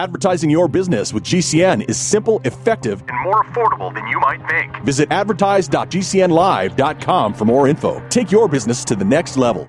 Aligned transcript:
Advertising 0.00 0.48
your 0.48 0.66
business 0.66 1.12
with 1.12 1.24
GCN 1.24 1.86
is 1.86 1.98
simple, 1.98 2.40
effective, 2.46 3.04
and 3.06 3.22
more 3.22 3.44
affordable 3.44 3.92
than 3.92 4.06
you 4.06 4.18
might 4.18 4.40
think. 4.48 4.82
Visit 4.82 5.12
advertise.gcnlive.com 5.12 7.34
for 7.34 7.44
more 7.44 7.68
info. 7.68 8.02
Take 8.08 8.32
your 8.32 8.48
business 8.48 8.82
to 8.86 8.96
the 8.96 9.04
next 9.04 9.36
level. 9.36 9.68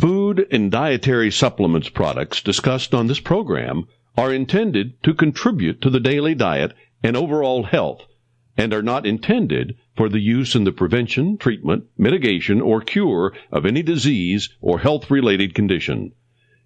Food 0.00 0.48
and 0.50 0.72
dietary 0.72 1.30
supplements 1.30 1.88
products 1.88 2.42
discussed 2.42 2.92
on 2.92 3.06
this 3.06 3.20
program 3.20 3.86
are 4.16 4.34
intended 4.34 5.00
to 5.04 5.14
contribute 5.14 5.80
to 5.82 5.90
the 5.90 6.00
daily 6.00 6.34
diet 6.34 6.72
and 7.00 7.16
overall 7.16 7.62
health 7.62 8.00
and 8.56 8.74
are 8.74 8.82
not 8.82 9.06
intended 9.06 9.76
for 9.96 10.08
the 10.08 10.18
use 10.18 10.56
in 10.56 10.64
the 10.64 10.72
prevention, 10.72 11.38
treatment, 11.38 11.84
mitigation, 11.96 12.60
or 12.60 12.80
cure 12.80 13.32
of 13.52 13.64
any 13.64 13.84
disease 13.84 14.48
or 14.60 14.80
health 14.80 15.08
related 15.08 15.54
condition. 15.54 16.10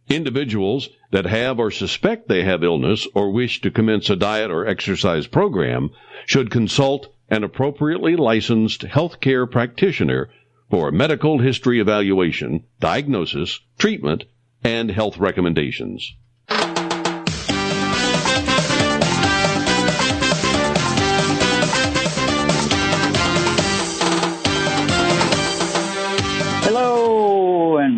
Individuals 0.08 0.90
that 1.12 1.24
have 1.24 1.58
or 1.58 1.70
suspect 1.70 2.28
they 2.28 2.42
have 2.44 2.62
illness 2.62 3.06
or 3.14 3.30
wish 3.30 3.60
to 3.62 3.70
commence 3.70 4.10
a 4.10 4.16
diet 4.16 4.50
or 4.50 4.66
exercise 4.66 5.26
program 5.26 5.90
should 6.26 6.50
consult 6.50 7.08
an 7.30 7.42
appropriately 7.42 8.14
licensed 8.14 8.82
healthcare 8.82 9.50
practitioner 9.50 10.28
for 10.70 10.90
medical 10.90 11.38
history 11.38 11.80
evaluation, 11.80 12.64
diagnosis, 12.80 13.60
treatment, 13.78 14.24
and 14.62 14.90
health 14.90 15.18
recommendations. 15.18 16.14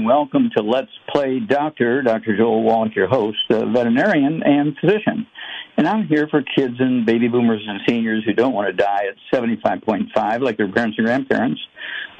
Welcome 0.06 0.50
to 0.56 0.62
Let's 0.62 0.92
Play 1.08 1.40
Doctor. 1.40 2.00
Dr. 2.00 2.36
Joel 2.36 2.62
Wallach, 2.62 2.94
your 2.94 3.08
host, 3.08 3.38
veterinarian 3.50 4.40
and 4.44 4.76
physician. 4.80 5.26
And 5.76 5.88
I'm 5.88 6.06
here 6.06 6.28
for 6.28 6.42
kids 6.42 6.76
and 6.78 7.04
baby 7.04 7.26
boomers 7.26 7.60
and 7.66 7.80
seniors 7.88 8.22
who 8.24 8.32
don't 8.32 8.52
want 8.52 8.68
to 8.68 8.72
die 8.72 9.06
at 9.08 9.16
75.5 9.34 10.42
like 10.42 10.58
their 10.58 10.70
parents 10.70 10.96
and 10.96 11.06
grandparents. 11.08 11.60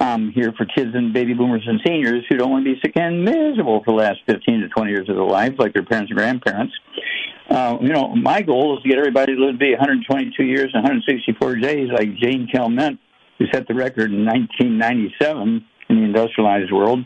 I'm 0.01 0.33
here 0.33 0.51
for 0.57 0.65
kids 0.65 0.91
and 0.95 1.13
baby 1.13 1.33
boomers 1.33 1.63
and 1.65 1.79
seniors 1.87 2.25
who 2.29 2.35
don't 2.35 2.51
want 2.51 2.65
to 2.65 2.73
be 2.73 2.79
sick 2.81 2.91
and 2.97 3.23
miserable 3.23 3.81
for 3.85 3.91
the 3.91 4.03
last 4.03 4.19
15 4.27 4.59
to 4.59 4.67
20 4.67 4.91
years 4.91 5.07
of 5.07 5.15
their 5.15 5.23
life 5.23 5.53
like 5.57 5.73
their 5.73 5.85
parents 5.85 6.11
and 6.11 6.17
grandparents. 6.17 6.73
Uh, 7.49 7.77
you 7.79 7.93
know, 7.93 8.13
my 8.15 8.41
goal 8.41 8.75
is 8.75 8.83
to 8.83 8.89
get 8.89 8.97
everybody 8.97 9.33
to 9.33 9.41
live 9.41 9.53
to 9.53 9.59
be 9.59 9.71
122 9.71 10.43
years 10.43 10.71
and 10.73 10.83
164 10.83 11.55
days 11.55 11.89
like 11.93 12.13
Jane 12.17 12.49
Calment, 12.53 12.99
who 13.39 13.45
set 13.53 13.65
the 13.65 13.73
record 13.73 14.11
in 14.11 14.25
1997 14.25 15.65
in 15.89 15.95
the 15.95 16.03
industrialized 16.03 16.73
world. 16.73 17.05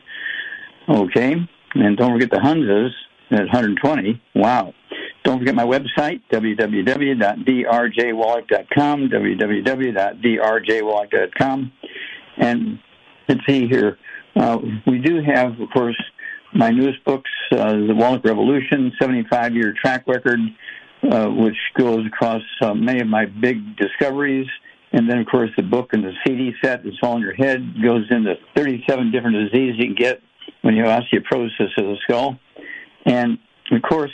Okay. 0.90 1.36
And 1.74 1.98
don't 1.98 2.12
forget 2.12 2.30
the 2.32 2.38
Hunzas 2.38 2.92
at 3.32 3.46
120. 3.46 4.22
Wow. 4.36 4.74
Don't 5.24 5.40
forget 5.40 5.56
my 5.56 5.64
website, 5.64 6.22
www.drjwallach.com, 6.32 9.10
www.drjwallach.com. 9.10 11.72
And 12.38 12.80
let's 13.30 13.42
see 13.48 13.68
here. 13.68 13.98
Uh, 14.36 14.58
we 14.88 14.98
do 15.00 15.22
have, 15.22 15.60
of 15.60 15.70
course, 15.72 16.02
my 16.54 16.72
newest 16.72 17.04
books, 17.06 17.30
uh, 17.52 17.74
The 17.74 17.94
Wallach 17.96 18.26
Revolution, 18.26 18.92
75 19.00 19.54
year 19.54 19.76
track 19.80 20.08
record, 20.08 20.40
uh, 21.10 21.28
which 21.28 21.58
goes 21.78 22.06
across 22.08 22.42
uh, 22.62 22.74
many 22.74 23.02
of 23.02 23.08
my 23.08 23.26
big 23.26 23.78
discoveries. 23.78 24.48
And 24.94 25.10
then, 25.10 25.20
of 25.20 25.28
course, 25.28 25.50
the 25.56 25.64
book 25.64 25.94
and 25.94 26.04
the 26.04 26.12
CD 26.26 26.54
set 26.62 26.84
that's 26.84 26.98
all 27.02 27.16
in 27.16 27.22
your 27.22 27.34
head 27.34 27.82
goes 27.82 28.06
into 28.10 28.36
37 28.56 29.12
different 29.12 29.52
diseases 29.52 29.78
you 29.78 29.86
can 29.86 29.96
get 29.96 30.22
when 30.62 30.76
you 30.76 30.84
have 30.84 31.04
osteoporosis 31.04 31.78
of 31.78 31.86
the 31.86 31.98
skull. 32.04 32.40
And 33.06 33.38
of 33.72 33.82
course, 33.82 34.12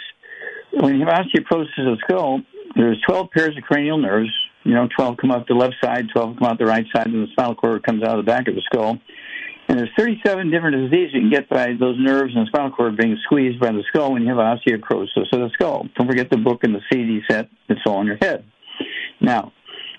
when 0.72 0.96
you 0.96 1.06
have 1.06 1.26
osteoporosis 1.26 1.92
of 1.92 1.98
the 1.98 2.02
skull, 2.04 2.42
there's 2.76 3.02
12 3.08 3.32
pairs 3.32 3.58
of 3.58 3.64
cranial 3.64 3.98
nerves. 3.98 4.30
You 4.64 4.74
know, 4.74 4.88
12 4.96 5.18
come 5.18 5.32
up 5.32 5.48
the 5.48 5.54
left 5.54 5.76
side, 5.84 6.08
12 6.14 6.38
come 6.38 6.48
out 6.48 6.60
the 6.60 6.66
right 6.66 6.86
side, 6.94 7.08
and 7.08 7.24
the 7.24 7.32
spinal 7.32 7.56
cord 7.56 7.84
comes 7.84 8.04
out 8.04 8.20
of 8.20 8.26
the 8.26 8.30
back 8.30 8.48
of 8.48 8.56
the 8.56 8.62
skull. 8.62 8.98
And 9.70 9.78
there's 9.78 9.90
37 9.98 10.50
different 10.50 10.90
diseases 10.90 11.14
you 11.14 11.22
can 11.22 11.30
get 11.30 11.50
by 11.50 11.74
those 11.80 11.98
nerves 12.00 12.34
and 12.36 12.48
spinal 12.48 12.72
cord 12.72 12.98
being 12.98 13.18
squeezed 13.26 13.60
by 13.60 13.72
the 13.72 13.84
skull 13.90 14.14
when 14.14 14.24
you 14.24 14.30
have 14.30 14.38
osteoporosis 14.38 15.32
of 15.34 15.40
the 15.40 15.50
skull. 15.54 15.88
Don't 15.98 16.08
forget 16.08 16.30
the 16.30 16.38
book 16.38 16.64
and 16.64 16.74
the 16.74 16.82
CD 16.92 17.22
set. 17.30 17.50
It's 17.70 17.82
all 17.86 18.02
in 18.02 18.08
your 18.08 18.18
head. 18.22 18.46
Now, 19.20 19.52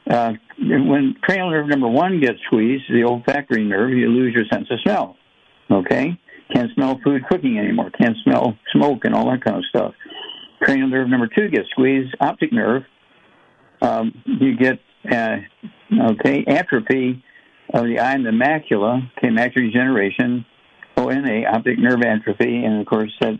uh, 0.08 0.32
when 0.58 1.16
cranial 1.20 1.50
nerve 1.50 1.68
number 1.68 1.88
one 1.88 2.20
gets 2.20 2.38
squeezed, 2.46 2.84
the 2.88 3.04
olfactory 3.04 3.64
nerve, 3.64 3.90
you 3.90 4.08
lose 4.08 4.34
your 4.34 4.44
sense 4.50 4.68
of 4.70 4.80
smell. 4.80 5.16
Okay? 5.70 6.18
Can't 6.52 6.70
smell 6.74 7.00
food 7.04 7.22
cooking 7.28 7.58
anymore. 7.58 7.90
Can't 7.90 8.16
smell 8.24 8.56
smoke 8.72 9.04
and 9.04 9.14
all 9.14 9.30
that 9.30 9.44
kind 9.44 9.58
of 9.58 9.64
stuff. 9.68 9.94
Cranial 10.60 10.88
nerve 10.88 11.08
number 11.08 11.28
two 11.28 11.48
gets 11.48 11.68
squeezed. 11.70 12.14
Optic 12.20 12.52
nerve. 12.52 12.82
Um, 13.80 14.22
you 14.24 14.56
get 14.56 14.80
uh, 15.10 15.36
okay 16.10 16.44
atrophy 16.46 17.22
of 17.72 17.84
the 17.84 17.98
eye 18.00 18.14
and 18.14 18.26
the 18.26 18.30
macula. 18.30 19.08
Okay, 19.18 19.28
macular 19.28 19.70
degeneration. 19.70 20.44
ONA, 20.96 21.44
optic 21.46 21.78
nerve 21.78 22.02
atrophy, 22.02 22.64
and 22.64 22.80
of 22.80 22.86
course 22.86 23.12
that 23.20 23.34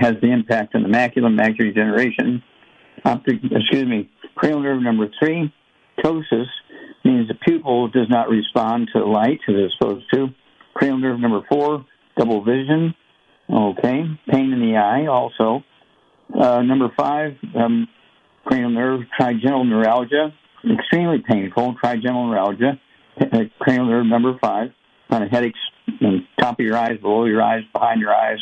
has 0.00 0.14
the 0.20 0.32
impact 0.32 0.74
on 0.74 0.82
the 0.82 0.88
macula, 0.88 1.28
macular 1.28 1.72
degeneration. 1.72 2.42
Optic, 3.04 3.36
excuse 3.44 3.86
me, 3.86 4.10
cranial 4.34 4.60
nerve 4.60 4.82
number 4.82 5.08
three, 5.18 5.52
ptosis, 5.98 6.46
means 7.04 7.28
the 7.28 7.34
pupil 7.34 7.88
does 7.88 8.08
not 8.08 8.28
respond 8.28 8.90
to 8.94 9.04
light 9.04 9.40
as 9.48 9.54
it's 9.56 9.74
supposed 9.78 10.06
to. 10.12 10.28
Cranial 10.74 10.98
nerve 10.98 11.20
number 11.20 11.42
four, 11.48 11.84
double 12.16 12.44
vision. 12.44 12.94
Okay, 13.52 14.04
pain 14.30 14.52
in 14.52 14.60
the 14.60 14.76
eye 14.76 15.06
also. 15.06 15.62
Uh, 16.34 16.62
number 16.62 16.88
five, 16.96 17.36
um, 17.54 17.88
cranial 18.44 18.70
nerve 18.70 19.00
trigeminal 19.18 19.64
neuralgia, 19.64 20.32
extremely 20.64 21.22
painful. 21.28 21.74
Trigeminal 21.82 22.28
neuralgia, 22.28 22.80
uh, 23.20 23.38
cranial 23.58 23.86
nerve 23.86 24.06
number 24.06 24.38
five, 24.40 24.70
kind 25.10 25.24
of 25.24 25.30
headaches 25.30 25.58
on 26.00 26.26
top 26.38 26.58
of 26.60 26.64
your 26.64 26.76
eyes, 26.76 26.98
below 27.00 27.26
your 27.26 27.42
eyes, 27.42 27.62
behind 27.72 28.00
your 28.00 28.14
eyes. 28.14 28.38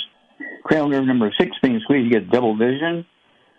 Cranial 0.65 0.89
nerve 0.89 1.07
number 1.07 1.33
six 1.39 1.57
being 1.63 1.81
squeezed, 1.83 2.05
you 2.05 2.21
get 2.21 2.31
double 2.31 2.57
vision. 2.57 3.05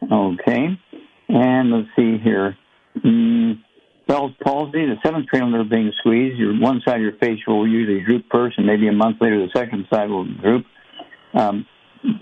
Okay, 0.10 0.80
and 1.28 1.72
let's 1.72 1.88
see 1.96 2.18
here. 2.18 2.58
Mm, 3.06 3.62
Bell's 4.08 4.34
palsy, 4.44 4.86
the 4.86 4.96
seventh 5.04 5.28
cranial 5.28 5.52
nerve 5.52 5.70
being 5.70 5.92
squeezed, 6.00 6.38
your 6.38 6.60
one 6.60 6.82
side 6.86 6.96
of 6.96 7.02
your 7.02 7.18
face 7.18 7.40
will 7.48 7.68
usually 7.68 8.04
droop 8.04 8.26
first, 8.32 8.58
and 8.58 8.66
maybe 8.68 8.88
a 8.88 8.92
month 8.92 9.18
later 9.22 9.40
the 9.40 9.52
second 9.58 9.86
side 9.92 10.10
will 10.10 10.26
droop. 10.26 10.66
Um, 11.34 11.66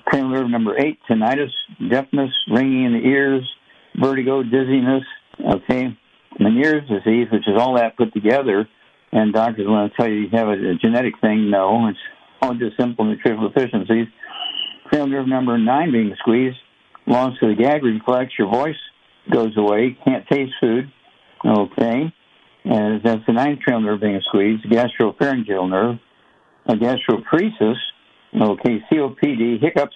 cranial 0.06 0.30
nerve 0.30 0.50
number 0.50 0.78
eight, 0.78 1.00
tinnitus, 1.10 1.52
deafness, 1.90 2.32
ringing 2.52 2.86
in 2.86 2.94
the 2.94 3.08
ears, 3.08 3.50
vertigo, 4.00 4.44
dizziness. 4.44 5.04
Okay, 5.40 5.98
Meniere's 6.40 6.88
disease, 6.90 7.28
which 7.32 7.48
is 7.48 7.56
all 7.58 7.76
that 7.76 7.98
put 7.98 8.14
together, 8.14 8.68
and 9.12 9.34
doctors 9.34 9.66
want 9.68 9.92
to 9.92 9.98
tell 9.98 10.10
you 10.10 10.22
you 10.22 10.30
have 10.34 10.50
a, 10.50 10.72
a 10.72 10.76
genetic 10.76 11.14
thing. 11.22 11.50
No, 11.50 11.88
it's 11.88 11.98
all 12.42 12.56
just 12.56 12.78
simple 12.78 13.06
nutritional 13.06 13.50
deficiencies. 13.50 14.08
Cranial 14.86 15.08
nerve 15.08 15.28
number 15.28 15.58
nine 15.58 15.92
being 15.92 16.14
squeezed, 16.20 16.58
loss 17.08 17.34
of 17.42 17.50
the 17.50 17.56
gag 17.56 17.84
reflex, 17.84 18.34
your 18.38 18.52
voice 18.52 18.76
goes 19.32 19.56
away, 19.56 19.98
can't 20.04 20.28
taste 20.28 20.54
food 20.60 20.92
Okay. 21.46 22.14
And 22.66 23.02
that's 23.04 23.26
the 23.26 23.34
ninth 23.34 23.62
cranial 23.62 23.82
nerve 23.82 24.02
being 24.02 24.22
squeezed, 24.28 24.66
gastropharyngeal 24.66 25.70
nerve, 25.70 25.96
a 26.66 26.74
gastroparesis, 26.74 27.78
okay, 28.40 28.84
COPD, 28.92 29.62
hiccups, 29.62 29.96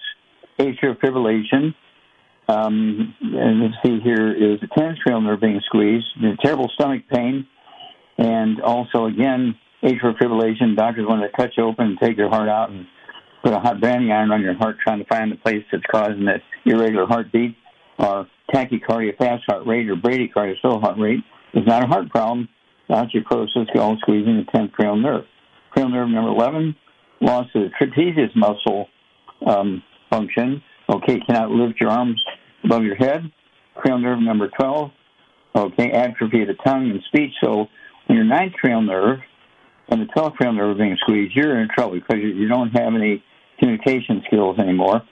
atrial 0.58 0.98
fibrillation. 0.98 1.74
Um, 2.48 3.14
and 3.20 3.62
let's 3.62 3.74
see 3.84 4.00
here 4.00 4.32
is 4.32 4.60
the 4.60 4.68
tenth 4.76 4.98
cranial 5.04 5.20
nerve 5.20 5.40
being 5.40 5.60
squeezed, 5.66 6.06
terrible 6.42 6.70
stomach 6.74 7.02
pain, 7.12 7.46
and 8.18 8.60
also 8.60 9.04
again 9.06 9.56
atrial 9.82 10.16
fibrillation. 10.18 10.76
Doctors 10.76 11.06
want 11.06 11.22
to 11.22 11.36
cut 11.36 11.50
you 11.56 11.64
open 11.64 11.86
and 11.86 11.98
take 12.00 12.16
your 12.16 12.30
heart 12.30 12.48
out 12.48 12.70
and 12.70 12.86
put 13.42 13.52
a 13.52 13.60
hot 13.60 13.80
branding 13.80 14.10
iron 14.10 14.32
on 14.32 14.40
your 14.40 14.54
heart, 14.54 14.76
trying 14.82 15.00
to 15.00 15.04
find 15.04 15.30
the 15.30 15.36
place 15.36 15.64
that's 15.70 15.84
causing 15.90 16.24
that 16.24 16.40
irregular 16.64 17.06
heartbeat, 17.06 17.56
or 17.98 18.26
tachycardia, 18.52 19.16
fast 19.18 19.44
heart 19.46 19.66
rate, 19.66 19.88
or 19.88 19.96
bradycardia, 19.96 20.54
slow 20.60 20.80
heart 20.80 20.98
rate. 20.98 21.20
It's 21.54 21.66
not 21.68 21.84
a 21.84 21.86
heart 21.86 22.10
problem. 22.10 22.48
The 22.88 22.94
Osteoporosis, 22.94 23.72
gall 23.72 23.96
squeezing 24.00 24.44
the 24.44 24.58
10th 24.58 24.72
cranial 24.72 24.96
nerve. 24.96 25.24
Cranial 25.70 25.92
nerve 25.92 26.08
number 26.08 26.30
11, 26.30 26.76
loss 27.20 27.46
of 27.54 27.62
the 27.62 27.70
trapezius 27.80 28.34
muscle 28.34 28.88
um, 29.46 29.82
function. 30.10 30.62
Okay, 30.88 31.20
cannot 31.20 31.50
lift 31.50 31.80
your 31.80 31.90
arms 31.90 32.20
above 32.64 32.82
your 32.82 32.96
head. 32.96 33.30
Cranial 33.76 34.00
nerve 34.00 34.20
number 34.20 34.50
12, 34.58 34.90
okay, 35.56 35.90
atrophy 35.92 36.42
of 36.42 36.48
the 36.48 36.54
tongue 36.64 36.90
and 36.90 37.00
speech. 37.08 37.32
So 37.42 37.68
when 38.06 38.16
your 38.16 38.24
ninth 38.24 38.54
cranial 38.54 38.82
nerve 38.82 39.20
and 39.88 40.00
the 40.00 40.06
12th 40.06 40.34
cranial 40.34 40.56
nerve 40.56 40.76
are 40.76 40.78
being 40.78 40.96
squeezed, 41.00 41.34
you're 41.36 41.60
in 41.60 41.68
trouble 41.74 41.94
because 41.94 42.16
you 42.22 42.48
don't 42.48 42.70
have 42.70 42.94
any 42.94 43.22
communication 43.58 44.22
skills 44.26 44.58
anymore. 44.58 45.02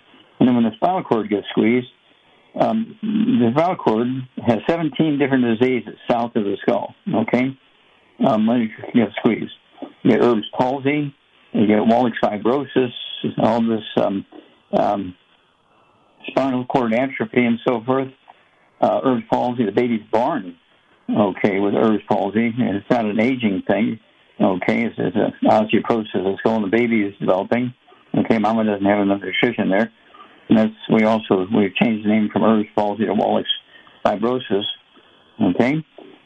And 0.40 0.48
then 0.48 0.56
when 0.56 0.64
the 0.64 0.72
spinal 0.74 1.04
cord 1.04 1.30
gets 1.30 1.46
squeezed, 1.50 1.86
um, 2.54 2.99
the 3.02 3.50
spinal 3.52 3.76
cord 3.76 4.08
has 4.46 4.58
17 4.69 5.19
different 5.19 5.58
diseases 5.58 5.94
south 6.10 6.37
of 6.37 6.44
the 6.44 6.56
skull. 6.62 6.94
Okay, 7.14 7.56
um, 8.26 8.46
when 8.46 8.60
you 8.60 8.69
get 8.94 9.12
squeezed, 9.19 9.52
you 10.02 10.12
get 10.12 10.22
Erb's 10.22 10.49
palsy, 10.56 11.14
you 11.52 11.66
get 11.66 11.87
Wallach's 11.87 12.19
fibrosis, 12.22 12.93
all 13.38 13.62
this 13.62 13.84
um, 13.96 14.26
um, 14.72 15.14
spinal 16.28 16.64
cord 16.66 16.93
atrophy 16.93 17.44
and 17.44 17.58
so 17.66 17.82
forth, 17.84 18.08
uh, 18.81 19.00
Erb's 19.05 19.25
palsy, 19.31 19.64
the 19.64 19.72
baby's 19.72 20.02
born, 20.10 20.56
okay, 21.10 21.58
with 21.58 21.75
Erb's 21.75 22.02
palsy, 22.08 22.46
and 22.46 22.76
it's 22.76 22.90
not 22.90 23.05
an 23.05 23.20
aging 23.20 23.62
thing, 23.66 23.98
okay, 24.40 24.84
it's, 24.84 24.96
it's 24.98 25.16
an 25.16 25.48
osteoporosis 25.48 26.14
of 26.14 26.25
the 26.25 26.37
skull, 26.40 26.56
and 26.56 26.64
the 26.64 26.76
baby 26.76 27.02
is 27.02 27.14
developing, 27.19 27.72
okay, 28.14 28.38
mama 28.38 28.64
doesn't 28.64 28.84
have 28.84 29.00
enough 29.00 29.22
nutrition 29.22 29.70
there, 29.70 29.90
and 30.52 30.58
that's, 30.58 30.75
we 30.93 31.04
also, 31.04 31.46
we've 31.56 31.75
changed 31.75 32.04
the 32.04 32.10
name 32.10 32.28
from 32.31 32.44
Erb's 32.44 32.69
palsy 32.76 33.06
to 33.06 33.14
Wallach's 33.14 33.49
fibrosis, 34.04 34.64
okay, 35.40 35.82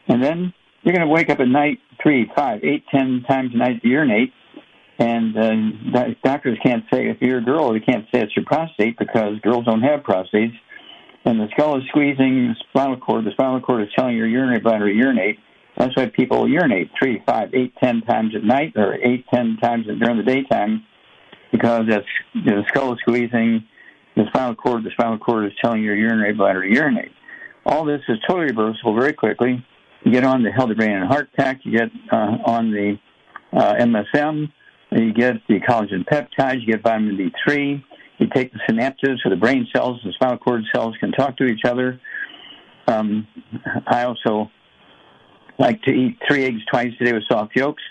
and 0.09 0.21
then 0.21 0.53
you're 0.83 0.93
going 0.93 1.07
to 1.07 1.13
wake 1.13 1.29
up 1.29 1.39
at 1.39 1.47
night 1.47 1.79
three, 2.03 2.29
five, 2.35 2.61
eight, 2.61 2.83
ten 2.93 3.23
times 3.25 3.51
a 3.53 3.57
night 3.57 3.81
to 3.81 3.87
urinate, 3.87 4.33
and 4.99 5.37
uh, 5.37 6.07
doctors 6.25 6.57
can't 6.61 6.83
say 6.91 7.07
if 7.07 7.21
you're 7.21 7.37
a 7.37 7.43
girl, 7.43 7.71
they 7.71 7.79
can't 7.79 8.03
say 8.13 8.21
it's 8.21 8.35
your 8.35 8.43
prostate 8.43 8.99
because 8.99 9.39
girls 9.39 9.63
don't 9.63 9.81
have 9.81 10.01
prostates. 10.01 10.57
And 11.23 11.39
the 11.39 11.47
skull 11.51 11.77
is 11.77 11.83
squeezing 11.87 12.49
the 12.49 12.55
spinal 12.69 12.97
cord. 12.97 13.25
The 13.25 13.31
spinal 13.31 13.61
cord 13.61 13.83
is 13.83 13.89
telling 13.95 14.17
your 14.17 14.27
urinary 14.27 14.59
bladder 14.59 14.87
to 14.87 14.93
urinate. 14.93 15.39
That's 15.77 15.95
why 15.95 16.07
people 16.07 16.49
urinate 16.49 16.91
three, 16.99 17.21
five, 17.25 17.53
eight, 17.53 17.75
ten 17.81 18.01
times 18.01 18.33
at 18.35 18.43
night, 18.43 18.73
or 18.75 18.95
eight, 18.95 19.25
ten 19.31 19.57
times 19.61 19.85
during 19.85 20.17
the 20.17 20.23
daytime, 20.23 20.83
because 21.51 21.83
that's 21.87 22.05
you 22.33 22.43
know, 22.43 22.61
the 22.61 22.67
skull 22.67 22.93
is 22.93 22.99
squeezing 22.99 23.63
the 24.17 24.23
spinal 24.27 24.55
cord. 24.55 24.83
The 24.83 24.91
spinal 24.91 25.17
cord 25.17 25.45
is 25.45 25.53
telling 25.63 25.83
your 25.83 25.95
urinary 25.95 26.33
bladder 26.33 26.63
to 26.63 26.73
urinate. 26.73 27.11
All 27.65 27.85
this 27.85 28.01
is 28.09 28.17
totally 28.27 28.47
reversible 28.47 28.93
very 28.99 29.13
quickly. 29.13 29.65
You 30.03 30.11
get 30.11 30.23
on 30.23 30.43
the 30.43 30.51
Healthy 30.51 30.75
Brain 30.75 30.91
and 30.91 31.07
Heart 31.07 31.29
Pack. 31.37 31.61
You 31.63 31.77
get 31.77 31.89
uh, 32.11 32.37
on 32.45 32.71
the 32.71 32.97
uh, 33.53 33.75
MSM 33.75 34.49
you 34.91 35.13
get 35.13 35.35
the 35.47 35.59
collagen 35.59 36.05
peptides, 36.05 36.61
you 36.61 36.73
get 36.73 36.81
vitamin 36.81 37.17
D3. 37.17 37.83
You 38.19 38.27
take 38.33 38.51
the 38.51 38.59
synapses, 38.67 39.17
so 39.23 39.29
the 39.29 39.35
brain 39.35 39.67
cells, 39.75 39.99
the 40.03 40.11
spinal 40.13 40.37
cord 40.37 40.63
cells 40.73 40.95
can 40.99 41.11
talk 41.11 41.37
to 41.37 41.45
each 41.45 41.65
other. 41.65 41.99
Um, 42.87 43.27
I 43.85 44.03
also 44.03 44.49
like 45.59 45.81
to 45.83 45.91
eat 45.91 46.17
three 46.27 46.45
eggs 46.45 46.61
twice 46.71 46.93
a 46.99 47.03
day 47.03 47.13
with 47.13 47.23
soft 47.29 47.55
yolks 47.55 47.83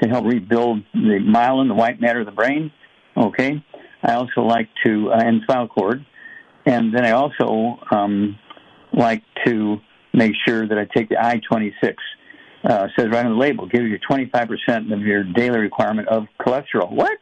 to 0.00 0.08
help 0.08 0.26
rebuild 0.26 0.82
the 0.92 1.18
myelin, 1.24 1.68
the 1.68 1.74
white 1.74 2.00
matter 2.00 2.20
of 2.20 2.26
the 2.26 2.32
brain. 2.32 2.70
Okay. 3.16 3.64
I 4.04 4.14
also 4.14 4.42
like 4.42 4.68
to, 4.84 5.10
uh, 5.10 5.18
and 5.18 5.40
spinal 5.42 5.68
cord. 5.68 6.04
And 6.66 6.94
then 6.94 7.04
I 7.04 7.12
also 7.12 7.78
um, 7.90 8.38
like 8.92 9.22
to 9.46 9.78
make 10.12 10.32
sure 10.46 10.66
that 10.66 10.78
I 10.78 10.86
take 10.94 11.08
the 11.08 11.22
I 11.22 11.40
26 11.50 12.02
uh, 12.64 12.88
says 12.96 13.08
right 13.10 13.26
on 13.26 13.32
the 13.32 13.38
label, 13.38 13.66
gives 13.66 13.84
you 13.84 13.98
25% 13.98 14.92
of 14.92 15.00
your 15.00 15.24
daily 15.24 15.58
requirement 15.58 16.08
of 16.08 16.24
cholesterol. 16.40 16.90
What? 16.90 17.18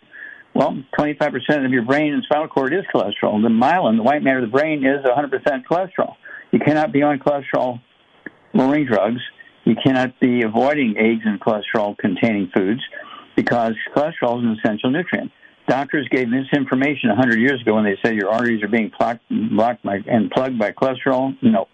Well, 0.54 0.82
25% 0.98 1.64
of 1.64 1.72
your 1.72 1.82
brain 1.82 2.12
and 2.12 2.22
spinal 2.24 2.48
cord 2.48 2.74
is 2.74 2.84
cholesterol. 2.94 3.42
The 3.42 3.48
myelin, 3.48 3.96
the 3.96 4.02
white 4.02 4.22
matter 4.22 4.38
of 4.38 4.44
the 4.44 4.50
brain, 4.50 4.84
is 4.84 5.04
100% 5.04 5.64
cholesterol. 5.68 6.14
You 6.52 6.60
cannot 6.60 6.92
be 6.92 7.02
on 7.02 7.18
cholesterol 7.18 7.80
lowering 8.52 8.86
drugs. 8.86 9.20
You 9.64 9.74
cannot 9.82 10.18
be 10.20 10.42
avoiding 10.42 10.96
eggs 10.98 11.22
and 11.24 11.40
cholesterol 11.40 11.96
containing 11.96 12.50
foods 12.54 12.80
because 13.34 13.72
cholesterol 13.96 14.38
is 14.38 14.44
an 14.44 14.58
essential 14.62 14.90
nutrient. 14.90 15.32
Doctors 15.68 16.08
gave 16.08 16.28
misinformation 16.28 17.08
100 17.08 17.38
years 17.38 17.60
ago 17.60 17.74
when 17.74 17.84
they 17.84 17.96
said 18.04 18.14
your 18.14 18.30
arteries 18.30 18.62
are 18.62 18.68
being 18.68 18.90
blocked, 18.98 19.22
blocked 19.30 19.82
by, 19.82 19.98
and 20.06 20.30
plugged 20.30 20.58
by 20.58 20.72
cholesterol. 20.72 21.36
No. 21.42 21.68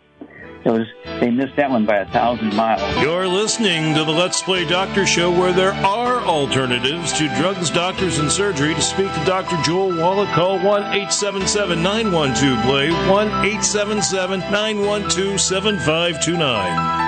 It 0.64 0.70
was, 0.70 0.86
they 1.20 1.30
missed 1.30 1.56
that 1.56 1.70
one 1.70 1.86
by 1.86 1.98
a 1.98 2.06
thousand 2.10 2.54
miles. 2.54 2.82
You're 3.02 3.28
listening 3.28 3.94
to 3.94 4.04
the 4.04 4.10
Let's 4.10 4.42
Play 4.42 4.66
Doctor 4.66 5.06
show 5.06 5.30
where 5.30 5.52
there 5.52 5.72
are 5.72 6.20
alternatives 6.22 7.12
to 7.14 7.28
drugs, 7.36 7.70
doctors, 7.70 8.18
and 8.18 8.30
surgery. 8.30 8.74
To 8.74 8.82
speak 8.82 9.12
to 9.14 9.24
Dr. 9.24 9.56
Joel 9.62 9.96
Wallach, 9.96 10.28
call 10.30 10.58
1 10.58 10.64
877 10.82 11.82
912 11.82 12.62
PLAY, 12.64 12.90
1 12.90 13.26
877 13.28 14.40
912 14.40 15.40
7529. 15.40 17.07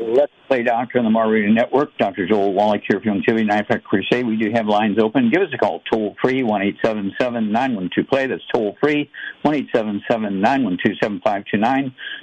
Let's 0.00 0.32
play 0.48 0.64
Doctor 0.64 0.98
on 0.98 1.04
the 1.04 1.10
Mar 1.10 1.28
Network. 1.28 1.96
Dr. 1.96 2.26
Joel 2.26 2.52
Wallach 2.52 2.82
here 2.88 3.00
from 3.00 3.18
Activity 3.18 3.44
Knife 3.44 3.66
at 3.70 3.84
Crusade. 3.84 4.26
We 4.26 4.36
do 4.36 4.50
have 4.52 4.66
lines 4.66 4.98
open. 4.98 5.30
Give 5.30 5.42
us 5.42 5.50
a 5.54 5.58
call, 5.58 5.80
toll 5.90 6.16
free, 6.20 6.42
1 6.42 6.78
912 6.82 8.08
play. 8.08 8.26
That's 8.26 8.42
toll 8.52 8.76
free, 8.82 9.08
1 9.42 9.68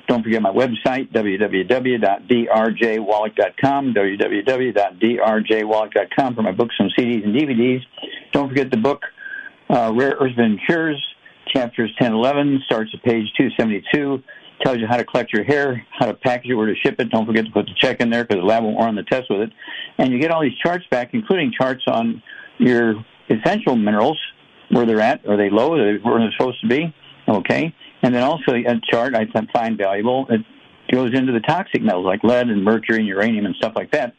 Don't 0.07 0.23
forget 0.23 0.41
my 0.41 0.51
website, 0.51 1.13
www.drjwallach.com, 1.13 3.93
www.drjwallach.com 3.93 6.35
for 6.35 6.41
my 6.41 6.51
books 6.51 6.75
and 6.79 6.91
CDs 6.97 7.23
and 7.23 7.35
DVDs. 7.35 7.81
Don't 8.33 8.49
forget 8.49 8.71
the 8.71 8.77
book, 8.77 9.03
uh, 9.69 9.93
Rare 9.95 10.17
Earths 10.19 10.33
and 10.37 10.59
Cures, 10.65 11.01
chapters 11.53 11.93
10 11.99 12.13
11, 12.13 12.63
starts 12.65 12.89
at 12.93 13.03
page 13.03 13.31
272 13.37 14.21
tells 14.63 14.77
you 14.79 14.87
how 14.87 14.97
to 14.97 15.05
collect 15.05 15.31
your 15.33 15.43
hair, 15.43 15.85
how 15.91 16.05
to 16.05 16.13
package 16.13 16.51
it, 16.51 16.55
where 16.55 16.67
to 16.67 16.75
ship 16.75 16.95
it. 16.99 17.09
Don't 17.09 17.25
forget 17.25 17.45
to 17.45 17.51
put 17.51 17.65
the 17.65 17.73
check 17.79 17.99
in 18.01 18.09
there 18.09 18.23
because 18.23 18.41
the 18.41 18.45
lab 18.45 18.63
won't 18.63 18.77
run 18.77 18.95
the 18.95 19.03
test 19.03 19.29
with 19.29 19.41
it. 19.41 19.51
And 19.97 20.11
you 20.11 20.19
get 20.19 20.31
all 20.31 20.41
these 20.41 20.57
charts 20.63 20.85
back, 20.89 21.13
including 21.13 21.51
charts 21.57 21.83
on 21.87 22.21
your 22.57 22.95
essential 23.29 23.75
minerals, 23.75 24.19
where 24.69 24.85
they're 24.85 25.01
at. 25.01 25.25
Are 25.27 25.37
they 25.37 25.49
low? 25.49 25.73
Are 25.73 25.93
they 25.93 25.99
where 26.01 26.19
they're 26.19 26.31
supposed 26.37 26.59
to 26.61 26.67
be? 26.67 26.93
Okay. 27.27 27.73
And 28.03 28.13
then 28.13 28.23
also 28.23 28.53
a 28.53 28.81
chart 28.91 29.15
I 29.15 29.25
find 29.53 29.77
valuable. 29.77 30.27
It 30.29 30.41
goes 30.91 31.13
into 31.13 31.33
the 31.33 31.39
toxic 31.41 31.81
metals 31.81 32.05
like 32.05 32.23
lead 32.23 32.49
and 32.49 32.63
mercury 32.63 32.99
and 32.99 33.07
uranium 33.07 33.45
and 33.45 33.55
stuff 33.55 33.73
like 33.75 33.91
that. 33.91 34.13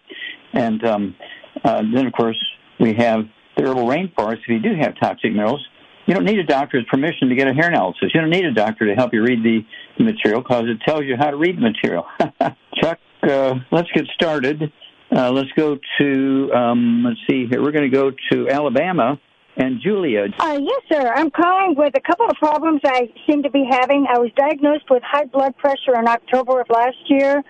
And 0.53 0.85
um, 0.85 1.17
uh, 1.65 1.83
then, 1.95 2.07
of 2.07 2.13
course, 2.13 2.39
we 2.81 2.95
have 2.95 3.25
the 3.57 3.65
herbal 3.65 3.87
rainforest. 3.87 4.39
If 4.43 4.49
you 4.49 4.61
do 4.61 4.75
have 4.81 4.99
toxic 5.01 5.33
minerals, 5.33 5.67
you 6.09 6.15
don't 6.15 6.25
need 6.25 6.39
a 6.39 6.45
doctor's 6.45 6.87
permission 6.91 7.29
to 7.29 7.35
get 7.35 7.49
a 7.49 7.53
hair 7.53 7.69
analysis. 7.69 8.11
You 8.15 8.23
don't 8.23 8.31
need 8.31 8.47
a 8.47 8.55
doctor 8.55 8.87
to 8.87 8.95
help 8.95 9.13
you 9.13 9.23
read 9.23 9.45
the 9.45 10.03
material 10.03 10.41
because 10.41 10.65
it 10.67 10.81
tells 10.81 11.05
you 11.05 11.17
how 11.19 11.31
to 11.31 11.37
read 11.37 11.59
the 11.59 11.61
material. 11.61 12.07
Chuck, 12.81 12.99
uh, 13.23 13.57
let's 13.71 13.91
get 13.93 14.07
started. 14.15 14.73
Uh, 15.15 15.31
let's 15.31 15.51
go 15.55 15.79
to, 16.01 16.51
um, 16.55 17.05
let's 17.07 17.21
see 17.29 17.47
here. 17.47 17.63
We're 17.63 17.73
going 17.73 17.91
to 17.91 17.95
go 17.95 18.11
to 18.33 18.49
Alabama. 18.49 19.21
And 19.61 19.81
Julia. 19.83 20.27
Uh, 20.39 20.57
yes, 20.63 20.83
sir. 20.89 21.13
I'm 21.17 21.33
calling 21.33 21.75
with 21.77 21.93
a 21.97 22.01
couple 22.01 22.27
of 22.27 22.37
problems 22.37 22.81
I 22.85 23.13
seem 23.29 23.43
to 23.43 23.51
be 23.51 23.67
having. 23.69 24.07
I 24.09 24.21
was 24.21 24.31
diagnosed 24.37 24.85
with 24.89 25.03
high 25.03 25.25
blood 25.25 25.57
pressure 25.57 25.99
in 25.99 26.07
October 26.07 26.61
of 26.61 26.69
last 26.71 26.97
year. 27.09 27.43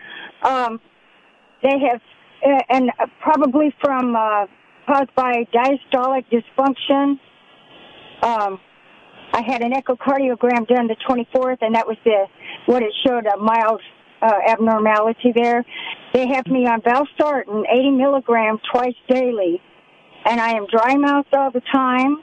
Um, 0.42 0.80
they 1.62 1.78
have, 1.78 2.00
uh, 2.42 2.62
and 2.70 2.90
probably 3.20 3.74
from 3.82 4.16
uh, 4.16 4.46
caused 4.86 5.14
by 5.14 5.46
diastolic 5.52 6.24
dysfunction. 6.32 7.20
Um, 8.22 8.60
I 9.32 9.42
had 9.42 9.62
an 9.62 9.72
echocardiogram 9.72 10.66
done 10.66 10.88
the 10.88 10.96
24th, 11.08 11.58
and 11.60 11.74
that 11.74 11.86
was 11.86 11.96
the 12.04 12.26
what 12.66 12.82
it 12.82 12.92
showed 13.06 13.26
a 13.26 13.36
mild 13.36 13.80
uh, 14.22 14.32
abnormality 14.48 15.32
there. 15.34 15.64
They 16.14 16.26
have 16.28 16.46
me 16.46 16.66
on 16.66 16.80
Valsartan, 16.80 17.64
80 17.70 17.90
milligram 17.90 18.58
twice 18.72 18.94
daily, 19.08 19.60
and 20.24 20.40
I 20.40 20.50
am 20.50 20.66
dry 20.66 20.96
mouthed 20.96 21.34
all 21.34 21.50
the 21.50 21.62
time. 21.72 22.22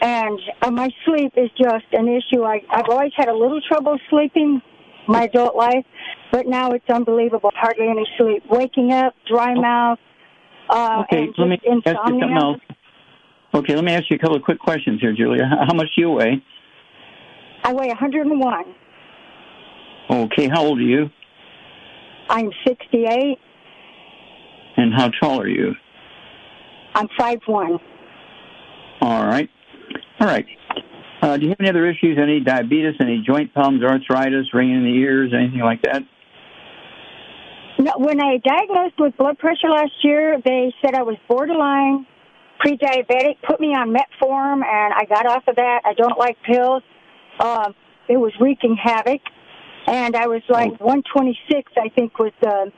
And 0.00 0.40
uh, 0.62 0.70
my 0.70 0.90
sleep 1.04 1.34
is 1.36 1.50
just 1.56 1.84
an 1.92 2.08
issue. 2.08 2.42
I, 2.42 2.62
I've 2.70 2.88
always 2.88 3.12
had 3.16 3.28
a 3.28 3.34
little 3.34 3.60
trouble 3.60 3.98
sleeping 4.10 4.60
my 5.06 5.24
adult 5.24 5.54
life, 5.54 5.84
but 6.32 6.46
now 6.46 6.72
it's 6.72 6.88
unbelievable. 6.90 7.50
Hardly 7.54 7.88
any 7.88 8.06
sleep. 8.18 8.42
Waking 8.50 8.92
up, 8.92 9.14
dry 9.28 9.54
mouth, 9.54 9.98
uh, 10.68 11.04
okay, 11.04 11.24
and 11.24 11.34
let 11.38 11.48
me 11.48 11.60
insomnia. 11.64 11.82
ask 11.84 11.86
you 11.86 12.20
something 12.20 12.36
else. 12.36 12.60
Okay, 13.54 13.74
let 13.74 13.84
me 13.84 13.92
ask 13.92 14.04
you 14.08 14.16
a 14.16 14.18
couple 14.18 14.36
of 14.36 14.42
quick 14.42 14.58
questions 14.58 15.00
here, 15.00 15.12
Julia. 15.12 15.44
How 15.44 15.74
much 15.74 15.88
do 15.94 16.00
you 16.00 16.10
weigh? 16.10 16.42
I 17.64 17.72
weigh 17.74 17.88
101. 17.88 18.64
Okay, 20.10 20.48
how 20.48 20.64
old 20.64 20.78
are 20.78 20.82
you? 20.82 21.10
I'm 22.30 22.50
68. 22.66 23.38
And 24.78 24.94
how 24.94 25.10
tall 25.20 25.40
are 25.40 25.48
you? 25.48 25.74
I'm 26.94 27.08
5'1. 27.18 27.78
All 29.02 29.26
right. 29.26 29.50
All 30.18 30.26
right. 30.26 30.46
Uh, 31.20 31.36
do 31.36 31.44
you 31.44 31.50
have 31.50 31.60
any 31.60 31.68
other 31.68 31.86
issues? 31.86 32.18
Any 32.20 32.40
diabetes, 32.40 32.94
any 33.00 33.22
joint 33.24 33.52
problems, 33.52 33.84
arthritis, 33.84 34.46
ringing 34.54 34.76
in 34.76 34.84
the 34.84 34.98
ears, 34.98 35.32
anything 35.36 35.60
like 35.60 35.82
that? 35.82 36.02
No, 37.78 37.92
when 37.98 38.20
I 38.20 38.38
diagnosed 38.38 38.94
with 38.98 39.16
blood 39.18 39.38
pressure 39.38 39.68
last 39.68 39.92
year, 40.02 40.38
they 40.42 40.72
said 40.82 40.94
I 40.94 41.02
was 41.02 41.16
borderline 41.28 42.06
pre-diabetic, 42.62 43.36
put 43.46 43.60
me 43.60 43.74
on 43.74 43.92
metformin, 43.92 44.64
and 44.64 44.94
I 44.94 45.04
got 45.08 45.26
off 45.26 45.42
of 45.48 45.56
that. 45.56 45.82
I 45.84 45.94
don't 45.94 46.16
like 46.16 46.36
pills. 46.44 46.82
Um, 47.40 47.74
it 48.08 48.16
was 48.16 48.32
wreaking 48.40 48.76
havoc, 48.82 49.20
and 49.86 50.14
I 50.14 50.28
was 50.28 50.42
like 50.48 50.70
126, 50.80 51.72
I 51.76 51.88
think, 51.88 52.18
was 52.18 52.32
the 52.40 52.72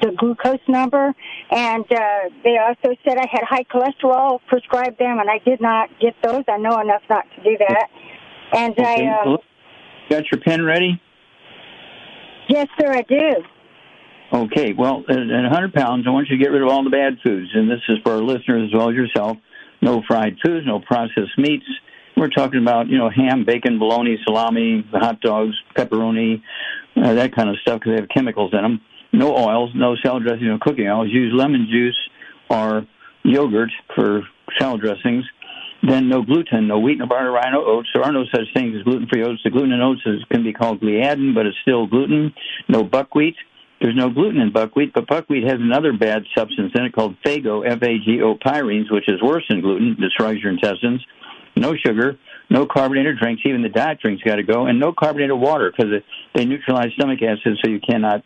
the 0.00 0.10
glucose 0.18 0.58
number. 0.66 1.14
And 1.52 1.84
uh, 1.92 2.00
they 2.42 2.58
also 2.58 2.96
said 3.04 3.18
I 3.18 3.26
had 3.30 3.44
high 3.44 3.62
cholesterol. 3.62 4.40
Prescribed 4.48 4.98
them, 4.98 5.20
and 5.20 5.30
I 5.30 5.38
did 5.44 5.60
not 5.60 5.90
get 6.00 6.16
those. 6.24 6.42
I 6.48 6.56
know 6.58 6.80
enough 6.80 7.02
not 7.08 7.24
to 7.36 7.44
do 7.44 7.56
that. 7.58 7.86
And 8.52 8.72
Okay. 8.72 9.06
I, 9.06 9.22
um, 9.22 9.38
got 10.10 10.24
your 10.32 10.40
pen 10.40 10.64
ready? 10.64 11.00
yes, 12.48 12.66
sir, 12.80 12.92
I 12.92 13.02
do. 13.02 13.44
Okay, 14.32 14.72
well, 14.72 15.04
at 15.10 15.18
at 15.18 15.28
100 15.28 15.74
pounds, 15.74 16.06
I 16.06 16.10
want 16.10 16.28
you 16.30 16.38
to 16.38 16.42
get 16.42 16.52
rid 16.52 16.62
of 16.62 16.68
all 16.68 16.82
the 16.82 16.90
bad 16.90 17.18
foods, 17.22 17.50
and 17.54 17.70
this 17.70 17.80
is 17.88 17.98
for 18.02 18.12
our 18.12 18.22
listeners 18.22 18.70
as 18.70 18.74
well 18.74 18.88
as 18.88 18.94
yourself. 18.94 19.36
No 19.82 20.02
fried 20.08 20.38
foods, 20.42 20.66
no 20.66 20.80
processed 20.80 21.36
meats. 21.36 21.66
We're 22.16 22.30
talking 22.30 22.60
about, 22.60 22.88
you 22.88 22.96
know, 22.96 23.10
ham, 23.10 23.44
bacon, 23.44 23.78
bologna, 23.78 24.16
salami, 24.24 24.86
hot 24.90 25.20
dogs, 25.20 25.54
pepperoni, 25.76 26.42
uh, 26.96 27.14
that 27.14 27.34
kind 27.34 27.50
of 27.50 27.56
stuff 27.60 27.80
because 27.80 27.92
they 27.92 28.00
have 28.00 28.08
chemicals 28.08 28.52
in 28.54 28.62
them. 28.62 28.80
No 29.12 29.36
oils, 29.36 29.70
no 29.74 29.96
salad 30.02 30.22
dressing, 30.22 30.46
no 30.46 30.58
cooking 30.58 30.88
oils. 30.88 31.08
Use 31.10 31.32
lemon 31.34 31.68
juice 31.70 31.98
or 32.48 32.86
yogurt 33.24 33.70
for 33.94 34.22
salad 34.58 34.80
dressings. 34.80 35.24
Then 35.82 36.08
no 36.08 36.22
gluten, 36.22 36.68
no 36.68 36.78
wheat, 36.78 36.98
no 36.98 37.06
barley, 37.06 37.28
rye, 37.28 37.50
no 37.50 37.64
oats. 37.66 37.88
There 37.92 38.04
are 38.04 38.12
no 38.12 38.24
such 38.32 38.46
things 38.54 38.76
as 38.76 38.84
gluten-free 38.84 39.24
oats. 39.24 39.42
The 39.42 39.50
gluten 39.50 39.72
in 39.72 39.82
oats 39.82 40.02
is, 40.06 40.24
can 40.30 40.44
be 40.44 40.52
called 40.52 40.80
gliadin, 40.80 41.34
but 41.34 41.44
it's 41.44 41.56
still 41.62 41.86
gluten. 41.86 42.32
No 42.68 42.84
buckwheat. 42.84 43.34
There's 43.82 43.96
no 43.96 44.10
gluten 44.10 44.40
in 44.40 44.52
buckwheat, 44.52 44.94
but 44.94 45.08
buckwheat 45.08 45.42
has 45.42 45.58
another 45.58 45.92
bad 45.92 46.22
substance 46.38 46.70
in 46.76 46.84
it 46.84 46.92
called 46.92 47.16
phago, 47.26 47.68
F-A-G-O 47.68 48.36
pyrines, 48.36 48.92
which 48.92 49.08
is 49.08 49.20
worse 49.20 49.44
than 49.48 49.60
gluten, 49.60 49.96
destroys 50.00 50.40
your 50.40 50.52
intestines. 50.52 51.04
No 51.56 51.74
sugar, 51.74 52.16
no 52.48 52.64
carbonated 52.64 53.18
drinks, 53.18 53.42
even 53.44 53.62
the 53.62 53.68
diet 53.68 53.98
drinks 54.00 54.22
got 54.22 54.36
to 54.36 54.44
go, 54.44 54.66
and 54.66 54.78
no 54.78 54.92
carbonated 54.92 55.36
water 55.36 55.72
because 55.76 55.92
they 56.32 56.44
neutralize 56.44 56.92
stomach 56.94 57.18
acid, 57.22 57.58
so 57.62 57.68
you 57.70 57.80
cannot 57.80 58.22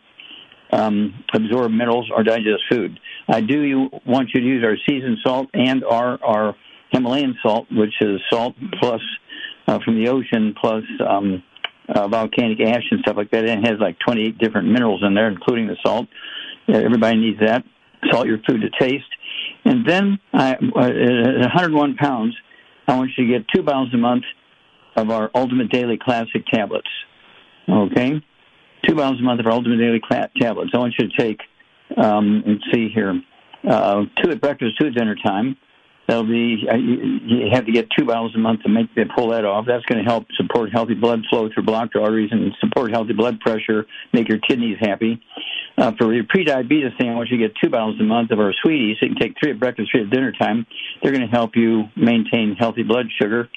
um, 0.71 1.23
absorb 1.33 1.71
minerals 1.71 2.07
or 2.15 2.23
digest 2.23 2.61
food. 2.69 2.99
I 3.27 3.41
do 3.41 3.89
want 4.05 4.29
you 4.35 4.41
to 4.41 4.45
use 4.45 4.63
our 4.63 4.77
seasoned 4.87 5.17
salt 5.25 5.47
and 5.55 5.83
our, 5.83 6.23
our 6.23 6.55
Himalayan 6.91 7.35
salt, 7.41 7.65
which 7.71 7.93
is 7.99 8.21
salt 8.29 8.53
plus 8.79 9.01
uh, 9.67 9.79
from 9.83 10.01
the 10.01 10.09
ocean 10.09 10.53
plus 10.59 10.83
um, 11.09 11.41
uh, 11.87 12.07
volcanic 12.07 12.59
ash 12.59 12.83
and 12.91 13.01
stuff 13.01 13.17
like 13.17 13.31
that. 13.31 13.45
It 13.45 13.65
has 13.65 13.79
like 13.79 13.97
28 13.99 14.37
different 14.37 14.67
minerals 14.67 15.03
in 15.05 15.13
there, 15.13 15.27
including 15.29 15.67
the 15.67 15.77
salt. 15.85 16.07
Everybody 16.67 17.17
needs 17.17 17.39
that. 17.39 17.63
Salt 18.11 18.27
your 18.27 18.39
food 18.47 18.61
to 18.61 18.69
taste. 18.79 19.05
And 19.65 19.85
then 19.85 20.19
I, 20.33 20.53
uh, 20.53 20.55
at 20.55 21.39
101 21.39 21.95
pounds, 21.95 22.35
I 22.87 22.95
want 22.97 23.11
you 23.17 23.27
to 23.27 23.39
get 23.39 23.47
two 23.53 23.63
bottles 23.63 23.93
a 23.93 23.97
month 23.97 24.23
of 24.95 25.09
our 25.09 25.29
Ultimate 25.35 25.69
Daily 25.69 25.97
Classic 25.97 26.45
tablets. 26.51 26.87
Okay? 27.69 28.21
Two 28.87 28.95
bottles 28.95 29.19
a 29.19 29.23
month 29.23 29.39
of 29.39 29.45
our 29.45 29.53
Ultimate 29.53 29.77
Daily 29.77 30.01
Cla- 30.05 30.29
tablets. 30.39 30.71
I 30.73 30.77
want 30.77 30.93
you 30.97 31.07
to 31.09 31.17
take, 31.17 31.41
um, 31.97 32.43
let's 32.45 32.63
see 32.73 32.89
here, 32.89 33.21
uh, 33.67 34.05
two 34.21 34.31
at 34.31 34.41
breakfast, 34.41 34.79
two 34.79 34.87
at 34.87 34.93
dinner 34.93 35.15
time. 35.15 35.57
That'll 36.07 36.23
be 36.23 36.65
uh, 36.71 36.75
you, 36.75 37.49
have 37.51 37.65
to 37.65 37.71
get 37.71 37.89
two 37.97 38.05
bottles 38.05 38.33
a 38.35 38.37
month 38.37 38.63
to 38.63 38.69
make 38.69 38.93
to 38.95 39.05
pull 39.13 39.31
that 39.31 39.43
off. 39.43 39.65
That's 39.67 39.83
going 39.85 40.03
to 40.03 40.09
help 40.09 40.25
support 40.37 40.71
healthy 40.71 40.93
blood 40.93 41.23
flow 41.29 41.49
through 41.53 41.63
blocked 41.63 41.95
arteries 41.97 42.29
and 42.31 42.53
support 42.61 42.91
healthy 42.91 43.13
blood 43.13 43.41
pressure, 43.41 43.85
make 44.13 44.29
your 44.29 44.39
kidneys 44.39 44.77
happy. 44.79 45.21
Uh, 45.77 45.91
for 45.97 46.13
your 46.13 46.23
pre-diabetes 46.27 46.93
want 46.99 47.29
you 47.29 47.37
get 47.37 47.53
two 47.61 47.69
bottles 47.69 47.99
a 47.99 48.03
month 48.03 48.31
of 48.31 48.39
our 48.39 48.53
Sweet 48.63 48.91
Eze. 48.91 48.97
So 48.99 49.05
you 49.05 49.13
can 49.13 49.21
take 49.21 49.35
three 49.39 49.51
at 49.51 49.59
breakfast, 49.59 49.91
three 49.91 50.03
at 50.03 50.09
dinner 50.09 50.31
time. 50.31 50.65
They're 51.03 51.11
going 51.11 51.27
to 51.27 51.31
help 51.31 51.55
you 51.55 51.83
maintain 51.95 52.55
healthy 52.57 52.83
blood 52.83 53.07
sugar. 53.21 53.49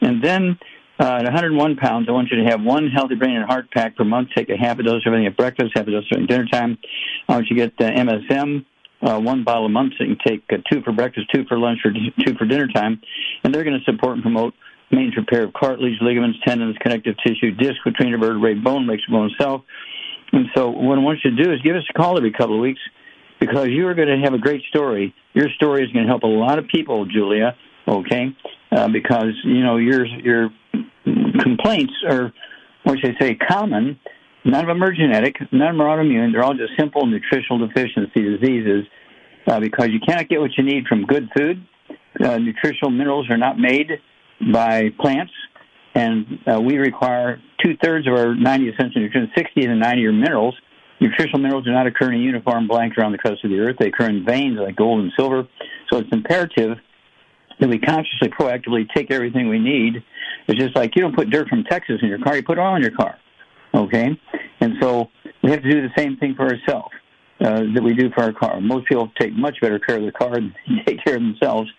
And 0.00 0.22
then 0.22 0.58
uh, 1.00 1.16
at 1.18 1.24
101 1.24 1.76
pounds, 1.76 2.08
I 2.08 2.12
want 2.12 2.28
you 2.30 2.42
to 2.44 2.50
have 2.50 2.62
one 2.62 2.88
healthy 2.88 3.16
brain 3.16 3.36
and 3.36 3.44
heart 3.44 3.70
pack 3.70 3.96
per 3.96 4.04
month. 4.04 4.28
Take 4.36 4.48
a 4.48 4.56
half 4.56 4.78
a 4.78 4.82
dose 4.82 5.02
of 5.04 5.12
everything 5.12 5.26
at 5.26 5.36
breakfast, 5.36 5.72
half 5.74 5.86
a 5.86 5.90
dose 5.90 6.04
at 6.12 6.26
dinner 6.26 6.46
time. 6.46 6.78
I 7.28 7.34
want 7.34 7.46
you 7.50 7.56
to 7.56 7.68
get 7.68 7.80
uh, 7.80 7.90
MSM 7.90 8.64
uh, 9.02 9.20
one 9.20 9.44
bottle 9.44 9.66
a 9.66 9.68
month. 9.68 9.94
So 9.98 10.04
you 10.04 10.16
can 10.16 10.26
take 10.26 10.44
uh, 10.50 10.56
two 10.70 10.82
for 10.82 10.92
breakfast, 10.92 11.28
two 11.34 11.44
for 11.44 11.58
lunch, 11.58 11.80
or 11.84 11.92
two 11.92 12.34
for 12.36 12.46
dinner 12.46 12.68
time, 12.68 13.00
and 13.44 13.54
they're 13.54 13.64
going 13.64 13.78
to 13.78 13.84
support 13.84 14.14
and 14.14 14.22
promote 14.22 14.54
maintenance 14.90 15.16
repair 15.16 15.44
of 15.44 15.52
cartilage, 15.52 15.98
ligaments, 16.00 16.38
tendons, 16.46 16.76
connective 16.80 17.16
tissue, 17.24 17.50
disc 17.52 17.76
between 17.84 18.12
the 18.12 18.18
vertebrae, 18.18 18.54
bone 18.54 18.86
makes 18.86 19.04
bone 19.06 19.30
itself. 19.30 19.62
And 20.32 20.46
so, 20.54 20.70
what 20.70 20.98
I 20.98 21.00
want 21.00 21.20
you 21.24 21.34
to 21.36 21.42
do 21.42 21.52
is 21.52 21.60
give 21.62 21.76
us 21.76 21.84
a 21.88 21.92
call 21.92 22.16
every 22.16 22.32
couple 22.32 22.56
of 22.56 22.60
weeks 22.60 22.80
because 23.40 23.68
you 23.68 23.86
are 23.88 23.94
going 23.94 24.08
to 24.08 24.18
have 24.24 24.34
a 24.34 24.38
great 24.38 24.62
story. 24.68 25.14
Your 25.34 25.48
story 25.50 25.84
is 25.84 25.92
going 25.92 26.04
to 26.04 26.08
help 26.08 26.22
a 26.22 26.28
lot 26.28 26.58
of 26.58 26.66
people, 26.68 27.04
Julia. 27.06 27.56
Okay, 27.88 28.34
uh, 28.72 28.88
because 28.88 29.32
you 29.44 29.62
know 29.62 29.76
your 29.76 30.04
your 30.06 30.50
complaints 31.38 31.92
are, 32.08 32.32
what 32.82 32.98
should 32.98 33.14
I 33.14 33.18
say, 33.20 33.34
common 33.34 34.00
none 34.46 34.62
of 34.62 34.68
them 34.68 34.82
are 34.82 34.92
genetic, 34.92 35.36
none 35.52 35.68
of 35.68 35.74
them 35.74 35.80
are 35.80 35.98
autoimmune. 35.98 36.32
They're 36.32 36.44
all 36.44 36.54
just 36.54 36.72
simple 36.78 37.04
nutritional 37.06 37.66
deficiency 37.66 38.22
diseases 38.22 38.86
uh, 39.46 39.60
because 39.60 39.88
you 39.88 40.00
cannot 40.00 40.28
get 40.28 40.40
what 40.40 40.50
you 40.56 40.64
need 40.64 40.86
from 40.86 41.04
good 41.04 41.28
food. 41.36 41.66
Uh, 42.22 42.38
nutritional 42.38 42.90
minerals 42.90 43.28
are 43.28 43.36
not 43.36 43.58
made 43.58 43.90
by 44.52 44.90
plants, 45.00 45.32
and 45.94 46.38
uh, 46.46 46.60
we 46.60 46.76
require 46.76 47.40
two 47.64 47.76
thirds 47.82 48.06
of 48.06 48.14
our 48.14 48.34
90 48.34 48.68
essential 48.70 49.02
nutrients, 49.02 49.32
60 49.36 49.62
to 49.62 49.74
90 49.74 50.06
are 50.06 50.12
minerals. 50.12 50.54
Nutritional 51.00 51.40
minerals 51.40 51.64
do 51.64 51.72
not 51.72 51.86
occur 51.86 52.10
in 52.12 52.20
a 52.20 52.22
uniform 52.22 52.68
blanket 52.68 52.98
around 52.98 53.12
the 53.12 53.18
crust 53.18 53.44
of 53.44 53.50
the 53.50 53.58
earth. 53.58 53.76
They 53.78 53.88
occur 53.88 54.08
in 54.08 54.24
veins 54.24 54.58
like 54.58 54.76
gold 54.76 55.00
and 55.00 55.12
silver. 55.16 55.46
So 55.90 55.98
it's 55.98 56.08
imperative 56.10 56.78
that 57.60 57.68
we 57.68 57.78
consciously, 57.78 58.28
proactively 58.28 58.86
take 58.94 59.10
everything 59.10 59.48
we 59.48 59.58
need. 59.58 60.02
It's 60.46 60.58
just 60.58 60.76
like 60.76 60.92
you 60.96 61.02
don't 61.02 61.14
put 61.14 61.30
dirt 61.30 61.48
from 61.48 61.64
Texas 61.64 61.96
in 62.02 62.08
your 62.08 62.18
car, 62.18 62.36
you 62.36 62.42
put 62.42 62.58
oil 62.58 62.76
in 62.76 62.82
your 62.82 62.92
car. 62.92 63.18
Okay? 63.76 64.08
And 64.60 64.74
so 64.80 65.08
we 65.42 65.50
have 65.50 65.62
to 65.62 65.70
do 65.70 65.82
the 65.82 65.92
same 65.96 66.16
thing 66.16 66.34
for 66.34 66.44
ourselves 66.44 66.94
uh, 67.40 67.62
that 67.74 67.82
we 67.82 67.94
do 67.94 68.10
for 68.14 68.24
our 68.24 68.32
car. 68.32 68.60
Most 68.60 68.88
people 68.88 69.10
take 69.18 69.32
much 69.32 69.60
better 69.60 69.78
care 69.78 69.96
of 69.96 70.02
their 70.02 70.12
car 70.12 70.30
than 70.34 70.54
they 70.68 70.82
take 70.84 71.04
care 71.04 71.16
of 71.16 71.22
themselves. 71.22 71.70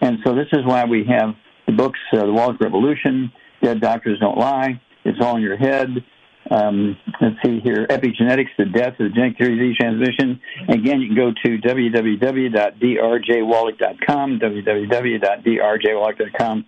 And 0.00 0.18
so 0.24 0.34
this 0.34 0.48
is 0.52 0.64
why 0.64 0.84
we 0.84 1.04
have 1.08 1.34
the 1.66 1.72
books, 1.72 1.98
uh, 2.12 2.24
The 2.24 2.32
Wallach 2.32 2.60
Revolution, 2.60 3.32
Dead 3.62 3.80
Doctors 3.80 4.18
Don't 4.20 4.38
Lie, 4.38 4.80
It's 5.04 5.18
All 5.20 5.36
in 5.36 5.42
Your 5.42 5.56
Head, 5.56 6.04
um, 6.50 6.96
let's 7.20 7.36
see 7.44 7.60
here, 7.60 7.86
epigenetics, 7.88 8.48
the 8.56 8.64
death 8.64 8.98
of 8.98 9.10
the 9.10 9.12
genetic 9.14 9.36
disease 9.38 9.76
transmission. 9.76 10.40
Again, 10.68 10.98
you 11.00 11.08
can 11.08 11.16
go 11.16 11.30
to 11.44 11.58
www.drjwallach.com, 11.58 14.40
www.drjwallach.com 14.40 16.64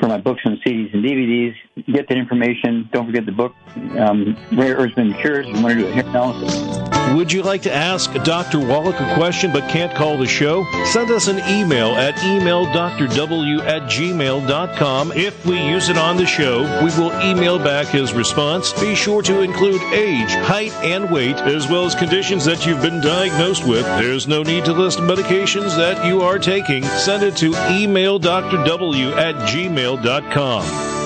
for 0.00 0.06
my 0.06 0.18
books 0.18 0.40
and 0.44 0.58
CDs 0.64 0.94
and 0.94 1.04
DVDs. 1.04 1.54
Get 1.86 2.08
that 2.08 2.18
information. 2.18 2.88
Don't 2.92 3.06
forget 3.06 3.26
the 3.26 3.32
book, 3.32 3.54
um, 3.98 4.36
Rare 4.52 4.76
Earths 4.76 4.94
Cures. 5.20 5.46
You 5.46 5.54
want 5.62 5.74
to 5.74 5.74
do 5.74 5.86
a 5.86 5.92
hair 5.92 6.06
analysis. 6.06 6.88
Would 7.14 7.32
you 7.32 7.42
like 7.42 7.62
to 7.62 7.72
ask 7.72 8.12
Dr. 8.22 8.60
Wallach 8.60 9.00
a 9.00 9.14
question 9.14 9.50
but 9.50 9.68
can't 9.70 9.94
call 9.94 10.18
the 10.18 10.26
show? 10.26 10.66
Send 10.92 11.10
us 11.10 11.26
an 11.26 11.38
email 11.48 11.92
at 11.92 12.14
emaildrw 12.16 13.60
at 13.60 13.82
gmail.com. 13.82 15.12
If 15.12 15.46
we 15.46 15.58
use 15.58 15.88
it 15.88 15.96
on 15.96 16.18
the 16.18 16.26
show, 16.26 16.62
we 16.84 16.90
will 16.98 17.12
email 17.22 17.58
back 17.58 17.86
his 17.86 18.12
response. 18.12 18.72
Be 18.74 18.94
sure 18.94 19.22
to 19.22 19.40
include 19.40 19.80
age, 19.94 20.30
height, 20.30 20.72
and 20.84 21.10
weight, 21.10 21.36
as 21.36 21.66
well 21.66 21.86
as 21.86 21.94
conditions 21.94 22.44
that 22.44 22.66
you've 22.66 22.82
been 22.82 23.00
diagnosed 23.00 23.66
with. 23.66 23.84
There's 23.84 24.28
no 24.28 24.42
need 24.42 24.66
to 24.66 24.72
list 24.72 24.98
medications 24.98 25.76
that 25.76 26.04
you 26.04 26.20
are 26.20 26.38
taking. 26.38 26.82
Send 26.82 27.22
it 27.22 27.36
to 27.36 27.52
emaildrw 27.52 29.16
at 29.16 29.34
gmail.com. 29.48 30.97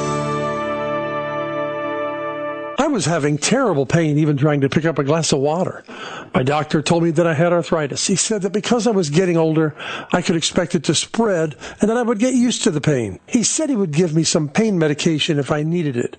I 2.82 2.88
was 2.88 3.04
having 3.04 3.38
terrible 3.38 3.86
pain 3.86 4.18
even 4.18 4.36
trying 4.36 4.62
to 4.62 4.68
pick 4.68 4.84
up 4.84 4.98
a 4.98 5.04
glass 5.04 5.32
of 5.32 5.38
water. 5.38 5.84
My 6.34 6.42
doctor 6.42 6.82
told 6.82 7.04
me 7.04 7.12
that 7.12 7.28
I 7.28 7.32
had 7.32 7.52
arthritis. 7.52 8.08
He 8.08 8.16
said 8.16 8.42
that 8.42 8.52
because 8.52 8.88
I 8.88 8.90
was 8.90 9.08
getting 9.08 9.36
older, 9.36 9.76
I 10.12 10.20
could 10.20 10.34
expect 10.34 10.74
it 10.74 10.82
to 10.84 10.94
spread 10.96 11.54
and 11.80 11.88
that 11.88 11.96
I 11.96 12.02
would 12.02 12.18
get 12.18 12.34
used 12.34 12.64
to 12.64 12.72
the 12.72 12.80
pain. 12.80 13.20
He 13.28 13.44
said 13.44 13.70
he 13.70 13.76
would 13.76 13.92
give 13.92 14.16
me 14.16 14.24
some 14.24 14.48
pain 14.48 14.80
medication 14.80 15.38
if 15.38 15.52
I 15.52 15.62
needed 15.62 15.96
it. 15.96 16.16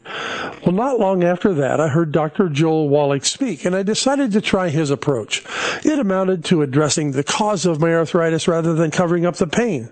Well, 0.66 0.72
not 0.72 1.02
long 1.02 1.22
after 1.26 1.54
that, 1.54 1.82
I 1.82 1.90
heard 1.90 2.14
Dr. 2.14 2.48
Joel 2.48 2.88
Wallach 2.88 3.26
speak 3.26 3.66
and 3.66 3.76
I 3.76 3.84
decided 3.84 4.32
to 4.32 4.40
try 4.40 4.70
his 4.70 4.90
approach. 4.90 5.44
It 5.84 6.00
amounted 6.00 6.46
to 6.46 6.62
addressing 6.62 7.12
the 7.12 7.26
cause 7.26 7.66
of 7.66 7.82
my 7.82 7.94
arthritis 7.94 8.48
rather 8.48 8.74
than 8.74 8.90
covering 8.90 9.26
up 9.26 9.36
the 9.36 9.48
pain. 9.48 9.92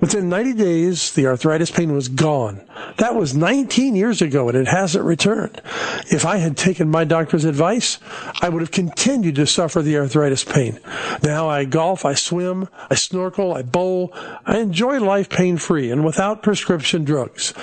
Within 0.00 0.28
90 0.28 0.54
days, 0.54 1.12
the 1.12 1.28
arthritis 1.28 1.70
pain 1.70 1.92
was 1.92 2.08
gone. 2.08 2.60
That 2.96 3.14
was 3.14 3.36
19 3.36 3.94
years 3.94 4.20
ago 4.20 4.48
and 4.48 4.58
it 4.58 4.66
hasn't 4.66 5.04
returned. 5.04 5.62
If 6.10 6.24
I 6.24 6.38
had 6.38 6.56
taken 6.56 6.90
my 6.90 7.04
doctor's 7.04 7.44
advice, 7.44 7.98
I 8.40 8.48
would 8.48 8.60
have 8.60 8.70
continued 8.70 9.36
to 9.36 9.46
suffer 9.46 9.82
the 9.82 9.96
arthritis 9.96 10.44
pain. 10.44 10.78
Now 11.22 11.48
I 11.48 11.64
golf, 11.64 12.04
I 12.04 12.14
swim, 12.14 12.68
I 12.90 12.94
snorkel, 12.94 13.54
I 13.54 13.62
bowl. 13.62 14.12
I 14.46 14.58
enjoy 14.58 15.00
life 15.00 15.28
pain 15.28 15.56
free 15.56 15.90
and 15.90 16.04
without 16.04 16.42
prescription 16.42 17.04
drugs. 17.04 17.54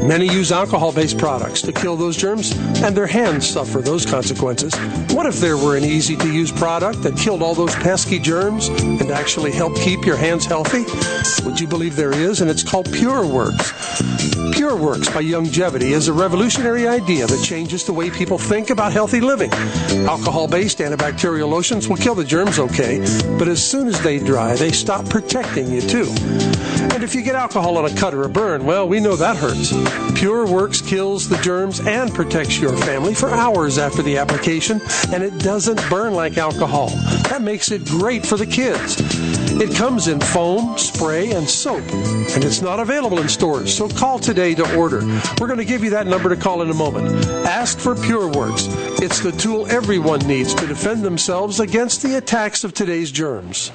Many 0.04 0.28
use 0.28 0.52
alcohol-based 0.52 1.18
products 1.18 1.64
to 1.64 1.72
kill 1.72 1.96
those 1.96 2.16
germs, 2.16 2.52
and 2.84 2.96
their 2.96 3.08
hands 3.08 3.50
suffer 3.50 3.82
those 3.82 4.06
consequences. 4.06 4.76
What 5.16 5.26
if 5.26 5.40
there 5.40 5.58
were 5.58 5.78
an 5.78 5.84
easy-to-use 5.84 6.52
product 6.52 7.02
that 7.04 7.18
killed 7.18 7.42
all 7.42 7.56
those 7.56 7.74
pesky 7.76 8.20
germs 8.20 8.68
and 8.68 9.10
actually 9.10 9.52
helped 9.52 9.80
keep 9.80 10.06
your 10.06 10.18
hands 10.18 10.46
healthy? 10.46 10.86
Would 11.48 11.62
you 11.62 11.68
believe 11.68 11.96
there 11.96 12.12
is? 12.12 12.42
And 12.42 12.52
it's 12.52 12.62
called 12.62 12.92
Pure 12.92 13.26
Works. 13.26 13.72
Pure 14.52 14.76
Works 14.76 15.08
by 15.08 15.24
Youngevity 15.24 15.92
is 15.92 16.10
a 16.10 16.14
revolutionary 16.14 16.86
idea 16.90 17.26
that 17.26 17.42
changes 17.42 17.86
the 17.86 17.94
way 17.94 18.10
people 18.10 18.38
think 18.38 18.70
about 18.70 18.92
healthy 18.92 19.22
living. 19.22 19.50
Alcohol-based 20.06 20.80
antibacterial 20.80 21.50
lotions 21.50 21.88
will 21.88 21.96
kill 21.96 22.16
the 22.16 22.26
germs 22.26 22.60
okay, 22.60 23.00
but 23.40 23.48
as 23.48 23.64
soon 23.64 23.88
as 23.88 24.02
they 24.02 24.20
dry, 24.20 24.56
they 24.56 24.74
stop 24.74 25.08
protecting 25.08 25.72
you 25.72 25.80
too. 25.80 26.14
And 26.94 27.02
if 27.02 27.16
you 27.16 27.22
get 27.22 27.36
alcohol 27.36 27.78
on 27.78 27.86
a 27.86 27.96
cut 27.96 28.14
or 28.14 28.24
a 28.24 28.30
burn, 28.30 28.66
well, 28.66 28.86
we 28.86 29.00
know 29.00 29.16
that 29.16 29.38
hurts. 29.38 29.72
Pure 30.20 30.48
Works 30.48 30.82
kills 30.82 31.30
the 31.30 31.38
germs 31.38 31.80
and 31.80 32.14
protects 32.14 32.60
your 32.60 32.76
family 32.76 33.14
for 33.14 33.30
hours 33.30 33.78
after 33.78 34.02
the 34.02 34.18
application, 34.18 34.82
and 35.14 35.24
it 35.24 35.38
doesn't 35.38 35.82
burn 35.90 36.14
like 36.14 36.38
alcohol. 36.38 36.90
That 37.30 37.42
makes 37.42 37.72
it 37.72 37.86
great 37.86 38.26
for 38.26 38.36
the 38.36 38.46
kids. 38.46 39.47
It 39.60 39.76
comes 39.76 40.08
in 40.08 40.20
foam, 40.20 40.78
spray, 40.78 41.32
and 41.32 41.50
soap, 41.50 41.82
and 41.92 42.44
it's 42.44 42.62
not 42.62 42.80
available 42.80 43.20
in 43.20 43.28
stores, 43.28 43.76
so 43.76 43.90
call 43.90 44.20
today 44.20 44.54
to 44.54 44.78
order. 44.78 45.00
We're 45.40 45.48
going 45.48 45.58
to 45.58 45.66
give 45.66 45.84
you 45.84 45.90
that 45.92 46.06
number 46.06 46.30
to 46.30 46.36
call 46.36 46.62
in 46.62 46.70
a 46.70 46.76
moment. 46.76 47.26
Ask 47.48 47.80
for 47.80 47.96
Pure 47.96 48.34
Works. 48.34 48.68
It's 49.02 49.20
the 49.20 49.32
tool 49.32 49.66
everyone 49.66 50.20
needs 50.28 50.54
to 50.54 50.68
defend 50.68 51.02
themselves 51.02 51.60
against 51.60 52.04
the 52.04 52.18
attacks 52.18 52.64
of 52.64 52.76
today's 52.76 53.12
germs. 53.12 53.72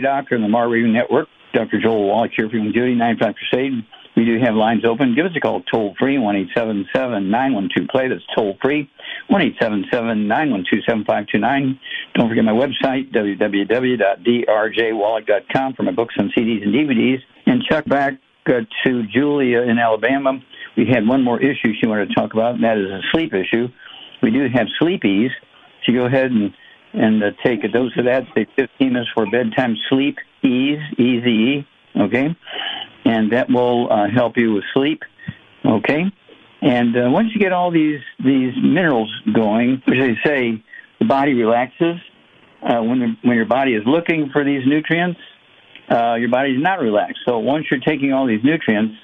Doctor 0.00 0.34
and 0.34 0.44
the 0.44 0.48
Mar 0.48 0.68
Radio 0.68 0.90
Network. 0.90 1.28
Dr. 1.52 1.80
Joel 1.80 2.08
Wallach 2.08 2.32
here 2.36 2.48
for 2.48 2.58
Duty, 2.58 2.94
95 2.94 3.34
Crusade. 3.36 3.84
We 4.16 4.24
do 4.24 4.38
have 4.38 4.54
lines 4.54 4.84
open. 4.84 5.14
Give 5.14 5.26
us 5.26 5.32
a 5.36 5.40
call 5.40 5.60
toll 5.62 5.94
free, 5.98 6.16
1 6.18 6.36
877 6.36 7.30
912 7.30 7.88
play. 7.88 8.08
That's 8.08 8.24
toll 8.34 8.56
free, 8.62 8.88
1 9.28 9.42
877 9.42 10.26
912 10.28 10.84
7529. 10.86 11.80
Don't 12.14 12.28
forget 12.28 12.44
my 12.44 12.52
website, 12.52 13.10
www.drjwallach.com 13.12 15.74
for 15.74 15.82
my 15.82 15.92
books 15.92 16.14
and 16.16 16.32
CDs 16.32 16.62
and 16.62 16.72
DVDs. 16.72 17.18
And 17.46 17.62
check 17.68 17.84
back 17.86 18.14
uh, 18.46 18.60
to 18.86 19.02
Julia 19.06 19.62
in 19.62 19.78
Alabama. 19.78 20.40
We 20.76 20.86
had 20.86 21.06
one 21.06 21.22
more 21.22 21.40
issue 21.40 21.72
she 21.80 21.86
wanted 21.86 22.08
to 22.08 22.14
talk 22.14 22.34
about, 22.34 22.54
and 22.54 22.64
that 22.64 22.78
is 22.78 22.90
a 22.90 23.00
sleep 23.12 23.34
issue. 23.34 23.68
We 24.22 24.30
do 24.30 24.48
have 24.52 24.68
Sleep 24.78 25.04
Eze. 25.04 25.32
So 25.84 25.92
go 25.92 26.06
ahead 26.06 26.30
and 26.30 26.54
and 26.94 27.22
uh, 27.22 27.30
take 27.44 27.64
a 27.64 27.68
dose 27.68 27.92
of 27.98 28.06
that. 28.06 28.24
Say 28.34 28.46
15 28.56 28.92
minutes 28.92 29.10
for 29.14 29.26
bedtime 29.30 29.76
Sleep 29.88 30.16
Eze, 30.44 30.80
easy, 30.98 31.66
okay? 31.96 32.34
and 33.04 33.32
that 33.32 33.50
will 33.50 33.92
uh, 33.92 34.08
help 34.08 34.36
you 34.36 34.52
with 34.54 34.64
sleep. 34.72 35.02
Okay, 35.64 36.04
and 36.60 36.96
uh, 36.96 37.10
once 37.10 37.30
you 37.34 37.40
get 37.40 37.52
all 37.52 37.70
these 37.70 38.00
these 38.18 38.54
minerals 38.62 39.10
going, 39.32 39.82
which 39.86 39.98
they 39.98 40.16
say 40.24 40.62
the 40.98 41.06
body 41.06 41.34
relaxes 41.34 41.96
uh, 42.62 42.82
when 42.82 43.00
the, 43.00 43.16
when 43.22 43.36
your 43.36 43.46
body 43.46 43.74
is 43.74 43.82
looking 43.86 44.30
for 44.32 44.44
these 44.44 44.62
nutrients. 44.66 45.20
Uh, 45.86 46.14
your 46.14 46.30
body's 46.30 46.62
not 46.62 46.80
relaxed. 46.80 47.18
So 47.26 47.38
once 47.40 47.66
you're 47.70 47.80
taking 47.80 48.14
all 48.14 48.26
these 48.26 48.42
nutrients, 48.42 48.94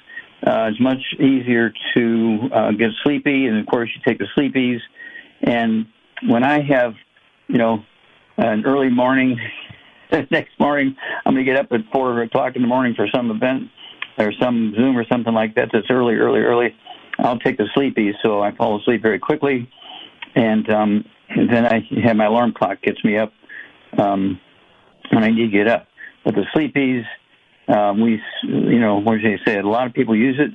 uh, 0.41 0.69
it's 0.71 0.79
much 0.79 0.97
easier 1.19 1.71
to 1.95 2.49
uh, 2.51 2.71
get 2.71 2.89
sleepy, 3.03 3.45
and 3.45 3.59
of 3.59 3.67
course 3.67 3.87
you 3.95 4.01
take 4.03 4.17
the 4.17 4.25
Sleep 4.33 4.55
Eze. 4.55 4.81
And 5.43 5.85
when 6.27 6.43
I 6.43 6.61
have, 6.63 6.95
you 7.51 7.57
know, 7.57 7.83
an 8.37 8.65
early 8.65 8.89
morning, 8.89 9.37
next 10.31 10.57
morning 10.59 10.95
I'm 11.25 11.33
going 11.33 11.45
to 11.45 11.51
get 11.51 11.59
up 11.59 11.71
at 11.71 11.81
four 11.91 12.21
o'clock 12.21 12.55
in 12.55 12.61
the 12.61 12.67
morning 12.67 12.95
for 12.95 13.07
some 13.13 13.29
event 13.29 13.69
or 14.17 14.31
some 14.39 14.73
Zoom 14.75 14.97
or 14.97 15.05
something 15.05 15.33
like 15.33 15.55
that. 15.55 15.69
That's 15.73 15.87
early, 15.89 16.15
early, 16.15 16.39
early. 16.39 16.75
I'll 17.19 17.39
take 17.39 17.57
the 17.57 17.67
Sleep 17.73 17.97
Eze, 17.97 18.15
so 18.23 18.41
I 18.41 18.55
fall 18.55 18.79
asleep 18.79 19.01
very 19.01 19.19
quickly, 19.19 19.69
and, 20.33 20.69
um, 20.69 21.05
and 21.29 21.49
then 21.49 21.65
I 21.65 21.81
have 22.03 22.15
my 22.15 22.25
alarm 22.25 22.53
clock 22.53 22.81
gets 22.81 23.03
me 23.03 23.17
up 23.17 23.33
um, 23.97 24.39
when 25.11 25.23
I 25.23 25.29
need 25.29 25.51
to 25.51 25.57
get 25.57 25.67
up. 25.67 25.87
But 26.23 26.35
the 26.35 26.45
Sleep 26.53 26.75
Eze, 26.75 27.05
um, 27.67 28.01
we, 28.01 28.21
you 28.43 28.79
know, 28.79 28.97
what 29.01 29.19
did 29.19 29.39
they 29.39 29.43
say? 29.45 29.59
A 29.59 29.63
lot 29.63 29.87
of 29.87 29.93
people 29.93 30.15
use 30.15 30.39
it, 30.39 30.51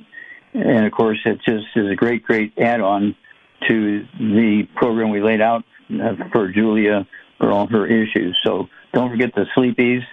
and 0.59 0.85
of 0.85 0.91
course, 0.91 1.19
it 1.25 1.39
just 1.45 1.67
is 1.75 1.91
a 1.91 1.95
great, 1.95 2.23
great 2.23 2.53
add-on 2.57 3.15
to 3.67 4.05
the 4.19 4.63
program 4.75 5.09
we 5.09 5.21
laid 5.21 5.41
out 5.41 5.63
uh, 5.89 6.15
for 6.31 6.51
Julia 6.51 7.07
for 7.37 7.51
all 7.51 7.67
her 7.67 7.85
issues. 7.85 8.37
So 8.43 8.67
don't 8.93 9.09
forget 9.09 9.33
the 9.35 9.45
Sleep 9.55 9.79
Eze. 9.79 10.03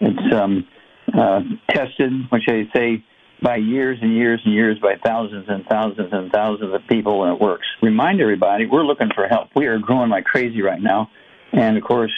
It's 0.00 0.34
um, 0.34 0.66
uh, 1.12 1.40
tested, 1.70 2.12
which 2.30 2.44
I 2.48 2.68
say 2.74 3.04
by 3.42 3.56
years 3.56 3.98
and 4.02 4.14
years 4.14 4.40
and 4.44 4.54
years 4.54 4.78
by 4.80 4.96
thousands 5.04 5.46
and 5.48 5.64
thousands 5.66 6.10
and 6.12 6.30
thousands 6.30 6.74
of 6.74 6.82
people, 6.88 7.24
and 7.24 7.34
it 7.34 7.40
works. 7.40 7.66
Remind 7.82 8.20
everybody, 8.20 8.66
we're 8.66 8.84
looking 8.84 9.10
for 9.14 9.26
help. 9.26 9.48
We 9.56 9.66
are 9.66 9.78
growing 9.78 10.10
like 10.10 10.24
crazy 10.24 10.62
right 10.62 10.80
now, 10.80 11.10
and 11.52 11.76
of 11.76 11.82
course, 11.82 12.12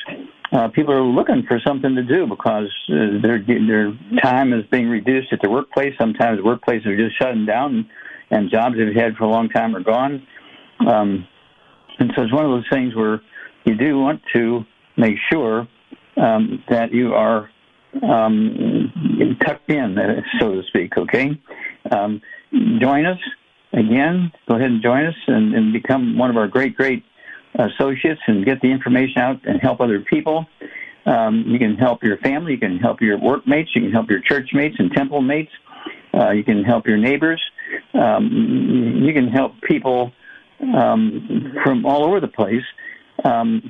uh, 0.52 0.68
people 0.68 0.92
are 0.92 1.02
looking 1.02 1.44
for 1.46 1.60
something 1.66 1.94
to 1.94 2.02
do 2.02 2.26
because 2.26 2.68
uh, 2.88 3.20
their 3.22 3.42
their 3.42 3.92
time 4.22 4.52
is 4.52 4.64
being 4.70 4.88
reduced 4.88 5.32
at 5.32 5.40
the 5.42 5.50
workplace. 5.50 5.94
Sometimes 5.98 6.40
workplaces 6.40 6.86
are 6.86 6.96
just 6.96 7.18
shutting 7.18 7.46
down, 7.46 7.88
and 8.30 8.50
jobs 8.50 8.76
they've 8.76 8.94
had 8.94 9.16
for 9.16 9.24
a 9.24 9.28
long 9.28 9.48
time 9.48 9.74
are 9.76 9.82
gone. 9.82 10.26
Um, 10.88 11.26
and 11.98 12.12
so 12.16 12.22
it's 12.22 12.32
one 12.32 12.44
of 12.44 12.50
those 12.50 12.68
things 12.70 12.94
where 12.94 13.20
you 13.64 13.76
do 13.76 13.98
want 13.98 14.22
to 14.34 14.64
make 14.96 15.16
sure 15.30 15.68
um, 16.16 16.62
that 16.68 16.92
you 16.92 17.14
are 17.14 17.50
um, 18.02 19.36
tucked 19.44 19.70
in, 19.70 19.96
so 20.40 20.52
to 20.54 20.62
speak. 20.68 20.96
Okay, 20.96 21.40
um, 21.90 22.20
join 22.80 23.06
us 23.06 23.18
again. 23.72 24.32
Go 24.48 24.56
ahead 24.56 24.70
and 24.70 24.82
join 24.82 25.06
us 25.06 25.14
and, 25.26 25.54
and 25.54 25.72
become 25.72 26.18
one 26.18 26.30
of 26.30 26.36
our 26.36 26.48
great, 26.48 26.76
great 26.76 27.04
associates 27.54 28.20
and 28.26 28.44
get 28.44 28.60
the 28.60 28.70
information 28.70 29.20
out 29.20 29.40
and 29.44 29.60
help 29.60 29.80
other 29.80 30.00
people. 30.00 30.46
Um, 31.04 31.44
you 31.46 31.58
can 31.58 31.76
help 31.76 32.02
your 32.02 32.16
family. 32.18 32.52
You 32.52 32.58
can 32.58 32.78
help 32.78 33.00
your 33.00 33.18
workmates. 33.18 33.70
You 33.74 33.82
can 33.82 33.92
help 33.92 34.10
your 34.10 34.20
church 34.20 34.50
mates 34.52 34.76
and 34.78 34.92
temple 34.92 35.20
mates. 35.20 35.52
Uh, 36.14 36.30
you 36.30 36.44
can 36.44 36.62
help 36.62 36.86
your 36.86 36.96
neighbors. 36.96 37.42
Um, 37.94 39.02
you 39.02 39.12
can 39.12 39.28
help 39.28 39.60
people 39.62 40.12
um, 40.62 41.54
from 41.64 41.84
all 41.84 42.04
over 42.04 42.20
the 42.20 42.28
place. 42.28 42.64
Um, 43.24 43.62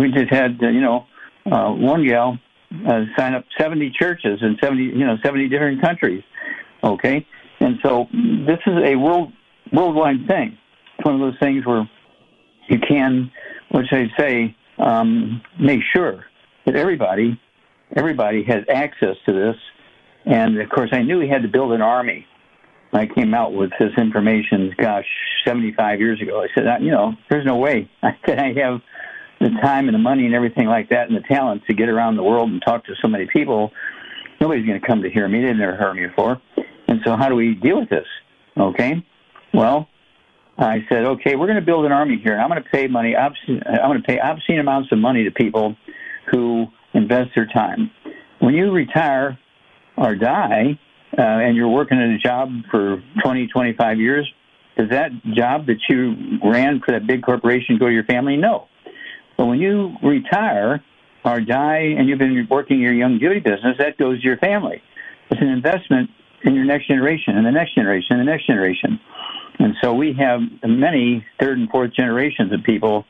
we 0.00 0.10
just 0.10 0.32
had, 0.32 0.58
uh, 0.62 0.68
you 0.68 0.80
know, 0.80 1.06
uh, 1.50 1.70
one 1.70 2.06
gal 2.06 2.38
uh, 2.86 3.04
sign 3.16 3.34
up 3.34 3.44
70 3.58 3.92
churches 3.98 4.40
in 4.42 4.56
70, 4.60 4.82
you 4.82 5.06
know, 5.06 5.16
70 5.24 5.48
different 5.48 5.80
countries. 5.80 6.22
Okay, 6.82 7.26
and 7.60 7.78
so 7.82 8.06
this 8.12 8.58
is 8.66 8.74
a 8.84 8.96
world 8.96 9.32
worldwide 9.72 10.26
thing. 10.28 10.56
It's 10.98 11.04
one 11.04 11.14
of 11.14 11.20
those 11.20 11.38
things 11.40 11.64
where 11.66 11.88
you 12.68 12.78
can, 12.78 13.30
which 13.70 13.86
I 13.92 14.06
say, 14.18 14.56
um, 14.78 15.42
make 15.58 15.80
sure 15.94 16.26
that 16.64 16.76
everybody, 16.76 17.40
everybody 17.94 18.44
has 18.44 18.64
access 18.72 19.16
to 19.26 19.32
this. 19.32 19.56
And 20.26 20.60
of 20.60 20.68
course, 20.68 20.90
I 20.92 21.02
knew 21.02 21.18
we 21.18 21.28
had 21.28 21.42
to 21.42 21.48
build 21.48 21.72
an 21.72 21.82
army. 21.82 22.26
I 22.96 23.06
came 23.06 23.34
out 23.34 23.52
with 23.52 23.70
this 23.78 23.92
information, 23.98 24.74
gosh, 24.78 25.04
75 25.44 26.00
years 26.00 26.20
ago. 26.22 26.42
I 26.42 26.46
said, 26.54 26.64
you 26.80 26.90
know, 26.90 27.12
there's 27.28 27.44
no 27.44 27.56
way. 27.56 27.90
I 28.02 28.16
said, 28.24 28.38
I 28.38 28.54
have 28.54 28.80
the 29.38 29.50
time 29.60 29.88
and 29.88 29.94
the 29.94 29.98
money 29.98 30.24
and 30.24 30.34
everything 30.34 30.66
like 30.66 30.88
that 30.88 31.08
and 31.08 31.16
the 31.16 31.26
talent 31.28 31.62
to 31.66 31.74
get 31.74 31.90
around 31.90 32.16
the 32.16 32.22
world 32.22 32.50
and 32.50 32.62
talk 32.64 32.86
to 32.86 32.94
so 33.02 33.08
many 33.08 33.26
people. 33.26 33.70
Nobody's 34.40 34.66
going 34.66 34.80
to 34.80 34.86
come 34.86 35.02
to 35.02 35.10
hear 35.10 35.28
me. 35.28 35.44
They've 35.44 35.54
never 35.54 35.76
heard 35.76 35.94
me 35.94 36.06
before. 36.06 36.40
And 36.88 37.00
so, 37.04 37.16
how 37.16 37.28
do 37.28 37.34
we 37.34 37.54
deal 37.54 37.80
with 37.80 37.90
this? 37.90 38.06
Okay. 38.56 39.04
Well, 39.52 39.88
I 40.58 40.86
said, 40.88 41.04
okay, 41.04 41.36
we're 41.36 41.46
going 41.46 41.60
to 41.60 41.64
build 41.64 41.84
an 41.84 41.92
army 41.92 42.18
here. 42.22 42.38
I'm 42.38 42.48
going 42.48 42.62
to 42.62 42.68
pay 42.68 42.86
money. 42.86 43.14
Obscene, 43.14 43.62
I'm 43.66 43.90
going 43.90 44.00
to 44.00 44.06
pay 44.06 44.18
obscene 44.18 44.58
amounts 44.58 44.90
of 44.90 44.98
money 44.98 45.24
to 45.24 45.30
people 45.30 45.76
who 46.30 46.66
invest 46.94 47.30
their 47.34 47.46
time. 47.46 47.90
When 48.38 48.54
you 48.54 48.70
retire 48.70 49.38
or 49.96 50.14
die, 50.14 50.78
uh, 51.16 51.22
and 51.22 51.56
you're 51.56 51.68
working 51.68 51.98
at 51.98 52.08
a 52.08 52.18
job 52.18 52.50
for 52.70 53.02
20, 53.22 53.48
25 53.48 53.98
years, 53.98 54.32
does 54.76 54.90
that 54.90 55.10
job 55.34 55.66
that 55.66 55.78
you 55.88 56.38
ran 56.44 56.80
for 56.80 56.92
that 56.92 57.06
big 57.06 57.22
corporation 57.22 57.78
go 57.78 57.86
to 57.86 57.92
your 57.92 58.04
family? 58.04 58.36
No. 58.36 58.68
But 59.36 59.46
when 59.46 59.58
you 59.58 59.96
retire 60.02 60.82
or 61.24 61.40
die 61.40 61.94
and 61.96 62.08
you've 62.08 62.18
been 62.18 62.46
working 62.50 62.80
your 62.80 62.92
young 62.92 63.12
longevity 63.12 63.40
business, 63.40 63.76
that 63.78 63.96
goes 63.96 64.20
to 64.20 64.26
your 64.26 64.36
family. 64.36 64.82
It's 65.30 65.40
an 65.40 65.48
investment 65.48 66.10
in 66.44 66.54
your 66.54 66.64
next 66.64 66.86
generation 66.86 67.36
and 67.36 67.46
the 67.46 67.50
next 67.50 67.74
generation 67.74 68.18
and 68.18 68.20
the 68.20 68.30
next 68.30 68.46
generation. 68.46 69.00
And 69.58 69.74
so 69.82 69.94
we 69.94 70.12
have 70.14 70.40
many 70.62 71.24
third 71.40 71.58
and 71.58 71.68
fourth 71.70 71.92
generations 71.94 72.52
of 72.52 72.62
people 72.62 73.04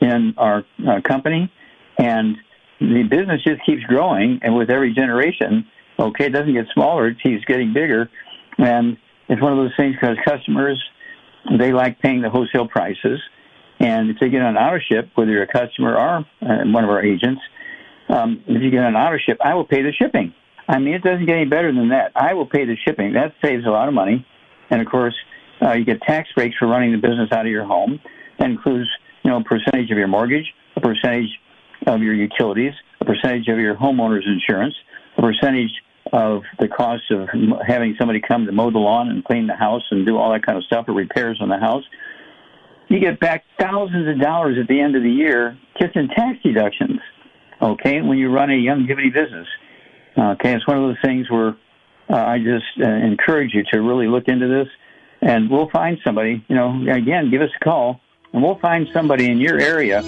in 0.00 0.34
our 0.36 0.64
uh, 0.86 1.00
company, 1.00 1.50
and 1.98 2.36
the 2.80 3.02
business 3.04 3.42
just 3.42 3.64
keeps 3.64 3.82
growing. 3.84 4.40
And 4.42 4.56
with 4.56 4.70
every 4.70 4.92
generation, 4.92 5.66
okay, 5.98 6.26
it 6.26 6.32
doesn't 6.32 6.52
get 6.52 6.66
smaller; 6.74 7.08
it 7.08 7.18
keeps 7.22 7.44
getting 7.44 7.72
bigger. 7.72 8.08
And 8.58 8.96
it's 9.28 9.42
one 9.42 9.52
of 9.52 9.58
those 9.58 9.72
things 9.76 9.94
because 10.00 10.16
customers 10.24 10.82
they 11.58 11.72
like 11.72 12.00
paying 12.00 12.22
the 12.22 12.30
wholesale 12.30 12.66
prices, 12.66 13.20
and 13.78 14.10
if 14.10 14.16
they 14.20 14.28
get 14.28 14.42
on 14.42 14.56
auto 14.56 14.78
ship, 14.78 15.10
whether 15.14 15.30
you're 15.30 15.42
a 15.42 15.46
customer 15.46 15.96
or 15.96 16.18
uh, 16.42 16.64
one 16.66 16.84
of 16.84 16.90
our 16.90 17.02
agents, 17.02 17.40
um, 18.08 18.42
if 18.46 18.62
you 18.62 18.70
get 18.70 18.80
on 18.80 18.96
auto 18.96 19.18
ship, 19.18 19.38
I 19.44 19.54
will 19.54 19.66
pay 19.66 19.82
the 19.82 19.92
shipping. 19.92 20.34
I 20.68 20.78
mean, 20.78 20.94
it 20.94 21.02
doesn't 21.02 21.26
get 21.26 21.36
any 21.36 21.44
better 21.44 21.72
than 21.72 21.90
that. 21.90 22.12
I 22.16 22.34
will 22.34 22.46
pay 22.46 22.64
the 22.64 22.76
shipping. 22.84 23.12
That 23.12 23.34
saves 23.44 23.64
a 23.66 23.70
lot 23.70 23.88
of 23.88 23.94
money, 23.94 24.26
and 24.70 24.80
of 24.80 24.88
course 24.88 25.14
uh, 25.62 25.72
you 25.72 25.84
get 25.84 26.02
tax 26.02 26.28
breaks 26.34 26.56
for 26.58 26.66
running 26.66 26.92
the 26.92 26.98
business 26.98 27.30
out 27.32 27.46
of 27.46 27.52
your 27.52 27.64
home. 27.64 28.00
That 28.38 28.50
includes, 28.50 28.88
you 29.22 29.30
know, 29.30 29.38
a 29.38 29.44
percentage 29.44 29.90
of 29.90 29.98
your 29.98 30.08
mortgage, 30.08 30.52
a 30.74 30.80
percentage 30.80 31.30
of 31.86 32.02
your 32.02 32.14
utilities, 32.14 32.72
a 33.00 33.04
percentage 33.04 33.48
of 33.48 33.58
your 33.58 33.76
homeowner's 33.76 34.26
insurance, 34.26 34.74
a 35.16 35.22
percentage 35.22 35.70
of 36.12 36.42
the 36.58 36.68
cost 36.68 37.10
of 37.10 37.28
having 37.66 37.96
somebody 37.98 38.20
come 38.20 38.46
to 38.46 38.52
mow 38.52 38.70
the 38.70 38.78
lawn 38.78 39.08
and 39.08 39.24
clean 39.24 39.46
the 39.46 39.56
house 39.56 39.82
and 39.90 40.06
do 40.06 40.16
all 40.16 40.32
that 40.32 40.44
kind 40.44 40.56
of 40.56 40.64
stuff 40.64 40.86
or 40.88 40.92
repairs 40.92 41.38
on 41.40 41.48
the 41.48 41.58
house. 41.58 41.84
You 42.88 43.00
get 43.00 43.18
back 43.18 43.44
thousands 43.58 44.08
of 44.08 44.20
dollars 44.20 44.58
at 44.60 44.68
the 44.68 44.80
end 44.80 44.96
of 44.96 45.02
the 45.02 45.10
year 45.10 45.58
just 45.80 45.96
in 45.96 46.08
tax 46.08 46.38
deductions. 46.42 47.00
Okay, 47.60 48.02
when 48.02 48.18
you 48.18 48.30
run 48.30 48.50
a 48.50 48.54
Youngevity 48.54 49.12
business. 49.12 49.48
Okay, 50.16 50.54
it's 50.54 50.66
one 50.66 50.76
of 50.76 50.84
those 50.84 51.00
things 51.02 51.30
where 51.30 51.56
uh, 52.08 52.16
I 52.16 52.38
just 52.38 52.64
uh, 52.80 52.88
encourage 52.88 53.54
you 53.54 53.64
to 53.72 53.80
really 53.80 54.06
look 54.06 54.28
into 54.28 54.46
this 54.46 54.68
and 55.22 55.50
we'll 55.50 55.70
find 55.70 55.98
somebody. 56.04 56.44
You 56.48 56.54
know, 56.54 56.86
again, 56.92 57.30
give 57.30 57.42
us 57.42 57.50
a 57.60 57.64
call, 57.64 58.00
and 58.32 58.42
we'll 58.42 58.58
find 58.58 58.86
somebody 58.92 59.30
in 59.30 59.38
your 59.38 59.58
area. 59.58 60.02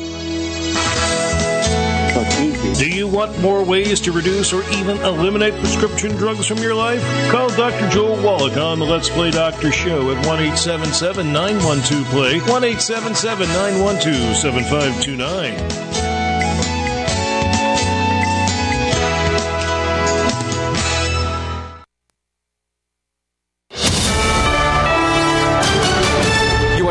Do 2.79 2.88
you 2.88 3.09
want 3.09 3.37
more 3.41 3.64
ways 3.64 4.01
to 4.03 4.12
reduce 4.12 4.53
or 4.53 4.62
even 4.71 4.99
eliminate 4.99 5.53
prescription 5.55 6.12
drugs 6.12 6.47
from 6.47 6.59
your 6.59 6.77
life? 6.77 7.03
Call 7.29 7.49
Dr. 7.57 7.88
Joel 7.91 8.23
Wallach 8.23 8.57
on 8.57 8.79
the 8.79 8.85
Let's 8.85 9.09
Play 9.09 9.33
Doctor 9.33 9.73
Show 9.73 10.12
at 10.12 10.25
1 10.25 10.38
877 10.38 11.33
912 11.33 12.07
Play, 12.07 12.38
1 12.38 12.47
877 12.47 13.49
912 13.49 14.37
7529. 14.37 15.88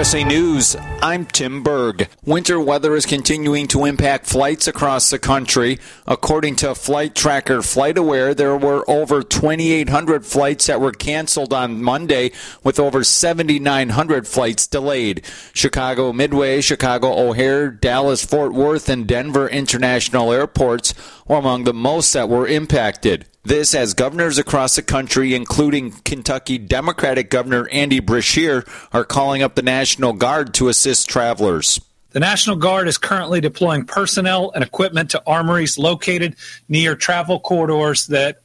USA 0.07 0.23
News, 0.23 0.75
I'm 1.01 1.25
Tim 1.25 1.63
Berg. 1.63 2.07
Winter 2.23 2.61
weather 2.61 2.95
is 2.95 3.05
continuing 3.05 3.67
to 3.67 3.83
impact 3.83 4.25
flights 4.25 4.65
across 4.65 5.09
the 5.09 5.19
country. 5.19 5.79
According 6.05 6.55
to 6.57 6.75
flight 6.75 7.13
tracker 7.13 7.57
FlightAware, 7.57 8.33
there 8.33 8.55
were 8.55 8.89
over 8.89 9.21
2,800 9.21 10.25
flights 10.25 10.67
that 10.67 10.79
were 10.79 10.93
canceled 10.93 11.51
on 11.51 11.83
Monday, 11.83 12.31
with 12.63 12.79
over 12.79 13.03
7,900 13.03 14.25
flights 14.25 14.65
delayed. 14.65 15.25
Chicago 15.51 16.13
Midway, 16.13 16.61
Chicago 16.61 17.11
O'Hare, 17.11 17.69
Dallas 17.69 18.23
Fort 18.23 18.53
Worth, 18.53 18.87
and 18.87 19.07
Denver 19.07 19.49
International 19.49 20.31
airports 20.31 20.93
were 21.27 21.35
among 21.35 21.65
the 21.65 21.73
most 21.73 22.13
that 22.13 22.29
were 22.29 22.47
impacted. 22.47 23.25
This 23.47 23.73
as 23.73 23.93
governors 23.93 24.37
across 24.37 24.75
the 24.75 24.81
country, 24.81 25.33
including 25.33 25.91
Kentucky 26.03 26.57
Democratic 26.57 27.29
Governor 27.29 27.69
Andy 27.69 28.01
Beshear, 28.01 28.67
are 28.91 29.05
calling 29.05 29.41
up 29.41 29.55
the 29.55 29.61
National 29.61 30.11
Guard 30.11 30.53
to 30.55 30.67
assist 30.67 31.07
travelers. 31.07 31.79
The 32.09 32.19
National 32.19 32.57
Guard 32.57 32.89
is 32.89 32.97
currently 32.97 33.39
deploying 33.39 33.85
personnel 33.85 34.51
and 34.53 34.65
equipment 34.65 35.11
to 35.11 35.23
armories 35.25 35.77
located 35.77 36.35
near 36.67 36.97
travel 36.97 37.39
corridors 37.39 38.07
that 38.07 38.41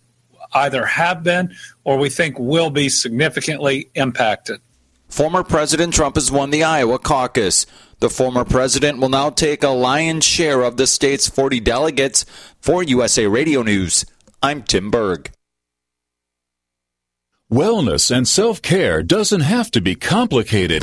either 0.53 0.87
have 0.87 1.25
been 1.25 1.53
or 1.83 1.99
we 1.99 2.09
think 2.09 2.39
will 2.39 2.71
be 2.71 2.89
significantly 2.89 3.91
impacted. 3.97 4.61
Former 5.09 5.43
President 5.43 5.95
Trump 5.95 6.15
has 6.15 6.31
won 6.31 6.51
the 6.51 6.63
Iowa 6.63 7.01
caucus. 7.01 7.67
The 7.99 8.09
former 8.09 8.45
president 8.45 8.99
will 8.99 9.09
now 9.09 9.31
take 9.31 9.65
a 9.65 9.71
lion's 9.71 10.25
share 10.25 10.63
of 10.63 10.77
the 10.77 10.87
state's 10.87 11.29
40 11.29 11.59
delegates. 11.59 12.25
For 12.61 12.85
USA 12.85 13.27
Radio 13.27 13.63
News, 13.63 14.05
I'm 14.45 14.63
Tim 14.63 14.91
Berg. 14.91 15.31
Wellness 17.49 18.11
and 18.11 18.27
self 18.27 18.61
care 18.61 19.01
doesn't 19.01 19.43
have 19.43 19.71
to 19.71 19.81
be 19.81 19.95
complicated. 19.95 20.83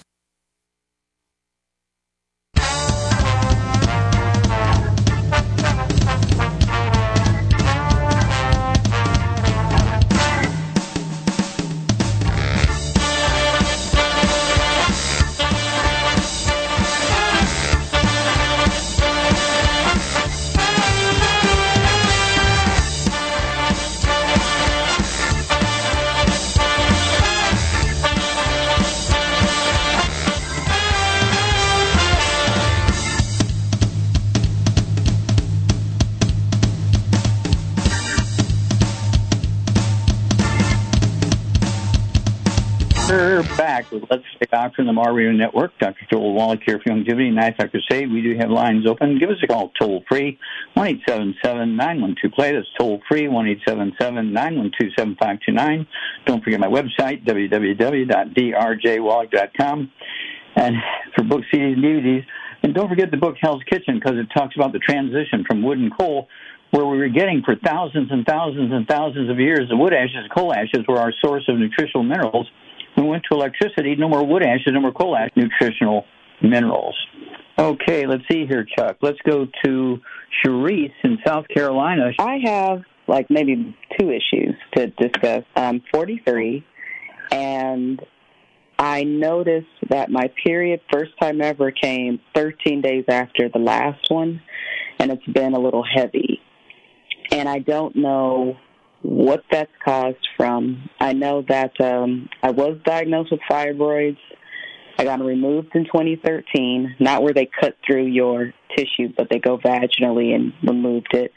We're 43.11 43.43
back 43.57 43.91
with 43.91 44.05
Let's 44.09 44.23
Doctor 44.49 44.81
on 44.83 44.87
the 44.87 44.93
Mar 44.93 45.11
Network. 45.33 45.77
Dr. 45.79 46.07
Joel 46.09 46.33
Wallach 46.33 46.61
here 46.65 46.79
for 46.79 46.85
Youngevity. 46.93 47.33
Nice 47.33 47.57
Dr. 47.57 47.81
Say 47.89 48.05
we 48.05 48.21
do 48.21 48.37
have 48.37 48.49
lines 48.49 48.87
open. 48.87 49.19
Give 49.19 49.29
us 49.29 49.35
a 49.43 49.47
call 49.47 49.69
toll 49.77 50.05
free, 50.07 50.39
1 50.75 50.87
877 50.87 51.75
912 51.75 52.33
play. 52.33 52.53
That's 52.53 52.65
toll 52.79 53.01
free, 53.09 53.27
1 53.27 53.47
877 53.49 54.31
912 54.31 54.93
7529. 54.97 55.87
Don't 56.25 56.41
forget 56.41 56.61
my 56.61 56.67
website, 56.67 57.25
www.drjwallach.com. 57.25 59.91
And 60.55 60.75
for 61.13 61.23
books, 61.25 61.47
CDs, 61.53 61.73
and 61.73 61.83
DVDs. 61.83 62.25
And 62.63 62.73
don't 62.73 62.87
forget 62.87 63.11
the 63.11 63.17
book 63.17 63.35
Hell's 63.41 63.63
Kitchen 63.69 63.95
because 63.95 64.17
it 64.19 64.27
talks 64.33 64.55
about 64.55 64.71
the 64.71 64.79
transition 64.79 65.43
from 65.45 65.63
wood 65.63 65.79
and 65.79 65.91
coal 65.97 66.29
where 66.69 66.85
we 66.85 66.97
were 66.97 67.09
getting 67.09 67.41
for 67.43 67.57
thousands 67.57 68.09
and 68.09 68.25
thousands 68.25 68.71
and 68.71 68.87
thousands 68.87 69.29
of 69.29 69.37
years 69.37 69.67
the 69.69 69.75
wood 69.75 69.93
ashes, 69.93 70.29
coal 70.33 70.53
ashes 70.53 70.87
were 70.87 70.97
our 70.97 71.11
source 71.21 71.43
of 71.49 71.57
nutritional 71.57 72.03
minerals 72.03 72.49
we 72.97 73.03
went 73.03 73.23
to 73.31 73.37
electricity, 73.37 73.95
no 73.95 74.09
more 74.09 74.25
wood 74.25 74.43
ashes, 74.43 74.67
no 74.67 74.81
more 74.81 74.91
coal 74.91 75.15
ash, 75.15 75.29
nutritional 75.35 76.05
minerals. 76.41 76.95
Okay, 77.57 78.05
let's 78.07 78.23
see 78.31 78.45
here, 78.47 78.65
Chuck. 78.77 78.97
Let's 79.01 79.19
go 79.25 79.47
to 79.65 79.99
Sharice 80.43 80.93
in 81.03 81.19
South 81.25 81.45
Carolina. 81.53 82.11
I 82.19 82.39
have 82.43 82.81
like 83.07 83.29
maybe 83.29 83.75
two 83.99 84.09
issues 84.09 84.55
to 84.75 84.87
discuss. 84.87 85.43
I'm 85.55 85.83
43, 85.93 86.65
and 87.31 88.01
I 88.79 89.03
noticed 89.03 89.67
that 89.89 90.09
my 90.09 90.31
period 90.43 90.81
first 90.91 91.11
time 91.21 91.41
ever 91.41 91.71
came 91.71 92.19
13 92.33 92.81
days 92.81 93.05
after 93.09 93.49
the 93.49 93.59
last 93.59 94.09
one, 94.09 94.41
and 94.99 95.11
it's 95.11 95.25
been 95.25 95.53
a 95.53 95.59
little 95.59 95.83
heavy. 95.83 96.39
And 97.31 97.47
I 97.47 97.59
don't 97.59 97.95
know 97.95 98.57
what 99.01 99.43
that's 99.51 99.71
caused 99.83 100.27
from. 100.37 100.89
I 100.99 101.13
know 101.13 101.43
that 101.47 101.79
um, 101.81 102.29
I 102.43 102.51
was 102.51 102.77
diagnosed 102.85 103.31
with 103.31 103.41
fibroids. 103.49 104.17
I 104.97 105.03
got 105.03 105.19
removed 105.21 105.69
in 105.73 105.85
2013, 105.85 106.97
not 106.99 107.23
where 107.23 107.33
they 107.33 107.49
cut 107.59 107.75
through 107.85 108.05
your 108.05 108.53
tissue, 108.75 109.13
but 109.17 109.29
they 109.29 109.39
go 109.39 109.57
vaginally 109.57 110.35
and 110.35 110.53
removed 110.63 111.13
it. 111.13 111.31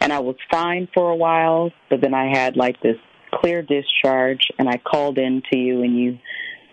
And 0.00 0.12
I 0.12 0.20
was 0.20 0.36
fine 0.50 0.88
for 0.94 1.10
a 1.10 1.16
while, 1.16 1.72
but 1.88 2.00
then 2.00 2.14
I 2.14 2.30
had 2.30 2.56
like 2.56 2.80
this 2.82 2.96
clear 3.32 3.62
discharge, 3.62 4.48
and 4.58 4.68
I 4.68 4.78
called 4.78 5.18
in 5.18 5.42
to 5.52 5.58
you, 5.58 5.82
and 5.82 5.96
you 5.96 6.18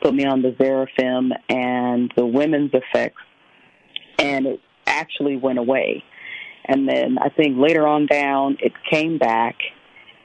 put 0.02 0.14
me 0.14 0.26
on 0.26 0.42
the 0.42 0.52
Xarafem 0.52 1.32
and 1.50 2.12
the 2.16 2.26
women's 2.26 2.72
effects, 2.74 3.22
and 4.20 4.46
it 4.46 4.60
actually 4.86 5.38
went 5.38 5.60
away. 5.60 6.04
And 6.66 6.88
then 6.88 7.18
I 7.18 7.30
think 7.30 7.58
later 7.58 7.88
on 7.88 8.08
down, 8.08 8.58
it 8.62 8.74
came 8.92 9.18
back, 9.18 9.56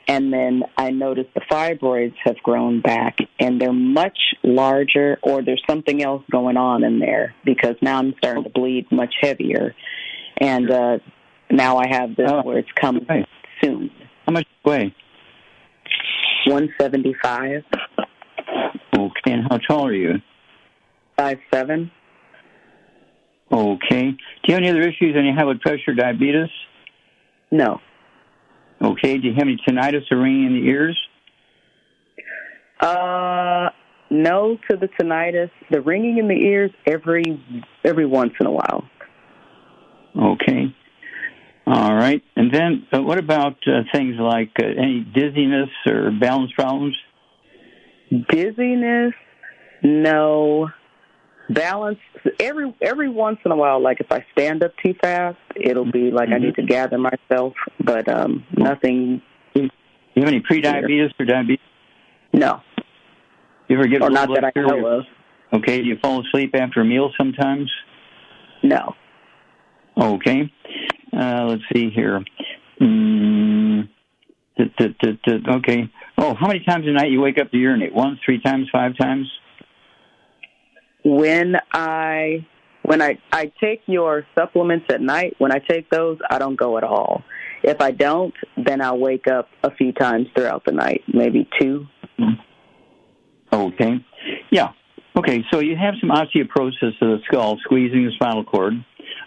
and 0.08 0.32
then 0.32 0.62
I 0.76 0.90
noticed 0.90 1.30
the 1.34 1.40
fibroids 1.50 2.14
have 2.24 2.36
grown 2.42 2.80
back 2.80 3.18
and 3.38 3.60
they're 3.60 3.72
much 3.72 4.18
larger 4.42 5.18
or 5.22 5.42
there's 5.42 5.62
something 5.68 6.02
else 6.02 6.22
going 6.30 6.56
on 6.56 6.84
in 6.84 6.98
there 6.98 7.34
because 7.44 7.76
now 7.82 7.98
I'm 7.98 8.14
starting 8.18 8.44
to 8.44 8.50
bleed 8.50 8.90
much 8.90 9.14
heavier. 9.20 9.74
And 10.38 10.70
uh 10.70 10.98
now 11.50 11.76
I 11.78 11.86
have 11.88 12.16
this 12.16 12.30
Oh. 12.30 12.42
where 12.42 12.58
it's 12.58 12.72
coming 12.80 13.06
Right. 13.08 13.26
soon. 13.62 13.90
How 14.26 14.32
much 14.32 14.46
weigh? 14.64 14.94
175. 16.46 17.64
Okay, 18.98 19.32
and 19.32 19.42
how 19.50 19.58
tall 19.58 19.86
are 19.86 19.92
you? 19.94 20.14
Five 21.16 21.38
seven. 21.52 21.90
Okay. 23.50 24.10
Do 24.10 24.16
you 24.46 24.54
have 24.54 24.62
any 24.62 24.70
other 24.70 24.80
issues? 24.82 25.14
Any 25.16 25.32
high 25.32 25.44
blood 25.44 25.60
pressure, 25.60 25.94
diabetes? 25.94 26.48
No. 27.50 27.80
Okay. 28.82 29.18
Do 29.18 29.28
you 29.28 29.34
have 29.34 29.42
any 29.42 29.58
tinnitus 29.66 30.10
or 30.10 30.18
ringing 30.18 30.46
in 30.46 30.52
the 30.54 30.68
ears? 30.68 30.98
Uh, 32.80 33.70
no 34.10 34.58
to 34.68 34.76
the 34.76 34.88
tinnitus. 34.88 35.50
The 35.70 35.80
ringing 35.80 36.18
in 36.18 36.28
the 36.28 36.34
ears 36.34 36.70
every 36.86 37.24
every 37.84 38.06
once 38.06 38.32
in 38.40 38.46
a 38.46 38.52
while. 38.52 38.84
Okay. 40.16 40.74
All 41.66 41.94
right. 41.94 42.22
And 42.36 42.52
then 42.52 42.86
uh, 42.92 43.02
what 43.02 43.18
about 43.18 43.56
uh, 43.66 43.82
things 43.94 44.16
like 44.18 44.50
uh, 44.60 44.66
any 44.66 45.06
dizziness 45.14 45.70
or 45.86 46.10
balance 46.10 46.50
problems? 46.52 46.96
Dizziness, 48.10 49.14
no. 49.82 50.68
Balance 51.50 51.98
every 52.40 52.74
every 52.80 53.08
once 53.08 53.38
in 53.44 53.50
a 53.50 53.56
while. 53.56 53.82
Like 53.82 54.00
if 54.00 54.10
I 54.10 54.24
stand 54.32 54.62
up 54.62 54.72
too 54.84 54.94
fast, 55.00 55.38
it'll 55.56 55.90
be 55.90 56.10
like 56.10 56.28
I 56.30 56.38
need 56.38 56.54
to 56.54 56.62
gather 56.62 56.98
myself. 56.98 57.54
But 57.80 58.08
um, 58.08 58.44
nothing. 58.56 59.22
You 59.54 59.70
have 60.16 60.28
any 60.28 60.40
pre-diabetes 60.40 61.10
or 61.18 61.26
diabetes? 61.26 61.64
No. 62.32 62.60
You 63.68 63.78
ever 63.78 63.88
get 63.88 64.02
Or 64.02 64.10
not 64.10 64.28
that 64.34 64.44
I 64.44 64.52
know 64.54 64.86
of. 64.86 65.04
Okay. 65.52 65.78
Do 65.78 65.88
you 65.88 65.98
fall 66.02 66.22
asleep 66.26 66.54
after 66.54 66.80
a 66.80 66.84
meal 66.84 67.10
sometimes? 67.18 67.70
No. 68.62 68.94
Okay. 69.96 70.52
Uh, 71.12 71.44
let's 71.48 71.62
see 71.74 71.90
here. 71.90 72.24
Mm, 72.80 73.88
okay. 74.58 75.90
Oh, 76.18 76.34
how 76.34 76.46
many 76.46 76.60
times 76.64 76.86
a 76.86 76.92
night 76.92 77.10
you 77.10 77.20
wake 77.20 77.38
up 77.38 77.50
to 77.50 77.56
urinate? 77.56 77.94
Once, 77.94 78.18
three 78.24 78.40
times, 78.40 78.68
five 78.72 78.96
times? 78.98 79.30
When 81.04 81.56
I 81.72 82.46
when 82.82 83.02
I 83.02 83.18
I 83.32 83.52
take 83.60 83.82
your 83.86 84.26
supplements 84.38 84.86
at 84.90 85.00
night, 85.00 85.34
when 85.38 85.52
I 85.52 85.58
take 85.58 85.90
those, 85.90 86.18
I 86.30 86.38
don't 86.38 86.56
go 86.56 86.78
at 86.78 86.84
all. 86.84 87.22
If 87.62 87.80
I 87.80 87.92
don't, 87.92 88.34
then 88.56 88.80
I'll 88.80 88.98
wake 88.98 89.28
up 89.28 89.48
a 89.62 89.70
few 89.74 89.92
times 89.92 90.26
throughout 90.34 90.64
the 90.64 90.72
night, 90.72 91.02
maybe 91.12 91.48
two. 91.60 91.86
Okay. 93.52 94.04
Yeah. 94.50 94.68
Okay, 95.14 95.44
so 95.52 95.60
you 95.60 95.76
have 95.76 95.94
some 96.00 96.10
osteoporosis 96.10 97.00
of 97.02 97.08
the 97.08 97.18
skull, 97.26 97.58
squeezing 97.62 98.06
the 98.06 98.12
spinal 98.14 98.44
cord. 98.44 98.72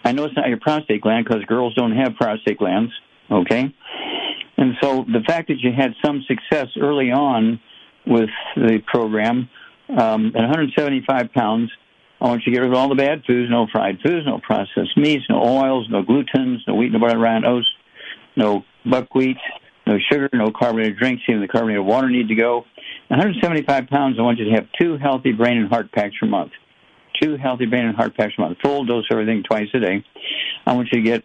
I 0.04 0.12
know 0.12 0.24
it's 0.24 0.36
not 0.36 0.48
your 0.48 0.58
prostate 0.58 1.00
gland 1.00 1.24
because 1.24 1.44
girls 1.44 1.74
don't 1.74 1.92
have 1.92 2.16
prostate 2.16 2.58
glands. 2.58 2.92
Okay. 3.30 3.72
And 4.56 4.74
so 4.82 5.04
the 5.04 5.22
fact 5.26 5.48
that 5.48 5.58
you 5.60 5.70
had 5.76 5.92
some 6.04 6.24
success 6.26 6.68
early 6.80 7.10
on 7.12 7.60
with 8.06 8.30
the 8.56 8.82
program, 8.86 9.48
um, 9.88 10.28
at 10.34 10.42
175 10.42 11.32
pounds, 11.32 11.70
I 12.20 12.28
want 12.28 12.42
you 12.46 12.52
to 12.52 12.56
get 12.56 12.62
rid 12.62 12.72
of 12.72 12.76
all 12.76 12.88
the 12.88 12.94
bad 12.94 13.24
foods, 13.26 13.50
no 13.50 13.66
fried 13.70 13.98
foods, 14.04 14.26
no 14.26 14.38
processed 14.38 14.96
meats, 14.96 15.24
no 15.28 15.42
oils, 15.42 15.86
no 15.90 16.02
glutens, 16.02 16.58
no 16.66 16.74
wheat, 16.74 16.92
no 16.92 16.98
butter, 16.98 17.18
rye, 17.18 17.42
oats, 17.44 17.68
no 18.36 18.64
buckwheat, 18.84 19.36
no 19.86 19.98
sugar, 20.10 20.28
no 20.32 20.50
carbonated 20.50 20.98
drinks, 20.98 21.22
even 21.28 21.42
the 21.42 21.48
carbonated 21.48 21.84
water 21.84 22.08
need 22.08 22.28
to 22.28 22.34
go. 22.34 22.64
175 23.08 23.88
pounds, 23.88 24.16
I 24.18 24.22
want 24.22 24.38
you 24.38 24.46
to 24.46 24.52
have 24.52 24.66
two 24.80 24.96
healthy 24.96 25.32
brain 25.32 25.58
and 25.58 25.68
heart 25.68 25.92
packs 25.92 26.14
per 26.18 26.26
month. 26.26 26.52
Two 27.20 27.36
healthy 27.36 27.66
brain 27.66 27.86
and 27.86 27.96
heart 27.96 28.16
packs 28.16 28.34
per 28.34 28.42
month. 28.42 28.58
Full 28.62 28.84
dose 28.84 29.04
of 29.10 29.18
everything 29.18 29.42
twice 29.42 29.68
a 29.74 29.78
day. 29.78 30.04
I 30.66 30.72
want 30.72 30.88
you 30.90 31.02
to 31.02 31.04
get 31.04 31.22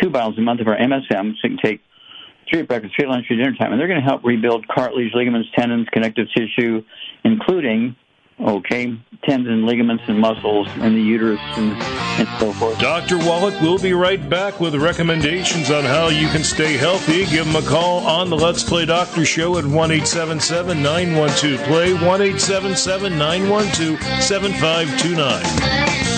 two 0.00 0.10
bottles 0.10 0.38
a 0.38 0.42
month 0.42 0.60
of 0.60 0.68
our 0.68 0.76
MSM 0.76 1.32
so 1.32 1.48
you 1.48 1.56
can 1.56 1.58
take 1.58 1.80
three 2.50 2.60
at 2.60 2.68
breakfast, 2.68 2.94
three 2.96 3.04
at 3.04 3.10
lunch, 3.10 3.26
at 3.30 3.36
dinner 3.36 3.54
time. 3.54 3.72
And 3.72 3.80
they're 3.80 3.88
going 3.88 4.00
to 4.00 4.06
help 4.06 4.24
rebuild 4.24 4.66
cartilage, 4.68 5.12
ligaments, 5.14 5.48
tendons, 5.54 5.88
connective 5.90 6.28
tissue, 6.34 6.82
including, 7.24 7.96
okay, 8.40 8.98
tendon, 9.24 9.66
ligaments, 9.66 10.04
and 10.06 10.18
muscles 10.18 10.68
and 10.76 10.96
the 10.96 11.00
uterus 11.00 11.40
and, 11.56 11.72
and 11.72 12.28
so 12.38 12.52
forth. 12.52 12.78
Dr. 12.78 13.18
Wallach 13.18 13.60
will 13.60 13.78
be 13.78 13.92
right 13.92 14.28
back 14.28 14.60
with 14.60 14.74
recommendations 14.74 15.70
on 15.70 15.84
how 15.84 16.08
you 16.08 16.28
can 16.28 16.44
stay 16.44 16.76
healthy. 16.76 17.26
Give 17.26 17.46
him 17.46 17.56
a 17.56 17.62
call 17.62 18.06
on 18.06 18.30
the 18.30 18.36
Let's 18.36 18.62
Play 18.62 18.84
Doctor 18.86 19.24
Show 19.24 19.58
at 19.58 19.64
1 19.64 19.72
877 19.90 20.82
912 20.82 21.66
Play, 21.66 21.92
1 21.92 22.02
877 22.02 23.18
912 23.18 24.22
7529. 24.22 26.17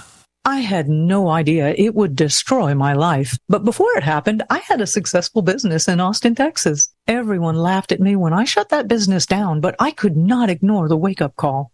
I 0.45 0.61
had 0.61 0.87
no 0.87 1.27
idea 1.29 1.75
it 1.77 1.93
would 1.93 2.15
destroy 2.15 2.73
my 2.73 2.93
life. 2.93 3.37
But 3.49 3.65
before 3.65 3.91
it 3.97 4.03
happened, 4.03 4.41
I 4.49 4.59
had 4.59 4.79
a 4.79 4.87
successful 4.87 5.41
business 5.41 5.89
in 5.89 5.99
Austin, 5.99 6.33
Texas. 6.33 6.93
Everyone 7.07 7.55
laughed 7.55 7.91
at 7.91 7.99
me 7.99 8.15
when 8.15 8.31
I 8.31 8.45
shut 8.45 8.69
that 8.69 8.87
business 8.87 9.25
down, 9.25 9.59
but 9.59 9.75
I 9.79 9.91
could 9.91 10.15
not 10.15 10.49
ignore 10.49 10.87
the 10.87 10.95
wake 10.95 11.21
up 11.21 11.35
call. 11.35 11.73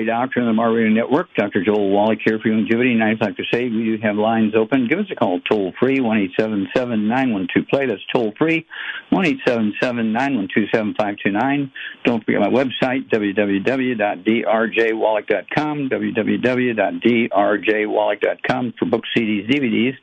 with 0.00 0.06
Doctor 0.06 0.40
on 0.40 0.46
the 0.46 0.52
Mar 0.52 0.72
Network. 0.88 1.28
Dr. 1.36 1.64
Joel 1.64 1.90
Wallach 1.90 2.20
here 2.24 2.38
for 2.40 2.48
Youngevity. 2.48 2.92
And 2.92 3.04
I'd 3.04 3.20
like 3.20 3.36
to 3.36 3.44
say 3.52 3.68
we 3.68 3.84
do 3.84 3.98
have 4.02 4.16
lines 4.16 4.54
open. 4.56 4.88
Give 4.88 4.98
us 4.98 5.04
a 5.10 5.14
call 5.14 5.40
toll 5.40 5.74
free, 5.78 6.00
1 6.00 6.18
877 6.18 7.06
912 7.08 7.68
play. 7.68 7.86
That's 7.86 8.00
toll 8.12 8.32
free, 8.36 8.66
1 9.10 9.26
877 9.26 10.12
912 10.12 10.68
7529. 10.72 11.70
Don't 12.04 12.24
forget 12.24 12.40
my 12.40 12.48
website, 12.48 13.08
www.drjwallach.com, 13.10 15.90
www.drjwallach.com 15.90 18.74
for 18.78 18.86
books, 18.86 19.08
CDs, 19.16 19.48
DVDs. 19.50 19.94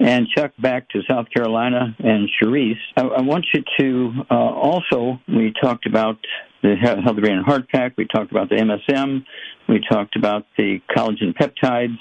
And 0.00 0.26
Chuck, 0.36 0.50
back 0.58 0.88
to 0.90 1.00
South 1.08 1.30
Carolina 1.30 1.94
and 1.98 2.28
Cherise. 2.40 2.74
I, 2.96 3.02
I 3.02 3.20
want 3.22 3.46
you 3.54 3.62
to 3.78 4.12
uh, 4.30 4.34
also, 4.34 5.20
we 5.28 5.52
talked 5.60 5.86
about 5.86 6.18
the 6.64 6.76
Healthy 6.76 7.20
Brain 7.20 7.36
and 7.36 7.44
Heart 7.44 7.68
Pack, 7.68 7.92
we 7.98 8.06
talked 8.06 8.30
about 8.30 8.48
the 8.48 8.56
MSM, 8.56 9.22
we 9.68 9.80
talked 9.86 10.16
about 10.16 10.46
the 10.56 10.80
collagen 10.96 11.34
peptides. 11.34 11.98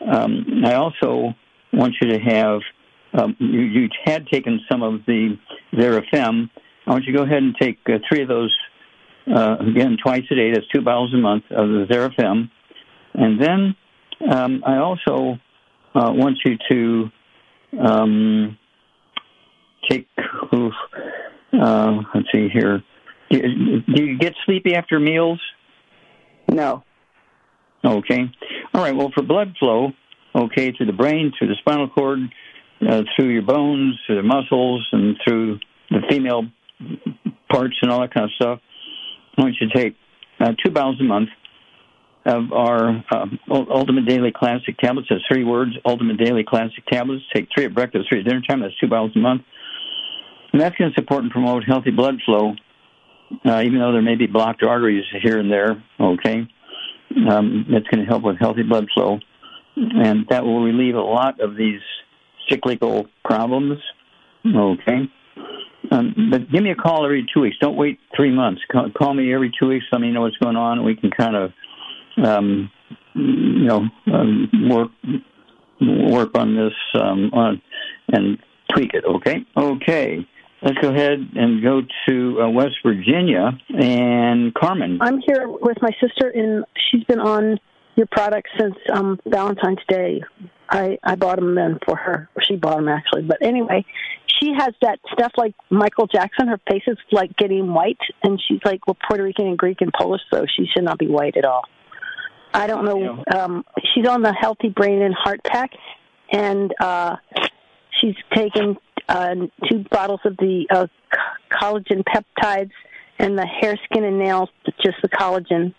Um, 0.00 0.62
I 0.64 0.74
also 0.74 1.34
want 1.72 1.96
you 2.00 2.12
to 2.12 2.18
have, 2.20 2.60
um, 3.12 3.36
you, 3.40 3.60
you 3.60 3.88
had 4.04 4.28
taken 4.28 4.60
some 4.70 4.84
of 4.84 5.04
the 5.06 5.36
Xerafem. 5.74 6.48
I 6.86 6.90
want 6.90 7.04
you 7.06 7.12
to 7.12 7.18
go 7.18 7.24
ahead 7.24 7.42
and 7.42 7.56
take 7.60 7.78
uh, 7.88 7.98
three 8.08 8.22
of 8.22 8.28
those, 8.28 8.56
uh, 9.34 9.56
again, 9.68 9.96
twice 10.00 10.22
a 10.30 10.34
day. 10.36 10.52
That's 10.52 10.68
two 10.68 10.80
bottles 10.80 11.12
a 11.12 11.18
month 11.18 11.44
of 11.50 11.68
the 11.68 11.86
Xerafem. 11.90 12.50
And 13.14 13.42
then 13.42 13.76
um, 14.30 14.62
I 14.64 14.76
also 14.76 15.40
uh, 15.96 16.12
want 16.12 16.38
you 16.44 16.56
to 16.70 17.10
um, 17.84 18.58
take. 19.90 20.06
Uh, 21.50 22.02
let's 22.14 22.28
see 22.30 22.48
here. 22.52 22.82
Do, 23.30 23.38
you 23.86 24.18
get 24.18 24.34
sleepy 24.46 24.74
after 24.74 24.98
meals? 24.98 25.40
No. 26.50 26.82
Okay. 27.84 28.30
All 28.74 28.82
right. 28.82 28.94
Well, 28.94 29.10
for 29.14 29.22
blood 29.22 29.54
flow, 29.58 29.92
okay, 30.34 30.72
through 30.72 30.86
the 30.86 30.92
brain, 30.92 31.32
through 31.38 31.48
the 31.48 31.56
spinal 31.60 31.88
cord, 31.88 32.20
uh, 32.86 33.02
through 33.16 33.28
your 33.28 33.42
bones, 33.42 33.98
through 34.06 34.16
the 34.16 34.22
muscles, 34.22 34.86
and 34.92 35.16
through 35.26 35.58
the 35.90 36.00
female 36.08 36.44
parts 37.50 37.76
and 37.82 37.90
all 37.90 38.00
that 38.00 38.14
kind 38.14 38.24
of 38.24 38.30
stuff, 38.32 38.60
I 39.36 39.42
want 39.42 39.56
you 39.60 39.68
to 39.68 39.74
take 39.74 39.96
uh, 40.40 40.52
two 40.64 40.70
bottles 40.70 41.00
a 41.00 41.04
month 41.04 41.28
of 42.24 42.52
our 42.52 43.04
uh, 43.10 43.26
Ultimate 43.50 44.06
Daily 44.06 44.32
Classic 44.34 44.76
tablets. 44.78 45.08
That's 45.10 45.22
three 45.30 45.44
words, 45.44 45.72
Ultimate 45.84 46.18
Daily 46.18 46.44
Classic 46.46 46.84
tablets. 46.90 47.24
Take 47.34 47.48
three 47.54 47.64
at 47.64 47.74
breakfast, 47.74 48.08
three 48.08 48.20
at 48.20 48.26
dinner 48.26 48.42
time. 48.48 48.60
That's 48.60 48.76
two 48.78 48.88
bottles 48.88 49.12
a 49.16 49.18
month. 49.18 49.42
And 50.52 50.60
that's 50.60 50.76
going 50.76 50.90
to 50.90 50.94
support 51.00 51.22
and 51.22 51.30
promote 51.30 51.64
healthy 51.64 51.90
blood 51.90 52.16
flow, 52.24 52.54
uh, 53.44 53.62
even 53.64 53.78
though 53.78 53.92
there 53.92 54.02
may 54.02 54.16
be 54.16 54.26
blocked 54.26 54.62
arteries 54.62 55.04
here 55.22 55.38
and 55.38 55.50
there, 55.50 55.82
okay? 56.00 56.48
Um, 57.28 57.66
that's 57.70 57.86
going 57.88 58.04
to 58.04 58.06
help 58.06 58.22
with 58.22 58.38
healthy 58.38 58.62
blood 58.62 58.86
flow. 58.94 59.18
And 59.76 60.26
that 60.28 60.44
will 60.44 60.62
relieve 60.62 60.96
a 60.96 61.00
lot 61.00 61.40
of 61.40 61.56
these 61.56 61.80
cyclical 62.48 63.06
problems, 63.24 63.78
okay? 64.44 65.08
Um, 65.90 66.28
but 66.30 66.50
give 66.50 66.62
me 66.62 66.70
a 66.70 66.74
call 66.74 67.04
every 67.04 67.26
two 67.32 67.40
weeks. 67.40 67.56
Don't 67.60 67.76
wait 67.76 67.98
three 68.16 68.34
months. 68.34 68.60
Call, 68.70 68.90
call 68.90 69.14
me 69.14 69.32
every 69.32 69.52
two 69.58 69.68
weeks. 69.68 69.86
Let 69.92 70.00
me 70.00 70.10
know 70.10 70.22
what's 70.22 70.36
going 70.36 70.56
on. 70.56 70.84
We 70.84 70.96
can 70.96 71.10
kind 71.10 71.36
of 71.36 71.52
um, 72.24 72.70
you 73.14 73.64
know, 73.64 73.88
um, 74.12 74.50
work 74.68 74.90
work 75.80 76.36
on 76.36 76.56
this 76.56 76.72
um, 76.94 77.30
on 77.32 77.62
and 78.08 78.38
tweak 78.74 78.94
it. 78.94 79.04
Okay, 79.04 79.44
okay. 79.56 80.26
Let's 80.62 80.78
go 80.78 80.88
ahead 80.88 81.20
and 81.36 81.62
go 81.62 81.82
to 82.08 82.42
uh, 82.42 82.50
West 82.50 82.76
Virginia 82.84 83.56
and 83.68 84.52
Carmen. 84.54 84.98
I'm 85.00 85.20
here 85.24 85.46
with 85.46 85.80
my 85.80 85.90
sister, 86.00 86.28
and 86.28 86.64
she's 86.90 87.04
been 87.04 87.20
on 87.20 87.60
your 87.94 88.08
products 88.10 88.50
since 88.58 88.74
um, 88.92 89.20
Valentine's 89.24 89.78
Day. 89.88 90.22
I 90.68 90.98
I 91.02 91.14
bought 91.14 91.36
them 91.36 91.54
then 91.54 91.78
for 91.86 91.96
her. 91.96 92.28
She 92.42 92.56
bought 92.56 92.76
them 92.76 92.88
actually, 92.88 93.22
but 93.22 93.38
anyway, 93.40 93.84
she 94.26 94.52
has 94.56 94.74
that 94.82 94.98
stuff 95.12 95.32
like 95.36 95.54
Michael 95.70 96.06
Jackson. 96.06 96.48
Her 96.48 96.60
face 96.68 96.82
is 96.86 96.98
like 97.12 97.36
getting 97.36 97.72
white, 97.72 98.00
and 98.22 98.40
she's 98.46 98.60
like 98.64 98.86
well 98.86 98.96
Puerto 99.08 99.22
Rican 99.22 99.46
and 99.46 99.58
Greek 99.58 99.80
and 99.80 99.92
Polish, 99.92 100.22
so 100.32 100.44
she 100.56 100.66
should 100.74 100.84
not 100.84 100.98
be 100.98 101.06
white 101.06 101.36
at 101.36 101.44
all. 101.44 101.62
I 102.52 102.66
don't 102.66 102.84
know. 102.84 103.22
Um, 103.34 103.64
she's 103.94 104.08
on 104.08 104.22
the 104.22 104.32
Healthy 104.32 104.70
Brain 104.70 105.02
and 105.02 105.14
Heart 105.14 105.40
Pack, 105.44 105.70
and 106.32 106.72
uh, 106.80 107.16
she's 108.00 108.16
taken 108.34 108.76
uh, 109.08 109.34
two 109.68 109.84
bottles 109.90 110.20
of 110.24 110.36
the 110.36 110.66
uh, 110.70 110.86
collagen 111.50 112.02
peptides 112.04 112.72
and 113.18 113.36
the 113.36 113.46
hair, 113.46 113.76
skin, 113.84 114.04
and 114.04 114.18
nails, 114.18 114.48
just 114.82 114.96
the 115.02 115.08
collagen. 115.08 115.74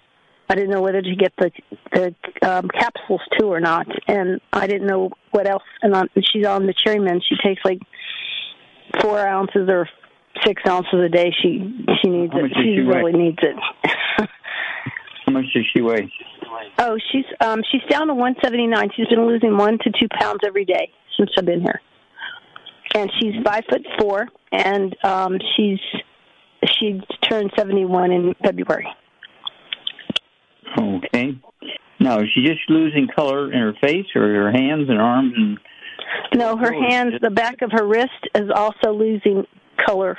I 0.50 0.56
didn't 0.56 0.72
know 0.72 0.82
whether 0.82 1.02
to 1.02 1.16
get 1.16 1.34
the 1.38 1.52
the 1.94 2.16
um, 2.42 2.70
capsules 2.70 3.22
too 3.38 3.48
or 3.48 3.60
not, 3.60 3.88
and 4.08 4.42
I 4.52 4.66
didn't 4.66 4.88
know 4.88 5.12
what 5.32 5.48
else. 5.48 5.64
And 5.84 5.94
on, 5.94 6.10
she's 6.24 6.46
on 6.46 6.66
the 6.66 6.74
Cherryman. 6.74 7.22
She 7.28 7.36
takes 7.44 7.62
like 7.64 7.80
four 9.00 9.20
ounces 9.20 9.70
or 9.70 9.88
six 10.44 10.62
ounces 10.68 11.00
a 11.06 11.10
day. 11.10 11.32
She 11.42 11.86
she 12.02 12.10
needs 12.10 12.34
it. 12.36 12.52
She 12.56 12.64
she 12.64 12.80
really 12.80 13.14
weigh? 13.14 13.20
needs 13.20 13.38
it. 13.42 13.56
How 15.26 15.34
much 15.34 15.46
does 15.54 15.66
she 15.72 15.82
weigh? 15.82 16.12
Oh, 16.80 16.98
she's 17.12 17.26
um 17.42 17.62
she's 17.72 17.84
down 17.90 18.08
to 18.08 18.14
179. 18.14 18.90
She's 18.96 19.08
been 19.08 19.28
losing 19.28 19.56
one 19.56 19.78
to 19.80 19.92
two 19.92 20.08
pounds 20.20 20.40
every 20.46 20.66
day 20.66 20.92
since 21.18 21.30
I've 21.38 21.46
been 21.46 21.62
here, 21.62 21.82
and 22.96 23.12
she's 23.20 23.34
five 23.44 23.64
foot 23.70 23.86
four, 24.00 24.28
and 24.52 24.96
um 25.04 25.38
she's 25.56 25.80
she 26.78 27.02
turned 27.22 27.52
71 27.58 28.12
in 28.12 28.36
February. 28.44 28.88
Okay. 30.78 31.38
Now, 32.00 32.20
is 32.20 32.28
she 32.34 32.46
just 32.46 32.62
losing 32.70 33.08
color 33.14 33.52
in 33.52 33.60
her 33.60 33.74
face 33.82 34.06
or 34.16 34.22
her 34.22 34.52
hands 34.52 34.90
and 34.90 35.00
arms 35.00 35.34
and 35.36 35.58
No, 36.36 36.58
her 36.58 36.72
hands, 36.72 37.14
the 37.22 37.30
back 37.30 37.62
of 37.62 37.72
her 37.72 37.86
wrist 37.86 38.28
is 38.36 38.50
also 38.54 38.92
losing 38.92 39.46
color 39.86 40.18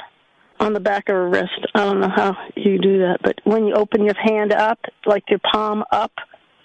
on 0.58 0.74
the 0.74 0.80
back 0.80 1.08
of 1.08 1.14
her 1.14 1.28
wrist. 1.28 1.66
I 1.74 1.84
don't 1.84 2.00
know 2.00 2.12
how 2.14 2.36
you 2.54 2.78
do 2.78 2.98
that, 3.00 3.18
but 3.22 3.40
when 3.44 3.66
you 3.66 3.74
open 3.74 4.04
your 4.04 4.14
hand 4.14 4.52
up, 4.52 4.78
like 5.06 5.24
your 5.30 5.40
palm 5.52 5.84
up, 5.90 6.12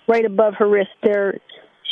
right 0.07 0.25
above 0.25 0.55
her 0.55 0.67
wrist, 0.67 0.89
there, 1.01 1.39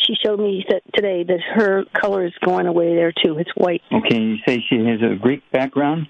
she 0.05 0.15
showed 0.23 0.39
me 0.39 0.65
that 0.69 0.81
today 0.93 1.23
that 1.23 1.39
her 1.55 1.83
color 1.99 2.25
is 2.25 2.33
going 2.45 2.67
away 2.67 2.95
there 2.95 3.11
too. 3.11 3.37
It's 3.37 3.51
white. 3.55 3.81
Okay, 3.91 4.19
you 4.19 4.37
say 4.47 4.63
she 4.69 4.77
has 4.85 4.99
a 5.01 5.15
Greek 5.15 5.41
background? 5.51 6.07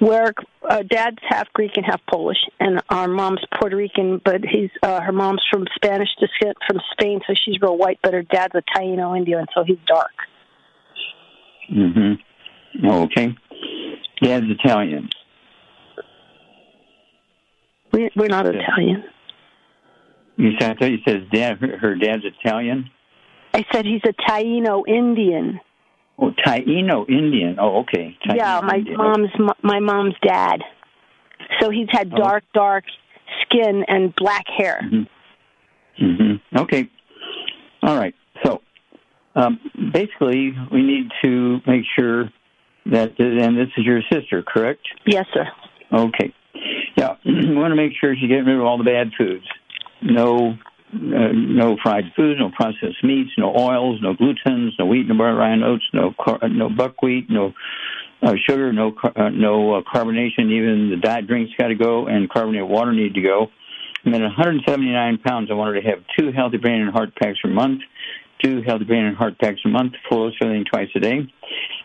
Where 0.00 0.34
uh, 0.68 0.82
dad's 0.82 1.16
half 1.26 1.50
Greek 1.54 1.76
and 1.76 1.86
half 1.86 2.00
Polish, 2.10 2.36
and 2.60 2.82
our 2.90 3.08
mom's 3.08 3.40
Puerto 3.58 3.76
Rican, 3.76 4.20
but 4.22 4.42
he's 4.44 4.70
uh, 4.82 5.00
her 5.00 5.12
mom's 5.12 5.40
from 5.50 5.64
Spanish 5.74 6.10
descent 6.20 6.58
from 6.68 6.78
Spain, 6.92 7.20
so 7.26 7.34
she's 7.34 7.60
real 7.62 7.78
white. 7.78 7.98
But 8.02 8.12
her 8.12 8.22
dad's 8.22 8.54
a 8.54 8.62
Taino 8.76 9.16
Indian, 9.16 9.46
so 9.54 9.64
he's 9.64 9.78
dark. 9.86 10.12
Mm-hmm. 11.72 12.86
Oh, 12.86 13.04
okay. 13.04 13.34
Dad's 14.22 14.46
Italian. 14.48 15.08
We, 17.92 18.10
we're 18.14 18.28
not 18.28 18.46
Italian. 18.46 19.04
You 20.36 20.50
said, 20.58 20.70
I 20.70 20.74
thought 20.74 20.90
you 20.90 20.98
said 21.06 21.20
his 21.22 21.30
dad, 21.30 21.58
her, 21.58 21.78
her 21.78 21.94
dad's 21.94 22.22
Italian? 22.24 22.90
I 23.54 23.64
said 23.72 23.84
he's 23.86 24.02
a 24.04 24.12
Taino 24.30 24.82
Indian. 24.86 25.60
Oh, 26.18 26.30
Taino 26.46 27.08
Indian. 27.08 27.56
Oh, 27.60 27.80
okay. 27.80 28.16
Taino 28.26 28.36
yeah, 28.36 28.60
my 28.62 28.76
Indian. 28.76 28.96
mom's 28.98 29.30
my 29.62 29.80
mom's 29.80 30.14
dad. 30.22 30.60
So 31.60 31.70
he's 31.70 31.88
had 31.90 32.12
Oh. 32.12 32.16
dark, 32.18 32.44
dark 32.52 32.84
skin 33.42 33.84
and 33.88 34.14
black 34.14 34.44
hair. 34.48 34.80
Mm-hmm. 36.00 36.58
Okay. 36.58 36.88
All 37.82 37.96
right. 37.96 38.14
So, 38.44 38.60
um, 39.34 39.58
basically, 39.92 40.54
we 40.72 40.82
need 40.82 41.10
to 41.22 41.60
make 41.66 41.84
sure 41.98 42.30
that, 42.86 43.18
and 43.18 43.56
this 43.56 43.68
is 43.76 43.84
your 43.84 44.00
sister, 44.12 44.42
correct? 44.42 44.80
Yes, 45.06 45.26
sir. 45.32 45.46
Okay. 45.92 46.32
Yeah, 46.96 47.16
we 47.24 47.54
want 47.54 47.72
to 47.72 47.76
make 47.76 47.92
sure 48.00 48.14
she's 48.14 48.28
getting 48.28 48.44
rid 48.44 48.56
of 48.56 48.62
all 48.62 48.78
the 48.78 48.84
bad 48.84 49.12
foods. 49.16 49.44
No, 50.02 50.56
uh, 50.94 51.32
no 51.32 51.76
fried 51.82 52.12
foods, 52.14 52.38
no 52.38 52.50
processed 52.50 53.02
meats, 53.02 53.30
no 53.38 53.54
oils, 53.56 54.00
no 54.02 54.14
glutens, 54.14 54.70
no 54.78 54.86
wheat, 54.86 55.06
no 55.08 55.16
brown 55.16 55.36
rye 55.36 55.66
oats, 55.66 55.84
no 55.92 56.14
car- 56.18 56.38
uh, 56.42 56.48
no 56.48 56.68
buckwheat, 56.68 57.28
no 57.30 57.52
uh, 58.22 58.34
sugar, 58.48 58.72
no 58.72 58.92
car- 58.92 59.12
uh, 59.16 59.28
no 59.30 59.74
uh, 59.74 59.82
carbonation. 59.82 60.50
Even 60.52 60.90
the 60.90 60.96
diet 61.00 61.26
drinks 61.26 61.52
got 61.58 61.68
to 61.68 61.74
go, 61.74 62.06
and 62.06 62.30
carbonated 62.30 62.68
water 62.68 62.92
need 62.92 63.14
to 63.14 63.22
go. 63.22 63.50
And 64.04 64.14
then 64.14 64.22
179 64.22 65.18
pounds. 65.18 65.50
I 65.50 65.54
wanted 65.54 65.82
to 65.82 65.88
have 65.88 65.98
two 66.16 66.30
healthy 66.30 66.58
brain 66.58 66.80
and 66.82 66.92
heart 66.92 67.14
packs 67.16 67.38
per 67.42 67.50
month, 67.50 67.80
two 68.42 68.62
healthy 68.66 68.84
brain 68.84 69.04
and 69.04 69.16
heart 69.16 69.38
packs 69.38 69.60
a 69.64 69.68
month, 69.68 69.92
full 70.08 70.30
everything 70.40 70.64
twice 70.64 70.88
a 70.94 71.00
day. 71.00 71.32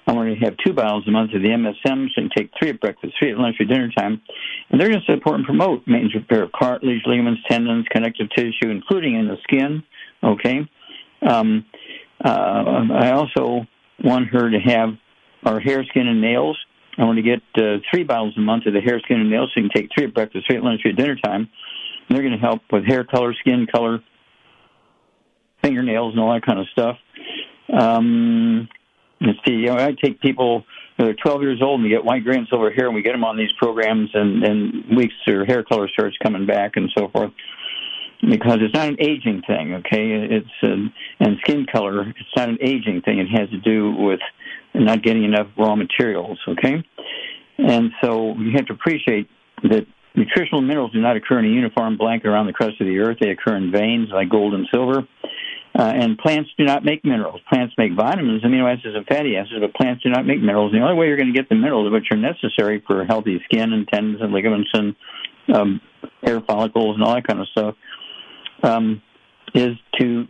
I 0.08 0.14
want 0.14 0.34
to 0.34 0.45
have 0.45 0.56
two 0.66 0.74
bottles 0.74 1.08
a 1.08 1.12
month 1.12 1.34
of 1.34 1.41
the 1.41 1.49
MSM, 1.49 2.08
so 2.08 2.22
can 2.22 2.30
take 2.36 2.52
three 2.58 2.70
at 2.70 2.82
breakfast, 2.82 3.14
three 3.20 3.32
at 3.32 3.38
lunch, 3.38 3.58
or 3.60 3.66
dinner 3.66 3.89
time. 3.95 4.22
And 4.70 4.80
they're 4.80 4.89
going 4.89 5.02
to 5.06 5.12
support 5.12 5.36
and 5.36 5.45
promote 5.45 5.88
maintenance 5.88 6.16
repair 6.16 6.43
of 6.43 6.52
cartilage, 6.52 7.02
ligaments, 7.06 7.41
tendons, 7.49 7.86
connective 7.91 8.28
tissue, 8.36 8.70
including 8.70 9.16
in 9.16 9.28
the 9.28 9.38
skin. 9.43 9.84
Okay. 10.24 10.68
Um, 11.22 11.66
uh, 12.24 12.88
I 12.93 13.12
also 13.12 13.68
want 14.04 14.28
her 14.30 14.49
to 14.49 14.60
have 14.60 14.89
our 15.45 15.60
hair, 15.60 15.84
skin, 15.86 16.08
and 16.08 16.22
nails. 16.22 16.58
I 16.97 17.04
want 17.06 17.18
to 17.18 17.24
get 17.24 17.41
uh, 17.58 17.78
three 17.91 18.04
bottles 18.04 18.34
a 18.38 18.41
month 18.41 18.66
of 18.66 18.74
the 18.74 18.82
hair, 18.82 18.99
skin, 18.99 19.22
and 19.22 19.30
nails. 19.30 19.52
So 19.54 19.62
you 19.62 19.70
can 19.70 19.82
take 19.82 19.91
three 19.95 20.08
at 20.08 20.14
breakfast, 20.14 20.45
three 20.47 20.58
at 20.58 20.64
lunch, 20.64 20.82
three 20.82 20.91
at 20.91 20.97
dinner 20.97 21.16
time. 21.16 21.49
And 22.08 22.16
they're 22.16 22.24
going 22.24 22.34
to 22.34 22.39
help 22.39 22.62
with 22.72 22.86
hair 22.86 23.04
color, 23.04 23.34
skin 23.36 23.68
color, 23.72 23.99
fingernails, 25.62 26.14
and 26.14 26.22
all 26.22 26.34
that 26.34 26.45
kind 26.45 26.59
of 26.59 26.68
stuff. 26.72 26.97
Um, 27.72 28.68
let's 29.20 29.39
see. 29.45 29.53
You 29.53 29.68
know, 29.68 29.76
I 29.76 29.95
take 30.03 30.20
people 30.22 30.64
that 30.97 31.07
are 31.07 31.14
12 31.14 31.41
years 31.41 31.62
old 31.62 31.80
and 31.80 31.86
they 31.86 31.89
get 31.89 32.03
white, 32.03 32.24
gray, 32.24 32.38
and 32.38 32.47
silver 32.49 32.72
hair, 32.72 32.88
and 32.88 32.95
we 32.95 33.01
get 33.01 33.14
them 33.14 33.24
on 33.24 33.38
these 33.38 33.51
programs, 33.57 34.09
and 34.14 34.43
and 34.43 34.97
weeks 34.97 35.14
their 35.26 35.45
hair 35.45 35.64
color 35.64 35.88
starts 35.89 36.16
coming 36.22 36.45
back 36.45 36.74
and 36.76 36.89
so 36.97 37.07
forth. 37.09 37.32
Because 38.22 38.59
it's 38.62 38.76
not 38.76 38.88
an 38.88 38.97
aging 38.99 39.41
thing, 39.47 39.74
okay? 39.76 40.12
It's 40.30 40.47
uh, 40.62 40.68
and 41.20 41.38
skin 41.41 41.66
color. 41.72 42.07
It's 42.07 42.36
not 42.36 42.49
an 42.49 42.59
aging 42.62 43.01
thing. 43.01 43.18
It 43.18 43.28
has 43.36 43.49
to 43.49 43.57
do 43.57 43.95
with 43.95 44.20
not 44.76 45.01
getting 45.01 45.24
enough 45.24 45.47
raw 45.57 45.76
materials, 45.76 46.38
okay? 46.47 46.84
And 47.57 47.91
so 48.03 48.36
you 48.38 48.51
have 48.55 48.68
to 48.68 48.74
appreciate 48.74 49.28
that 49.64 49.88
nutritional 50.16 50.62
minerals 50.62 50.91
do 50.91 51.01
not 51.01 51.16
occur 51.16 51.39
in 51.39 51.45
a 51.45 51.49
uniform 51.49 51.97
blanket 51.97 52.28
around 52.28 52.47
the 52.47 52.53
crust 52.53 52.80
of 52.80 52.88
the 52.88 52.99
earth. 52.99 53.18
They 53.20 53.30
occur 53.30 53.55
in 53.55 53.72
veins 53.72 54.09
like 54.14 54.30
gold 54.30 54.53
and 54.53 54.68
silver. 54.72 55.07
Uh, 55.78 55.84
and 55.84 56.17
plants 56.17 56.49
do 56.57 56.65
not 56.65 56.84
make 56.84 57.05
minerals. 57.05 57.39
Plants 57.49 57.74
make 57.78 57.93
vitamins, 57.95 58.43
amino 58.43 58.69
acids, 58.69 58.93
and 58.93 59.05
fatty 59.07 59.38
acids, 59.38 59.55
but 59.61 59.74
plants 59.74 60.03
do 60.03 60.09
not 60.09 60.26
make 60.26 60.39
minerals. 60.39 60.74
The 60.74 60.80
only 60.80 60.95
way 60.95 61.07
you're 61.07 61.17
going 61.17 61.34
to 61.34 61.38
get 61.38 61.47
the 61.47 61.55
minerals 61.55 61.91
which 61.91 62.07
are 62.11 62.17
necessary 62.17 62.84
for 62.86 63.05
healthy 63.05 63.39
skin 63.45 63.72
and 63.72 63.88
tendons 63.88 64.22
and 64.22 64.34
ligaments 64.34 64.69
and 64.74 64.95
um, 65.53 65.82
hair 66.22 66.41
follicles 66.41 66.95
and 66.95 67.03
all 67.03 67.15
that 67.15 67.26
kind 67.26 67.39
of 67.39 67.47
stuff 67.47 67.76
um, 68.63 69.01
is 69.53 69.78
to 69.99 70.28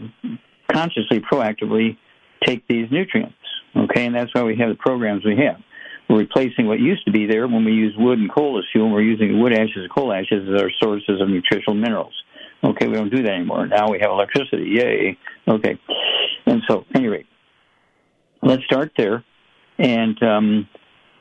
consciously, 0.72 1.20
proactively 1.20 1.98
take 2.46 2.68
these 2.68 2.88
nutrients. 2.92 3.36
Okay, 3.76 4.06
and 4.06 4.16
that's 4.16 4.34
why 4.34 4.44
we 4.44 4.58
have 4.58 4.70
the 4.70 4.76
programs 4.76 5.26
we 5.26 5.38
have. 5.38 5.62
We're 6.10 6.20
replacing 6.20 6.68
what 6.68 6.80
used 6.80 7.06
to 7.06 7.12
be 7.12 7.26
there 7.26 7.48
when 7.48 7.64
we 7.64 7.72
used 7.72 7.98
wood 7.98 8.20
and 8.20 8.32
coal 8.32 8.60
as 8.60 8.66
fuel. 8.72 8.90
We're 8.90 9.02
using 9.02 9.40
wood 9.40 9.54
ashes 9.54 9.78
and 9.78 9.92
coal 9.92 10.12
ashes 10.12 10.48
as 10.48 10.62
our 10.62 10.70
sources 10.82 11.22
of 11.22 11.30
nutritional 11.30 11.76
minerals. 11.76 12.14
Okay, 12.64 12.88
we 12.88 12.94
don't 12.94 13.10
do 13.10 13.24
that 13.24 13.32
anymore. 13.32 13.68
Now 13.68 13.90
we 13.90 14.00
have 14.00 14.12
electricity. 14.12 14.70
Yay. 14.76 15.18
Okay. 15.48 15.80
And 16.46 16.62
so, 16.68 16.86
anyway, 16.94 17.26
let's 18.42 18.64
start 18.66 18.92
there. 18.98 19.24
And 19.80 20.22
um, 20.22 20.70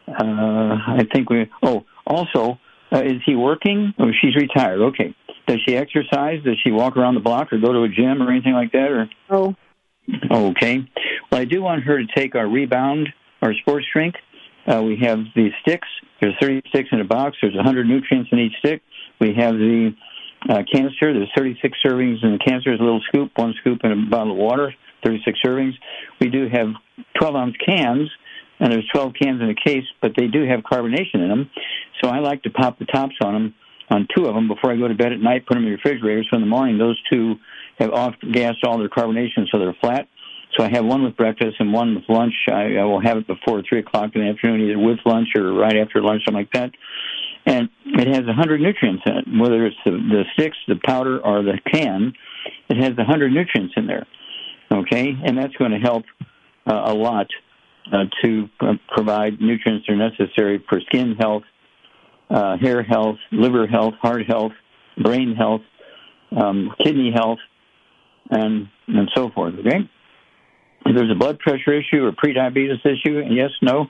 uh, 0.08 0.12
I 0.22 1.06
think 1.12 1.30
we. 1.30 1.50
Oh, 1.62 1.84
also, 2.06 2.58
uh, 2.92 3.02
is 3.02 3.22
he 3.24 3.36
working? 3.36 3.94
Oh, 3.98 4.10
she's 4.20 4.36
retired. 4.36 4.80
Okay. 4.80 5.14
Does 5.46 5.60
she 5.66 5.76
exercise? 5.76 6.42
Does 6.44 6.58
she 6.62 6.70
walk 6.70 6.96
around 6.96 7.14
the 7.14 7.20
block 7.20 7.52
or 7.52 7.58
go 7.58 7.72
to 7.72 7.82
a 7.82 7.88
gym 7.88 8.22
or 8.22 8.30
anything 8.30 8.52
like 8.52 8.72
that? 8.72 8.90
Or 8.90 9.08
oh, 9.30 9.56
okay. 10.30 10.86
Well, 11.30 11.40
I 11.40 11.44
do 11.44 11.62
want 11.62 11.84
her 11.84 11.98
to 11.98 12.06
take 12.14 12.34
our 12.34 12.46
rebound, 12.46 13.08
our 13.42 13.54
sports 13.54 13.86
drink. 13.92 14.16
Uh, 14.66 14.82
we 14.82 14.96
have 15.02 15.18
these 15.34 15.52
sticks. 15.62 15.88
There's 16.20 16.34
30 16.40 16.62
sticks 16.68 16.90
in 16.92 17.00
a 17.00 17.04
box. 17.04 17.36
There's 17.40 17.54
100 17.54 17.88
nutrients 17.88 18.28
in 18.30 18.38
each 18.38 18.52
stick. 18.58 18.82
We 19.20 19.34
have 19.34 19.54
the 19.54 19.94
uh, 20.48 20.62
canister. 20.72 21.12
There's 21.12 21.30
36 21.36 21.78
servings 21.84 22.22
in 22.22 22.32
the 22.32 22.38
canister. 22.38 22.72
A 22.72 22.76
little 22.76 23.02
scoop, 23.08 23.32
one 23.36 23.54
scoop 23.60 23.80
in 23.84 23.92
a 23.92 24.10
bottle 24.10 24.32
of 24.32 24.38
water, 24.38 24.74
36 25.04 25.38
servings. 25.44 25.72
We 26.20 26.28
do 26.28 26.48
have 26.48 26.68
12 27.18 27.34
ounce 27.34 27.56
cans, 27.64 28.10
and 28.58 28.72
there's 28.72 28.88
12 28.92 29.12
cans 29.20 29.40
in 29.42 29.50
a 29.50 29.54
case, 29.54 29.84
but 30.00 30.12
they 30.16 30.28
do 30.28 30.46
have 30.46 30.60
carbonation 30.60 31.16
in 31.16 31.28
them. 31.28 31.50
So 32.02 32.08
I 32.08 32.20
like 32.20 32.42
to 32.44 32.50
pop 32.50 32.78
the 32.78 32.86
tops 32.86 33.16
on 33.22 33.34
them, 33.34 33.54
on 33.90 34.06
two 34.16 34.26
of 34.26 34.34
them, 34.34 34.48
before 34.48 34.72
I 34.72 34.76
go 34.76 34.88
to 34.88 34.94
bed 34.94 35.12
at 35.12 35.20
night, 35.20 35.46
put 35.46 35.54
them 35.54 35.64
in 35.64 35.70
the 35.70 35.76
refrigerator. 35.76 36.22
So 36.30 36.36
in 36.36 36.42
the 36.42 36.48
morning, 36.48 36.78
those 36.78 37.00
two 37.10 37.34
have 37.78 37.90
off 37.90 38.14
gassed 38.32 38.64
all 38.64 38.78
their 38.78 38.88
carbonation, 38.88 39.46
so 39.50 39.58
they're 39.58 39.76
flat. 39.80 40.06
So 40.56 40.64
I 40.64 40.70
have 40.70 40.84
one 40.84 41.04
with 41.04 41.16
breakfast 41.16 41.56
and 41.60 41.72
one 41.72 41.94
with 41.94 42.04
lunch. 42.08 42.34
I, 42.50 42.76
I 42.76 42.84
will 42.84 43.00
have 43.00 43.18
it 43.18 43.26
before 43.26 43.62
three 43.68 43.80
o'clock 43.80 44.10
in 44.14 44.22
the 44.22 44.28
afternoon, 44.28 44.68
either 44.68 44.78
with 44.78 44.98
lunch 45.04 45.28
or 45.36 45.52
right 45.52 45.76
after 45.76 46.02
lunch, 46.02 46.22
something 46.24 46.40
like 46.40 46.52
that 46.52 46.70
and 47.46 47.68
it 47.86 48.08
has 48.08 48.26
a 48.26 48.32
hundred 48.32 48.60
nutrients 48.60 49.02
in 49.06 49.16
it. 49.18 49.24
Whether 49.40 49.66
it's 49.66 49.76
the, 49.84 49.92
the 49.92 50.24
sticks, 50.34 50.56
the 50.68 50.76
powder, 50.84 51.18
or 51.20 51.42
the 51.42 51.58
can, 51.72 52.12
it 52.68 52.76
has 52.76 52.96
a 52.98 53.04
hundred 53.04 53.32
nutrients 53.32 53.74
in 53.76 53.86
there. 53.86 54.06
Okay, 54.72 55.14
and 55.24 55.36
that's 55.36 55.54
going 55.56 55.72
to 55.72 55.78
help 55.78 56.04
uh, 56.66 56.82
a 56.86 56.94
lot 56.94 57.26
uh, 57.92 58.04
to 58.22 58.48
uh, 58.60 58.74
provide 58.88 59.40
nutrients 59.40 59.86
that 59.86 59.94
are 59.94 59.96
necessary 59.96 60.64
for 60.68 60.80
skin 60.80 61.16
health, 61.18 61.42
uh, 62.28 62.56
hair 62.58 62.82
health, 62.82 63.16
liver 63.32 63.66
health, 63.66 63.94
heart 64.00 64.26
health, 64.28 64.52
brain 65.02 65.34
health, 65.34 65.62
um, 66.30 66.72
kidney 66.78 67.10
health, 67.12 67.40
and 68.30 68.68
and 68.86 69.10
so 69.14 69.30
forth. 69.30 69.54
Okay. 69.58 69.88
If 70.86 70.96
there's 70.96 71.10
a 71.10 71.18
blood 71.18 71.38
pressure 71.38 71.72
issue 71.72 72.04
or 72.04 72.12
prediabetes 72.12 72.84
issue, 72.84 73.22
yes, 73.30 73.50
no. 73.60 73.86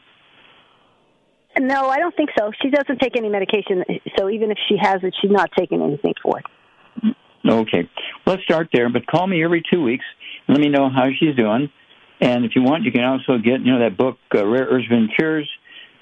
No, 1.61 1.89
I 1.89 1.99
don't 1.99 2.17
think 2.17 2.31
so. 2.39 2.51
She 2.63 2.71
doesn't 2.71 2.99
take 3.01 3.17
any 3.17 3.29
medication, 3.29 3.85
so 4.19 4.29
even 4.31 4.51
if 4.51 4.59
she 4.69 4.77
has 4.81 4.99
it, 5.03 5.15
she's 5.21 5.31
not 5.31 5.51
taking 5.57 5.83
anything 5.83 6.15
for 6.23 6.39
it. 6.39 7.15
Okay. 7.47 7.89
Let's 8.27 8.43
start 8.43 8.69
there, 8.73 8.89
but 8.91 9.07
call 9.07 9.27
me 9.27 9.45
every 9.45 9.63
two 9.73 9.83
weeks 9.83 10.05
let 10.51 10.61
me 10.61 10.69
know 10.69 10.91
how 10.91 11.07
she's 11.19 11.37
doing. 11.37 11.71
And 12.21 12.45
if 12.45 12.53
you 12.55 12.63
want, 12.63 12.85
you 12.85 12.93
can 12.93 13.05
also 13.05 13.39
get, 13.39 13.61
you 13.61 13.73
know, 13.73 13.81
that 13.81 13.97
book, 13.97 14.19
uh, 14.35 14.47
Rare 14.47 14.67
Earths 14.67 14.89
Cures. 15.17 15.49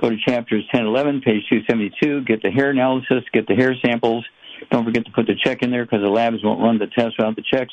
Go 0.01 0.11
to 0.11 0.17
chapters 0.25 0.65
10, 0.73 0.87
11, 0.87 1.23
page 1.23 1.43
272. 1.51 2.25
Get 2.25 2.43
the 2.43 2.51
hair 2.51 2.71
analysis, 2.71 3.25
get 3.33 3.47
the 3.47 3.55
hair 3.55 3.75
samples. 3.85 4.25
Don't 4.71 4.85
forget 4.85 5.05
to 5.05 5.13
put 5.13 5.27
the 5.27 5.35
check 5.45 5.63
in 5.63 5.71
there 5.71 5.85
because 5.85 6.03
the 6.03 6.11
labs 6.11 6.43
won't 6.43 6.61
run 6.61 6.79
the 6.79 6.87
test 6.87 7.15
without 7.19 7.37
the 7.37 7.43
checks. 7.43 7.73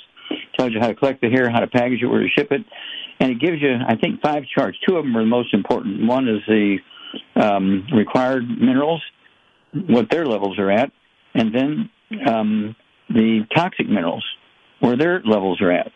Tells 0.57 0.73
you 0.73 0.79
how 0.79 0.87
to 0.87 0.95
collect 0.95 1.21
the 1.21 1.29
hair, 1.29 1.49
how 1.49 1.59
to 1.59 1.67
package 1.67 2.01
it, 2.01 2.07
where 2.07 2.21
to 2.21 2.29
ship 2.29 2.51
it. 2.51 2.61
And 3.19 3.31
it 3.31 3.39
gives 3.39 3.61
you, 3.61 3.75
I 3.87 3.95
think, 3.95 4.21
five 4.21 4.43
charts. 4.53 4.77
Two 4.87 4.97
of 4.97 5.05
them 5.05 5.15
are 5.15 5.21
the 5.21 5.29
most 5.29 5.53
important. 5.53 6.05
One 6.07 6.27
is 6.27 6.41
the 6.47 6.77
um, 7.35 7.87
required 7.93 8.43
minerals, 8.47 9.01
what 9.73 10.09
their 10.09 10.25
levels 10.25 10.57
are 10.59 10.71
at, 10.71 10.91
and 11.33 11.53
then 11.53 11.89
um, 12.27 12.75
the 13.09 13.45
toxic 13.53 13.87
minerals, 13.87 14.25
where 14.79 14.97
their 14.97 15.21
levels 15.21 15.61
are 15.61 15.71
at. 15.71 15.91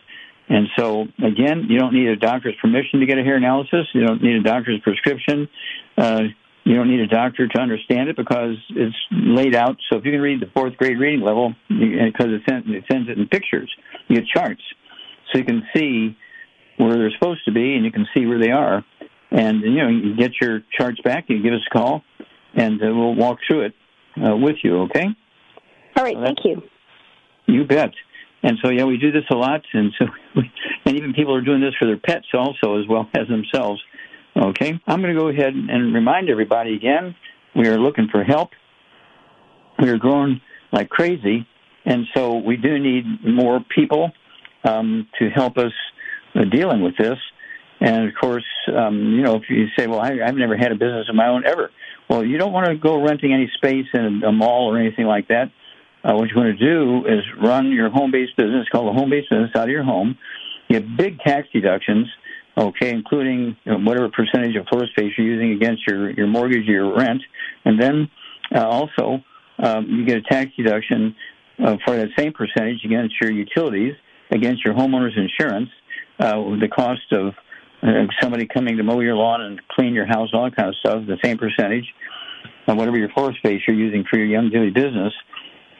And 0.48 0.66
so, 0.76 1.02
again, 1.24 1.66
you 1.68 1.78
don't 1.78 1.94
need 1.94 2.08
a 2.08 2.16
doctor's 2.16 2.56
permission 2.60 3.00
to 3.00 3.06
get 3.06 3.18
a 3.18 3.22
hair 3.22 3.36
analysis. 3.36 3.86
You 3.94 4.04
don't 4.04 4.20
need 4.22 4.34
a 4.34 4.42
doctor's 4.42 4.80
prescription. 4.80 5.48
Uh, 5.96 6.22
you 6.64 6.74
don't 6.74 6.90
need 6.90 7.00
a 7.00 7.06
doctor 7.06 7.46
to 7.46 7.58
understand 7.60 8.08
it 8.08 8.16
because 8.16 8.56
it's 8.70 8.96
laid 9.10 9.54
out. 9.54 9.76
So 9.88 9.98
if 9.98 10.04
you 10.04 10.12
can 10.12 10.20
read 10.20 10.40
the 10.40 10.50
fourth 10.52 10.76
grade 10.76 10.98
reading 10.98 11.24
level, 11.24 11.54
because 11.68 12.26
it, 12.28 12.42
sends, 12.48 12.66
it 12.68 12.84
sends 12.90 13.08
it 13.08 13.16
in 13.16 13.28
pictures, 13.28 13.72
you 14.08 14.16
get 14.16 14.26
charts. 14.26 14.62
So 15.32 15.38
you 15.38 15.44
can 15.44 15.62
see 15.74 16.16
where 16.76 16.94
they're 16.94 17.12
supposed 17.12 17.44
to 17.44 17.52
be 17.52 17.76
and 17.76 17.84
you 17.84 17.92
can 17.92 18.06
see 18.14 18.26
where 18.26 18.40
they 18.40 18.50
are. 18.50 18.84
And 19.30 19.62
you 19.62 19.76
know, 19.76 19.88
you 19.88 20.16
get 20.16 20.32
your 20.40 20.62
charts 20.76 21.00
back. 21.02 21.26
You 21.28 21.42
give 21.42 21.54
us 21.54 21.60
a 21.70 21.70
call, 21.70 22.02
and 22.54 22.82
uh, 22.82 22.86
we'll 22.86 23.14
walk 23.14 23.38
through 23.46 23.66
it 23.66 23.74
uh, 24.16 24.36
with 24.36 24.56
you. 24.62 24.82
Okay. 24.82 25.06
All 25.96 26.04
right. 26.04 26.16
thank 26.22 26.38
you. 26.44 26.62
You 27.46 27.64
bet. 27.64 27.90
And 28.42 28.58
so, 28.62 28.70
yeah, 28.70 28.84
we 28.84 28.96
do 28.96 29.12
this 29.12 29.24
a 29.30 29.34
lot, 29.34 29.62
and 29.72 29.92
so, 29.98 30.06
we, 30.34 30.50
and 30.86 30.96
even 30.96 31.12
people 31.12 31.34
are 31.34 31.42
doing 31.42 31.60
this 31.60 31.74
for 31.78 31.86
their 31.86 31.98
pets 31.98 32.26
also, 32.32 32.80
as 32.80 32.88
well 32.88 33.08
as 33.14 33.28
themselves. 33.28 33.82
Okay, 34.36 34.80
I'm 34.86 35.02
going 35.02 35.14
to 35.14 35.20
go 35.20 35.28
ahead 35.28 35.52
and 35.54 35.92
remind 35.92 36.30
everybody 36.30 36.74
again. 36.74 37.16
We 37.54 37.68
are 37.68 37.78
looking 37.78 38.08
for 38.10 38.22
help. 38.22 38.50
We 39.78 39.88
are 39.90 39.98
growing 39.98 40.40
like 40.72 40.88
crazy, 40.88 41.46
and 41.84 42.06
so 42.14 42.36
we 42.36 42.56
do 42.56 42.78
need 42.78 43.04
more 43.24 43.60
people 43.74 44.12
um, 44.64 45.08
to 45.18 45.28
help 45.30 45.58
us 45.58 45.72
uh, 46.34 46.44
dealing 46.44 46.82
with 46.82 46.96
this. 46.96 47.18
And 47.80 48.08
of 48.08 48.14
course, 48.20 48.44
um, 48.76 49.14
you 49.14 49.22
know, 49.22 49.36
if 49.36 49.44
you 49.48 49.66
say, 49.78 49.86
well, 49.86 50.00
I, 50.00 50.18
I've 50.24 50.34
never 50.34 50.56
had 50.56 50.70
a 50.70 50.74
business 50.74 51.06
of 51.08 51.14
my 51.14 51.28
own 51.28 51.46
ever. 51.46 51.70
Well, 52.08 52.24
you 52.24 52.38
don't 52.38 52.52
want 52.52 52.66
to 52.66 52.76
go 52.76 53.02
renting 53.02 53.32
any 53.32 53.50
space 53.56 53.86
in 53.94 54.22
a 54.26 54.32
mall 54.32 54.70
or 54.70 54.78
anything 54.78 55.06
like 55.06 55.28
that. 55.28 55.50
Uh, 56.02 56.14
what 56.14 56.28
you 56.28 56.36
want 56.36 56.58
to 56.58 56.64
do 56.64 57.06
is 57.06 57.20
run 57.42 57.70
your 57.72 57.90
home-based 57.90 58.36
business, 58.36 58.66
called 58.72 58.88
a 58.88 58.98
home-based 58.98 59.30
business, 59.30 59.50
out 59.54 59.64
of 59.64 59.70
your 59.70 59.84
home. 59.84 60.16
You 60.68 60.76
have 60.76 60.96
big 60.96 61.20
tax 61.20 61.48
deductions, 61.52 62.06
okay, 62.56 62.90
including 62.90 63.56
you 63.64 63.72
know, 63.72 63.78
whatever 63.78 64.08
percentage 64.08 64.56
of 64.56 64.66
floor 64.66 64.86
space 64.86 65.12
you're 65.16 65.26
using 65.26 65.52
against 65.52 65.86
your, 65.86 66.10
your 66.10 66.26
mortgage 66.26 66.68
or 66.68 66.72
your 66.72 66.96
rent. 66.96 67.22
And 67.64 67.80
then 67.80 68.10
uh, 68.54 68.66
also, 68.66 69.22
um, 69.58 69.86
you 69.88 70.06
get 70.06 70.18
a 70.18 70.22
tax 70.22 70.50
deduction 70.56 71.14
uh, 71.62 71.76
for 71.84 71.96
that 71.96 72.08
same 72.16 72.32
percentage 72.32 72.84
against 72.84 73.14
your 73.20 73.30
utilities, 73.30 73.94
against 74.30 74.64
your 74.64 74.74
homeowner's 74.74 75.16
insurance, 75.16 75.68
uh, 76.18 76.34
the 76.60 76.68
cost 76.68 77.12
of 77.12 77.34
somebody 78.20 78.46
coming 78.46 78.76
to 78.76 78.82
mow 78.82 79.00
your 79.00 79.14
lawn 79.14 79.40
and 79.40 79.60
clean 79.68 79.94
your 79.94 80.06
house, 80.06 80.30
all 80.32 80.44
that 80.44 80.56
kind 80.56 80.68
of 80.68 80.76
stuff, 80.76 81.06
the 81.06 81.18
same 81.24 81.38
percentage, 81.38 81.86
and 82.66 82.78
whatever 82.78 82.98
your 82.98 83.08
floor 83.10 83.32
space 83.34 83.62
you're 83.66 83.76
using 83.76 84.04
for 84.08 84.18
your 84.18 84.28
Youngevity 84.28 84.74
business. 84.74 85.12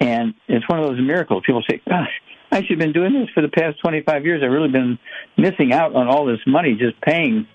And 0.01 0.34
it's 0.48 0.66
one 0.68 0.78
of 0.80 0.86
those 0.86 1.01
miracles. 1.01 1.42
People 1.44 1.62
say, 1.68 1.80
gosh, 1.86 2.09
I 2.51 2.62
should 2.62 2.70
have 2.70 2.78
been 2.78 2.92
doing 2.92 3.12
this 3.12 3.28
for 3.34 3.42
the 3.42 3.48
past 3.48 3.78
25 3.80 4.24
years. 4.24 4.42
I've 4.42 4.51
really 4.51 4.70
been 4.70 4.98
missing 5.36 5.72
out 5.72 5.94
on 5.94 6.09
all 6.09 6.24
this 6.24 6.40
money 6.46 6.74
just 6.74 7.01
paying 7.03 7.46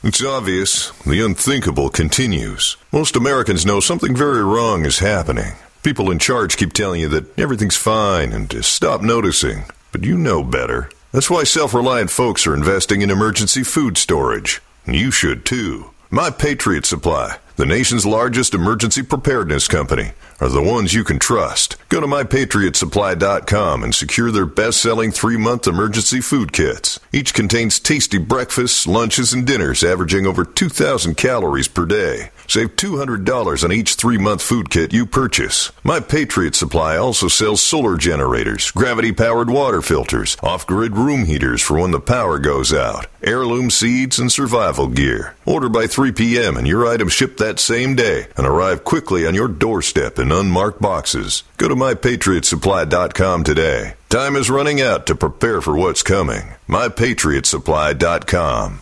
It's 0.03 0.23
obvious. 0.23 0.89
The 1.05 1.23
unthinkable 1.23 1.89
continues. 1.89 2.75
Most 2.91 3.15
Americans 3.15 3.67
know 3.67 3.79
something 3.79 4.15
very 4.15 4.43
wrong 4.43 4.83
is 4.83 4.97
happening. 4.97 5.53
People 5.83 6.11
in 6.11 6.19
charge 6.19 6.57
keep 6.57 6.73
telling 6.73 7.01
you 7.01 7.09
that 7.09 7.39
everything's 7.39 7.75
fine 7.75 8.33
and 8.33 8.47
to 8.51 8.61
stop 8.61 9.01
noticing. 9.01 9.63
But 9.91 10.03
you 10.03 10.15
know 10.15 10.43
better. 10.43 10.91
That's 11.11 11.29
why 11.29 11.43
self 11.43 11.73
reliant 11.73 12.11
folks 12.11 12.45
are 12.45 12.53
investing 12.53 13.01
in 13.01 13.09
emergency 13.09 13.63
food 13.63 13.97
storage. 13.97 14.61
And 14.85 14.95
you 14.95 15.09
should 15.09 15.43
too. 15.43 15.89
My 16.11 16.29
Patriot 16.29 16.85
Supply, 16.85 17.39
the 17.61 17.65
nation's 17.67 18.07
largest 18.07 18.55
emergency 18.55 19.03
preparedness 19.03 19.67
company, 19.67 20.13
are 20.39 20.49
the 20.49 20.63
ones 20.63 20.95
you 20.95 21.03
can 21.03 21.19
trust. 21.19 21.77
Go 21.89 22.01
to 22.01 22.07
mypatriotsupply.com 22.07 23.83
and 23.83 23.93
secure 23.93 24.31
their 24.31 24.47
best 24.47 24.81
selling 24.81 25.11
three 25.11 25.37
month 25.37 25.67
emergency 25.67 26.21
food 26.21 26.51
kits. 26.51 26.99
Each 27.13 27.35
contains 27.35 27.79
tasty 27.79 28.17
breakfasts, 28.17 28.87
lunches, 28.87 29.31
and 29.31 29.45
dinners 29.45 29.83
averaging 29.83 30.25
over 30.25 30.43
2,000 30.43 31.15
calories 31.15 31.67
per 31.67 31.85
day. 31.85 32.31
Save 32.47 32.75
$200 32.75 33.63
on 33.63 33.71
each 33.71 33.93
three 33.93 34.17
month 34.17 34.41
food 34.41 34.71
kit 34.71 34.91
you 34.91 35.05
purchase. 35.05 35.71
My 35.83 35.99
Patriot 35.99 36.55
Supply 36.55 36.97
also 36.97 37.27
sells 37.27 37.61
solar 37.61 37.95
generators, 37.95 38.71
gravity 38.71 39.11
powered 39.11 39.51
water 39.51 39.83
filters, 39.83 40.35
off 40.41 40.65
grid 40.65 40.97
room 40.97 41.25
heaters 41.25 41.61
for 41.61 41.79
when 41.79 41.91
the 41.91 41.99
power 41.99 42.39
goes 42.39 42.73
out, 42.73 43.05
heirloom 43.21 43.69
seeds, 43.69 44.17
and 44.17 44.31
survival 44.31 44.87
gear. 44.87 45.35
Order 45.45 45.69
by 45.69 45.85
3 45.85 46.11
p.m. 46.11 46.57
and 46.57 46.67
your 46.67 46.87
items 46.87 47.13
ship 47.13 47.37
that 47.37 47.50
same 47.59 47.95
day 47.95 48.27
and 48.37 48.47
arrive 48.47 48.83
quickly 48.83 49.25
on 49.27 49.35
your 49.35 49.47
doorstep 49.47 50.17
in 50.19 50.31
unmarked 50.31 50.81
boxes. 50.81 51.43
Go 51.57 51.67
to 51.67 51.75
mypatriotsupply.com 51.75 53.43
today. 53.43 53.93
Time 54.09 54.35
is 54.35 54.49
running 54.49 54.81
out 54.81 55.05
to 55.07 55.15
prepare 55.15 55.61
for 55.61 55.75
what's 55.75 56.03
coming. 56.03 56.53
mypatriotsupply.com. 56.67 58.81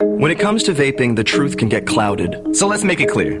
When 0.00 0.30
it 0.30 0.38
comes 0.38 0.62
to 0.64 0.72
vaping, 0.72 1.16
the 1.16 1.24
truth 1.24 1.56
can 1.56 1.68
get 1.68 1.86
clouded. 1.86 2.56
So 2.56 2.68
let's 2.68 2.84
make 2.84 3.00
it 3.00 3.08
clear. 3.08 3.40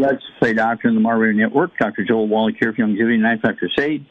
Let's 0.00 0.22
Play 0.38 0.54
Doctor 0.54 0.88
in 0.88 0.94
the 0.94 1.00
Marbury 1.00 1.36
Network. 1.36 1.76
Dr. 1.78 2.04
Joel 2.04 2.26
Wallach 2.26 2.54
here 2.58 2.72
from 2.72 2.94
Youngevity, 2.94 3.20
Ninth 3.20 3.42
Dr. 3.42 3.68
Sade. 3.76 4.06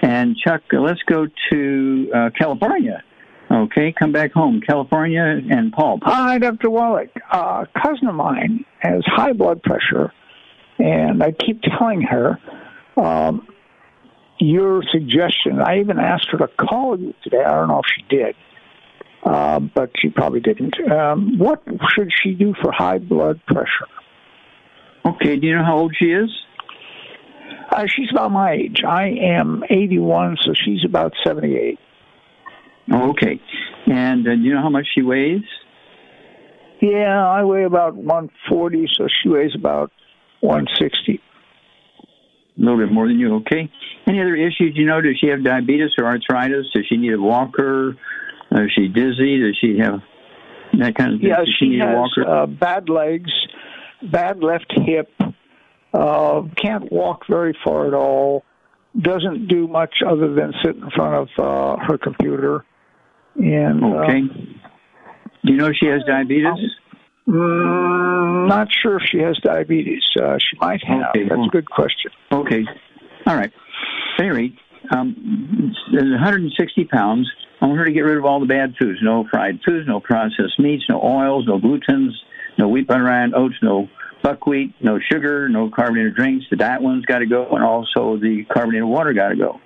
And 0.00 0.34
Chuck, 0.34 0.62
let's 0.72 1.02
go 1.02 1.26
to 1.52 2.10
uh, 2.14 2.30
California. 2.38 3.04
Okay, 3.50 3.92
come 3.92 4.12
back 4.12 4.32
home. 4.32 4.62
California 4.66 5.22
and 5.22 5.72
Paul. 5.72 6.00
Hi, 6.04 6.38
Dr. 6.38 6.70
Wallach. 6.70 7.10
A 7.30 7.66
cousin 7.82 8.08
of 8.08 8.14
mine 8.14 8.64
has 8.78 9.02
high 9.04 9.34
blood 9.34 9.62
pressure, 9.62 10.10
and 10.78 11.22
I 11.22 11.32
keep 11.32 11.60
telling 11.60 12.00
her 12.00 12.38
um, 12.96 13.46
your 14.40 14.82
suggestion. 14.90 15.60
I 15.60 15.80
even 15.80 15.98
asked 15.98 16.28
her 16.30 16.38
to 16.38 16.48
call 16.48 16.98
you 16.98 17.12
today. 17.22 17.44
I 17.44 17.50
don't 17.52 17.68
know 17.68 17.80
if 17.80 17.86
she 17.94 18.16
did, 18.16 18.36
uh, 19.22 19.60
but 19.60 19.90
she 20.00 20.08
probably 20.08 20.40
didn't. 20.40 20.74
Um, 20.90 21.38
what 21.38 21.62
should 21.94 22.10
she 22.22 22.32
do 22.32 22.54
for 22.62 22.72
high 22.72 22.98
blood 22.98 23.40
pressure? 23.46 23.86
Okay, 25.06 25.36
do 25.36 25.46
you 25.46 25.56
know 25.56 25.64
how 25.64 25.78
old 25.78 25.94
she 25.98 26.06
is? 26.06 26.30
Uh, 27.70 27.84
she's 27.86 28.08
about 28.10 28.30
my 28.32 28.52
age. 28.52 28.78
I 28.86 29.08
am 29.08 29.62
81, 29.68 30.36
so 30.42 30.52
she's 30.54 30.84
about 30.84 31.12
78. 31.24 31.78
Oh, 32.92 33.10
okay. 33.10 33.40
And 33.86 34.26
uh, 34.26 34.34
do 34.34 34.40
you 34.40 34.54
know 34.54 34.62
how 34.62 34.70
much 34.70 34.86
she 34.94 35.02
weighs? 35.02 35.42
Yeah, 36.80 37.26
I 37.26 37.44
weigh 37.44 37.64
about 37.64 37.94
140, 37.96 38.86
so 38.92 39.06
she 39.22 39.28
weighs 39.28 39.52
about 39.54 39.90
160. 40.40 41.20
A 42.58 42.60
little 42.60 42.78
bit 42.78 42.92
more 42.92 43.06
than 43.08 43.18
you, 43.18 43.36
okay. 43.36 43.70
Any 44.06 44.20
other 44.20 44.34
issues 44.36 44.72
you 44.74 44.86
know? 44.86 45.00
Does 45.00 45.18
she 45.20 45.28
have 45.28 45.44
diabetes 45.44 45.90
or 45.98 46.06
arthritis? 46.06 46.66
Does 46.74 46.86
she 46.88 46.96
need 46.96 47.12
a 47.12 47.20
walker? 47.20 47.96
Uh, 48.54 48.62
is 48.62 48.70
she 48.74 48.88
dizzy? 48.88 49.40
Does 49.40 49.58
she 49.60 49.78
have 49.78 50.00
that 50.78 50.94
kind 50.94 51.14
of 51.14 51.20
thing? 51.20 51.28
Yeah, 51.30 51.38
Does 51.38 51.54
she, 51.58 51.68
need 51.68 51.80
a 51.82 51.86
has 51.86 51.96
walker? 51.96 52.26
uh, 52.28 52.46
bad 52.46 52.88
legs, 52.88 53.30
bad 54.02 54.42
left 54.42 54.72
hip, 54.84 55.10
uh, 55.92 56.42
can't 56.56 56.90
walk 56.92 57.26
very 57.28 57.56
far 57.64 57.86
at 57.86 57.94
all, 57.94 58.44
doesn't 59.00 59.48
do 59.48 59.66
much 59.68 60.02
other 60.06 60.34
than 60.34 60.52
sit 60.64 60.76
in 60.76 60.90
front 60.90 61.14
of 61.14 61.28
uh, 61.38 61.84
her 61.86 61.98
computer. 61.98 62.64
And 63.36 63.82
uh, 63.84 63.98
Okay. 64.04 64.20
Do 65.44 65.52
you 65.52 65.58
know 65.58 65.66
if 65.66 65.76
she 65.80 65.86
has 65.86 66.02
diabetes? 66.06 66.70
Mm, 67.28 68.48
not 68.48 68.68
sure 68.82 68.96
if 68.96 69.02
she 69.10 69.18
has 69.18 69.36
diabetes. 69.42 70.02
Uh, 70.20 70.38
she 70.38 70.56
might 70.60 70.82
have. 70.84 71.10
Okay, 71.10 71.28
That's 71.28 71.46
a 71.46 71.50
good 71.50 71.68
question. 71.68 72.10
Okay. 72.32 72.64
All 73.26 73.36
right. 73.36 73.52
At 74.18 74.24
any 74.24 74.30
rate, 74.30 74.58
um, 74.90 75.74
there's 75.92 76.10
160 76.10 76.84
pounds. 76.84 77.30
I 77.60 77.66
want 77.66 77.78
her 77.78 77.84
to 77.84 77.92
get 77.92 78.00
rid 78.00 78.16
of 78.16 78.24
all 78.24 78.40
the 78.40 78.46
bad 78.46 78.74
foods. 78.80 78.98
No 79.02 79.26
fried 79.30 79.60
foods, 79.66 79.86
no 79.88 80.00
processed 80.00 80.58
meats, 80.58 80.84
no 80.88 81.00
oils, 81.02 81.46
no 81.46 81.58
glutens, 81.58 82.10
no 82.58 82.68
wheat, 82.68 82.86
butter, 82.86 83.08
iron, 83.08 83.34
oats, 83.34 83.56
no 83.62 83.88
buckwheat, 84.22 84.74
no 84.80 84.98
sugar, 84.98 85.48
no 85.48 85.70
carbonated 85.70 86.16
drinks. 86.16 86.46
The 86.50 86.56
diet 86.56 86.82
one's 86.82 87.04
got 87.04 87.18
to 87.18 87.26
go, 87.26 87.48
and 87.50 87.62
also 87.62 88.16
the 88.16 88.44
carbonated 88.52 88.84
water 88.84 89.12
got 89.12 89.28
to 89.28 89.36
go. 89.36 89.60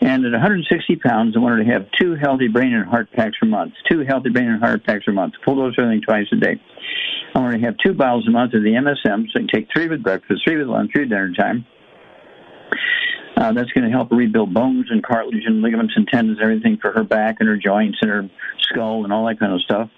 And 0.00 0.24
at 0.24 0.32
160 0.32 0.96
pounds, 0.96 1.36
I 1.36 1.40
want 1.40 1.58
her 1.58 1.64
to 1.64 1.70
have 1.70 1.86
two 2.00 2.16
healthy 2.16 2.48
brain 2.48 2.74
and 2.74 2.88
heart 2.88 3.12
packs 3.12 3.36
per 3.40 3.46
month. 3.46 3.74
Two 3.88 4.00
healthy 4.00 4.30
brain 4.30 4.48
and 4.48 4.60
heart 4.60 4.84
packs 4.84 5.04
per 5.04 5.12
month. 5.12 5.34
Full 5.44 5.56
dose 5.56 5.74
everything 5.78 6.02
twice 6.02 6.26
a 6.32 6.36
day. 6.36 6.60
I 7.34 7.38
want 7.38 7.54
to 7.54 7.60
have 7.60 7.76
two 7.84 7.94
bottles 7.94 8.26
a 8.26 8.30
month 8.30 8.54
of 8.54 8.62
the 8.62 8.70
MSM, 8.70 9.26
so 9.30 9.38
you 9.38 9.46
can 9.46 9.48
take 9.48 9.68
three 9.72 9.88
with 9.88 10.02
breakfast, 10.02 10.42
three 10.44 10.56
with 10.56 10.66
lunch, 10.66 10.90
three 10.94 11.08
dinner 11.08 11.32
time. 11.38 11.64
Uh, 13.36 13.52
that's 13.52 13.70
going 13.70 13.84
to 13.84 13.90
help 13.90 14.10
rebuild 14.10 14.52
bones 14.52 14.86
and 14.90 15.02
cartilage 15.02 15.44
and 15.46 15.62
ligaments 15.62 15.94
and 15.96 16.06
tendons, 16.08 16.38
everything 16.42 16.78
for 16.80 16.92
her 16.92 17.02
back 17.02 17.36
and 17.40 17.48
her 17.48 17.56
joints 17.56 17.98
and 18.02 18.10
her 18.10 18.28
skull 18.60 19.04
and 19.04 19.12
all 19.12 19.26
that 19.26 19.38
kind 19.38 19.52
of 19.52 19.60
stuff. 19.62 19.88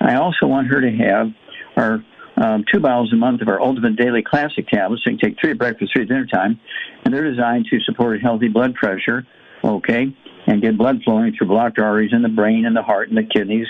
I 0.00 0.16
also 0.16 0.46
want 0.46 0.68
her 0.68 0.80
to 0.80 0.90
have 0.90 1.28
our 1.76 2.04
um, 2.36 2.64
two 2.70 2.80
bottles 2.80 3.12
a 3.12 3.16
month 3.16 3.42
of 3.42 3.48
our 3.48 3.60
Ultimate 3.60 3.96
Daily 3.96 4.22
Classic 4.22 4.66
tablets. 4.66 5.04
So 5.04 5.10
you 5.10 5.18
can 5.18 5.30
take 5.30 5.40
three 5.40 5.52
at 5.52 5.58
breakfast, 5.58 5.92
three 5.94 6.02
at 6.02 6.08
dinner 6.08 6.26
time, 6.26 6.58
and 7.04 7.14
they're 7.14 7.30
designed 7.30 7.66
to 7.70 7.80
support 7.80 8.20
healthy 8.20 8.48
blood 8.48 8.74
pressure. 8.74 9.26
Okay, 9.62 10.14
and 10.46 10.62
get 10.62 10.76
blood 10.76 11.02
flowing 11.04 11.34
through 11.36 11.48
blocked 11.48 11.78
arteries 11.78 12.12
in 12.12 12.22
the 12.22 12.28
brain 12.28 12.64
and 12.66 12.76
the 12.76 12.82
heart 12.82 13.08
and 13.08 13.16
the 13.16 13.22
kidneys. 13.22 13.66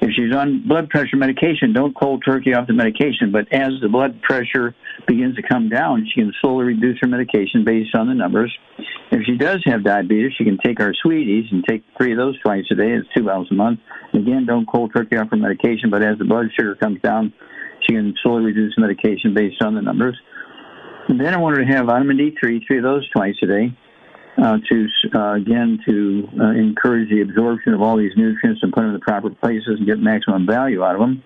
If 0.00 0.10
she's 0.16 0.34
on 0.34 0.66
blood 0.66 0.88
pressure 0.88 1.16
medication, 1.16 1.72
don't 1.72 1.94
cold 1.94 2.22
turkey 2.24 2.54
off 2.54 2.66
the 2.66 2.72
medication. 2.72 3.32
But 3.32 3.52
as 3.52 3.72
the 3.80 3.88
blood 3.88 4.20
pressure 4.22 4.74
begins 5.06 5.36
to 5.36 5.42
come 5.42 5.68
down, 5.68 6.06
she 6.06 6.20
can 6.20 6.32
slowly 6.40 6.64
reduce 6.64 6.98
her 7.00 7.08
medication 7.08 7.64
based 7.64 7.94
on 7.94 8.08
the 8.08 8.14
numbers. 8.14 8.56
If 9.10 9.22
she 9.26 9.36
does 9.36 9.62
have 9.66 9.84
diabetes, 9.84 10.32
she 10.38 10.44
can 10.44 10.58
take 10.64 10.80
our 10.80 10.94
Sweet 11.02 11.26
Eze 11.26 11.52
and 11.52 11.64
take 11.68 11.84
three 11.96 12.12
of 12.12 12.18
those 12.18 12.40
twice 12.40 12.64
a 12.70 12.74
day. 12.74 12.92
It's 12.92 13.08
two 13.14 13.24
bottles 13.24 13.48
a 13.50 13.54
month. 13.54 13.80
Again, 14.14 14.46
don't 14.46 14.66
cold 14.66 14.92
turkey 14.94 15.16
off 15.16 15.30
her 15.30 15.36
medication, 15.36 15.90
but 15.90 16.02
as 16.02 16.18
the 16.18 16.24
blood 16.24 16.46
sugar 16.56 16.74
comes 16.76 17.00
down, 17.00 17.32
she 17.86 17.94
can 17.94 18.14
slowly 18.22 18.44
reduce 18.44 18.74
medication 18.78 19.34
based 19.34 19.62
on 19.62 19.74
the 19.74 19.82
numbers. 19.82 20.18
And 21.08 21.20
then 21.20 21.34
I 21.34 21.38
want 21.38 21.56
her 21.56 21.64
to 21.64 21.72
have 21.72 21.86
vitamin 21.86 22.18
D3, 22.18 22.60
three 22.66 22.78
of 22.78 22.84
those 22.84 23.08
twice 23.10 23.34
a 23.42 23.46
day, 23.46 23.76
uh, 24.42 24.58
to 24.68 24.88
uh, 25.14 25.34
again 25.34 25.78
to 25.86 26.28
uh, 26.40 26.50
encourage 26.50 27.10
the 27.10 27.20
absorption 27.20 27.74
of 27.74 27.82
all 27.82 27.96
these 27.96 28.12
nutrients 28.16 28.62
and 28.62 28.72
put 28.72 28.80
them 28.80 28.88
in 28.88 28.94
the 28.94 29.00
proper 29.00 29.30
places 29.30 29.76
and 29.78 29.86
get 29.86 29.98
maximum 29.98 30.46
value 30.46 30.82
out 30.82 30.94
of 30.94 31.00
them. 31.00 31.22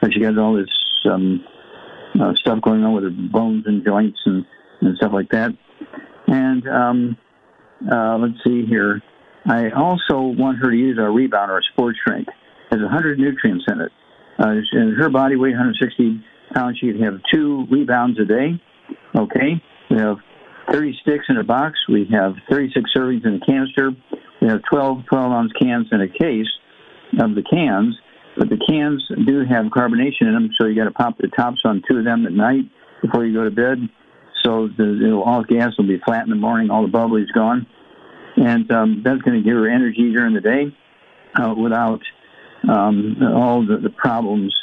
But 0.00 0.12
she 0.12 0.20
got 0.20 0.36
all 0.38 0.54
this 0.54 0.68
um, 1.10 1.44
uh, 2.20 2.34
stuff 2.34 2.60
going 2.62 2.84
on 2.84 2.94
with 2.94 3.04
her 3.04 3.10
bones 3.10 3.64
and 3.66 3.84
joints 3.84 4.18
and, 4.26 4.44
and 4.80 4.96
stuff 4.96 5.12
like 5.12 5.30
that. 5.30 5.50
And 6.26 6.68
um, 6.68 7.16
uh, 7.90 8.18
let's 8.18 8.42
see 8.44 8.66
here. 8.66 9.02
I 9.48 9.70
also 9.70 10.18
want 10.18 10.58
her 10.58 10.70
to 10.70 10.76
use 10.76 10.98
a 10.98 11.08
rebound 11.08 11.50
or 11.50 11.58
a 11.58 11.62
sports 11.72 11.98
drink. 12.04 12.26
It 12.28 12.74
has 12.74 12.80
100 12.80 13.18
nutrients 13.18 13.64
in 13.68 13.80
it. 13.80 13.92
Uh, 14.38 14.54
and 14.72 14.96
her 14.96 15.08
body 15.08 15.36
weight 15.36 15.50
160 15.50 16.24
pounds. 16.52 16.78
She'd 16.78 17.00
have 17.00 17.20
two 17.32 17.66
rebounds 17.70 18.18
a 18.18 18.24
day. 18.24 18.60
Okay. 19.16 19.62
We 19.90 19.98
have 19.98 20.16
30 20.72 20.98
sticks 21.02 21.24
in 21.28 21.36
a 21.36 21.44
box. 21.44 21.78
We 21.88 22.08
have 22.12 22.34
36 22.50 22.90
servings 22.96 23.24
in 23.24 23.40
a 23.42 23.46
canister. 23.46 23.90
We 24.40 24.48
have 24.48 24.62
12 24.70 25.06
12 25.06 25.32
ounce 25.32 25.52
cans 25.60 25.86
in 25.92 26.00
a 26.00 26.08
case 26.08 26.48
of 27.20 27.34
the 27.34 27.42
cans. 27.42 27.96
But 28.36 28.50
the 28.50 28.58
cans 28.68 29.02
do 29.26 29.44
have 29.48 29.66
carbonation 29.66 30.22
in 30.22 30.34
them, 30.34 30.50
so 30.58 30.66
you 30.66 30.76
got 30.76 30.84
to 30.84 30.90
pop 30.90 31.16
the 31.18 31.28
tops 31.28 31.60
on 31.64 31.82
two 31.88 31.98
of 31.98 32.04
them 32.04 32.26
at 32.26 32.32
night 32.32 32.64
before 33.00 33.24
you 33.24 33.32
go 33.32 33.44
to 33.44 33.50
bed. 33.50 33.78
So 34.44 34.68
the 34.68 35.22
all 35.24 35.42
the 35.42 35.54
gas 35.54 35.72
will 35.78 35.88
be 35.88 36.00
flat 36.04 36.24
in 36.24 36.30
the 36.30 36.36
morning. 36.36 36.70
All 36.70 36.82
the 36.82 36.88
bubbly's 36.88 37.30
gone, 37.30 37.66
and 38.36 38.70
um, 38.70 39.02
that's 39.04 39.22
going 39.22 39.42
to 39.42 39.44
give 39.44 39.56
her 39.56 39.68
energy 39.68 40.12
during 40.12 40.34
the 40.34 40.42
day 40.42 40.76
uh, 41.34 41.54
without 41.54 42.00
um, 42.68 43.16
all 43.34 43.66
the, 43.66 43.78
the 43.78 43.90
problems 43.90 44.54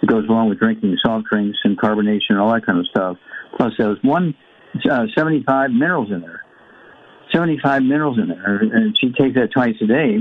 that 0.00 0.08
goes 0.08 0.28
along 0.28 0.48
with 0.48 0.58
drinking 0.58 0.96
soft 1.04 1.26
drinks 1.30 1.58
and 1.64 1.78
carbonation 1.78 2.30
and 2.30 2.40
all 2.40 2.52
that 2.52 2.66
kind 2.66 2.78
of 2.78 2.86
stuff. 2.88 3.16
Plus, 3.56 3.72
there's 3.78 3.98
one 4.02 4.34
uh, 4.90 5.06
75 5.14 5.70
minerals 5.70 6.10
in 6.10 6.20
there. 6.20 6.44
75 7.32 7.82
minerals 7.82 8.18
in 8.18 8.28
there, 8.28 8.56
and 8.56 8.96
she 8.98 9.12
takes 9.12 9.34
that 9.36 9.50
twice 9.52 9.76
a 9.82 9.86
day. 9.86 10.18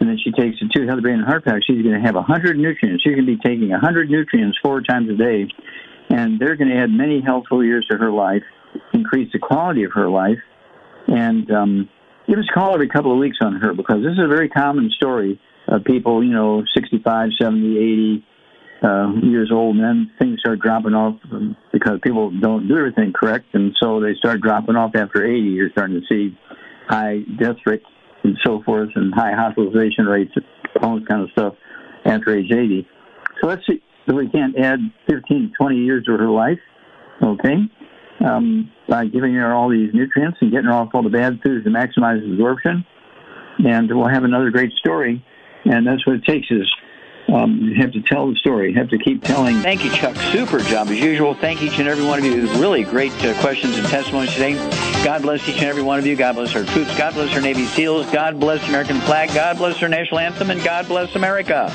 And 0.00 0.08
then 0.08 0.18
she 0.22 0.32
takes 0.32 0.58
the 0.58 0.68
two 0.74 0.86
healthy 0.86 1.02
brain 1.02 1.18
and 1.18 1.24
heart 1.24 1.44
pack, 1.44 1.62
she's 1.64 1.82
going 1.82 1.94
to 1.94 2.00
have 2.00 2.16
100 2.16 2.58
nutrients. 2.58 3.04
She's 3.04 3.14
going 3.14 3.26
to 3.26 3.36
be 3.36 3.42
taking 3.42 3.70
100 3.70 4.10
nutrients 4.10 4.58
four 4.62 4.80
times 4.80 5.08
a 5.08 5.14
day, 5.14 5.46
and 6.10 6.40
they're 6.40 6.56
going 6.56 6.70
to 6.70 6.76
add 6.76 6.90
many 6.90 7.20
healthful 7.20 7.64
years 7.64 7.86
to 7.90 7.96
her 7.98 8.10
life, 8.10 8.42
increase 8.92 9.30
the 9.32 9.38
quality 9.38 9.84
of 9.84 9.92
her 9.92 10.08
life, 10.08 10.38
and 11.06 11.50
um, 11.52 11.88
give 12.26 12.38
us 12.38 12.46
a 12.50 12.52
call 12.52 12.74
every 12.74 12.88
couple 12.88 13.12
of 13.12 13.18
weeks 13.18 13.38
on 13.40 13.60
her 13.60 13.74
because 13.74 14.02
this 14.02 14.12
is 14.12 14.24
a 14.24 14.28
very 14.28 14.48
common 14.48 14.90
story 14.90 15.40
of 15.68 15.84
people, 15.84 16.24
you 16.24 16.32
know, 16.32 16.64
65, 16.74 17.30
70, 17.40 17.78
80 17.78 18.26
uh, 18.82 19.12
years 19.22 19.50
old, 19.52 19.76
and 19.76 19.84
then 19.84 20.10
things 20.18 20.40
start 20.40 20.60
dropping 20.60 20.94
off 20.94 21.16
because 21.72 22.00
people 22.02 22.30
don't 22.40 22.68
do 22.68 22.76
everything 22.76 23.12
correct, 23.12 23.46
and 23.54 23.74
so 23.80 24.00
they 24.00 24.14
start 24.14 24.40
dropping 24.40 24.76
off 24.76 24.94
after 24.94 25.24
80. 25.24 25.38
You're 25.40 25.70
starting 25.70 26.00
to 26.00 26.06
see 26.08 26.36
high 26.88 27.20
death 27.38 27.56
rates 27.64 27.86
and 28.24 28.36
so 28.44 28.62
forth, 28.62 28.90
and 28.94 29.12
high 29.14 29.32
hospitalization 29.34 30.06
rates, 30.06 30.32
all 30.82 30.98
this 30.98 31.08
kind 31.08 31.22
of 31.22 31.30
stuff 31.30 31.54
after 32.04 32.36
age 32.36 32.50
80. 32.52 32.86
So 33.40 33.48
let's 33.48 33.62
see 33.66 33.82
if 34.06 34.14
we 34.14 34.28
can't 34.28 34.58
add 34.58 34.78
15, 35.08 35.52
20 35.58 35.76
years 35.76 36.04
to 36.06 36.12
her 36.12 36.28
life, 36.28 36.58
okay, 37.22 37.56
um, 38.24 38.70
by 38.88 39.06
giving 39.06 39.34
her 39.34 39.52
all 39.52 39.68
these 39.68 39.90
nutrients 39.92 40.38
and 40.40 40.50
getting 40.50 40.66
her 40.66 40.72
off 40.72 40.90
all 40.94 41.02
the 41.02 41.08
bad 41.08 41.40
foods 41.42 41.64
to 41.64 41.70
maximize 41.70 42.24
absorption. 42.32 42.84
And 43.64 43.88
we'll 43.88 44.08
have 44.08 44.24
another 44.24 44.50
great 44.50 44.72
story. 44.72 45.24
And 45.64 45.86
that's 45.86 46.04
what 46.06 46.16
it 46.16 46.24
takes 46.24 46.46
is 46.50 46.68
um, 47.34 47.58
you 47.60 47.74
have 47.80 47.92
to 47.92 48.02
tell 48.02 48.28
the 48.28 48.36
story. 48.36 48.70
You 48.70 48.78
have 48.78 48.90
to 48.90 48.98
keep 48.98 49.22
telling. 49.24 49.60
Thank 49.60 49.84
you, 49.84 49.90
Chuck. 49.90 50.16
Super 50.32 50.60
job 50.60 50.88
as 50.88 51.00
usual. 51.00 51.34
Thank 51.34 51.62
each 51.62 51.78
and 51.78 51.88
every 51.88 52.04
one 52.04 52.18
of 52.18 52.24
you. 52.24 52.50
Really 52.60 52.84
great 52.84 53.12
uh, 53.24 53.38
questions 53.40 53.76
and 53.78 53.86
testimonies 53.88 54.32
today. 54.32 54.54
God 55.04 55.22
bless 55.22 55.46
each 55.48 55.56
and 55.56 55.64
every 55.64 55.82
one 55.82 55.98
of 55.98 56.06
you. 56.06 56.16
God 56.16 56.34
bless 56.34 56.54
our 56.54 56.64
troops. 56.64 56.96
God 56.96 57.14
bless 57.14 57.34
our 57.34 57.40
Navy 57.40 57.64
SEALs. 57.66 58.10
God 58.10 58.38
bless 58.38 58.60
the 58.62 58.68
American 58.68 59.00
flag. 59.00 59.32
God 59.34 59.56
bless 59.58 59.82
our 59.82 59.88
national 59.88 60.20
anthem. 60.20 60.50
And 60.50 60.62
God 60.62 60.86
bless 60.88 61.14
America. 61.14 61.72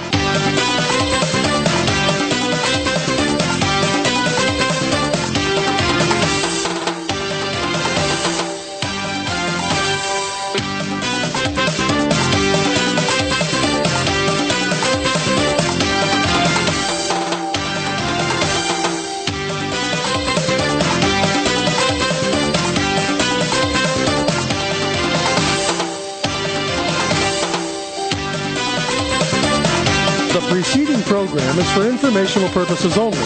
Program 31.08 31.58
is 31.58 31.72
for 31.72 31.88
informational 31.88 32.50
purposes 32.50 32.98
only. 32.98 33.18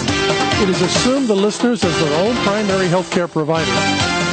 It 0.62 0.70
is 0.70 0.82
assumed 0.82 1.28
the 1.28 1.36
listeners, 1.36 1.84
as 1.84 2.00
their 2.00 2.26
own 2.26 2.36
primary 2.46 2.88
health 2.88 3.10
care 3.12 3.28
provider, 3.28 3.72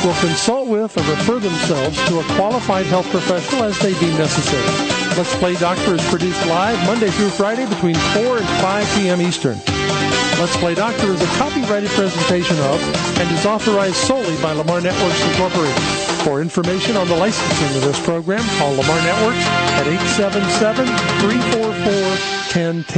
will 0.04 0.14
consult 0.20 0.68
with 0.68 0.96
or 0.96 1.04
refer 1.10 1.38
themselves 1.38 1.96
to 2.08 2.20
a 2.20 2.24
qualified 2.36 2.86
health 2.86 3.08
professional 3.10 3.64
as 3.64 3.78
they 3.80 3.98
deem 3.98 4.16
necessary. 4.18 4.62
Let's 5.16 5.34
Play 5.36 5.56
Doctor 5.56 5.94
is 5.94 6.04
produced 6.10 6.46
live 6.46 6.78
Monday 6.86 7.10
through 7.10 7.30
Friday 7.30 7.66
between 7.66 7.96
4 8.14 8.38
and 8.38 8.48
5 8.60 8.94
p.m. 8.96 9.20
Eastern. 9.22 9.58
Let's 10.38 10.56
Play 10.58 10.74
Doctor 10.74 11.12
is 11.12 11.22
a 11.22 11.26
copyrighted 11.38 11.90
presentation 11.90 12.56
of 12.60 12.78
and 13.18 13.30
is 13.32 13.46
authorized 13.46 13.96
solely 13.96 14.36
by 14.42 14.52
Lamar 14.52 14.80
Networks 14.80 15.20
Incorporated. 15.32 15.82
For 16.22 16.40
information 16.42 16.96
on 16.96 17.08
the 17.08 17.16
licensing 17.16 17.76
of 17.78 17.82
this 17.82 17.98
program, 18.04 18.44
call 18.58 18.70
Lamar 18.72 19.00
Networks 19.02 19.44
at 19.80 19.86
877 19.88 20.86
344 21.24 21.92
1010. 22.52 22.97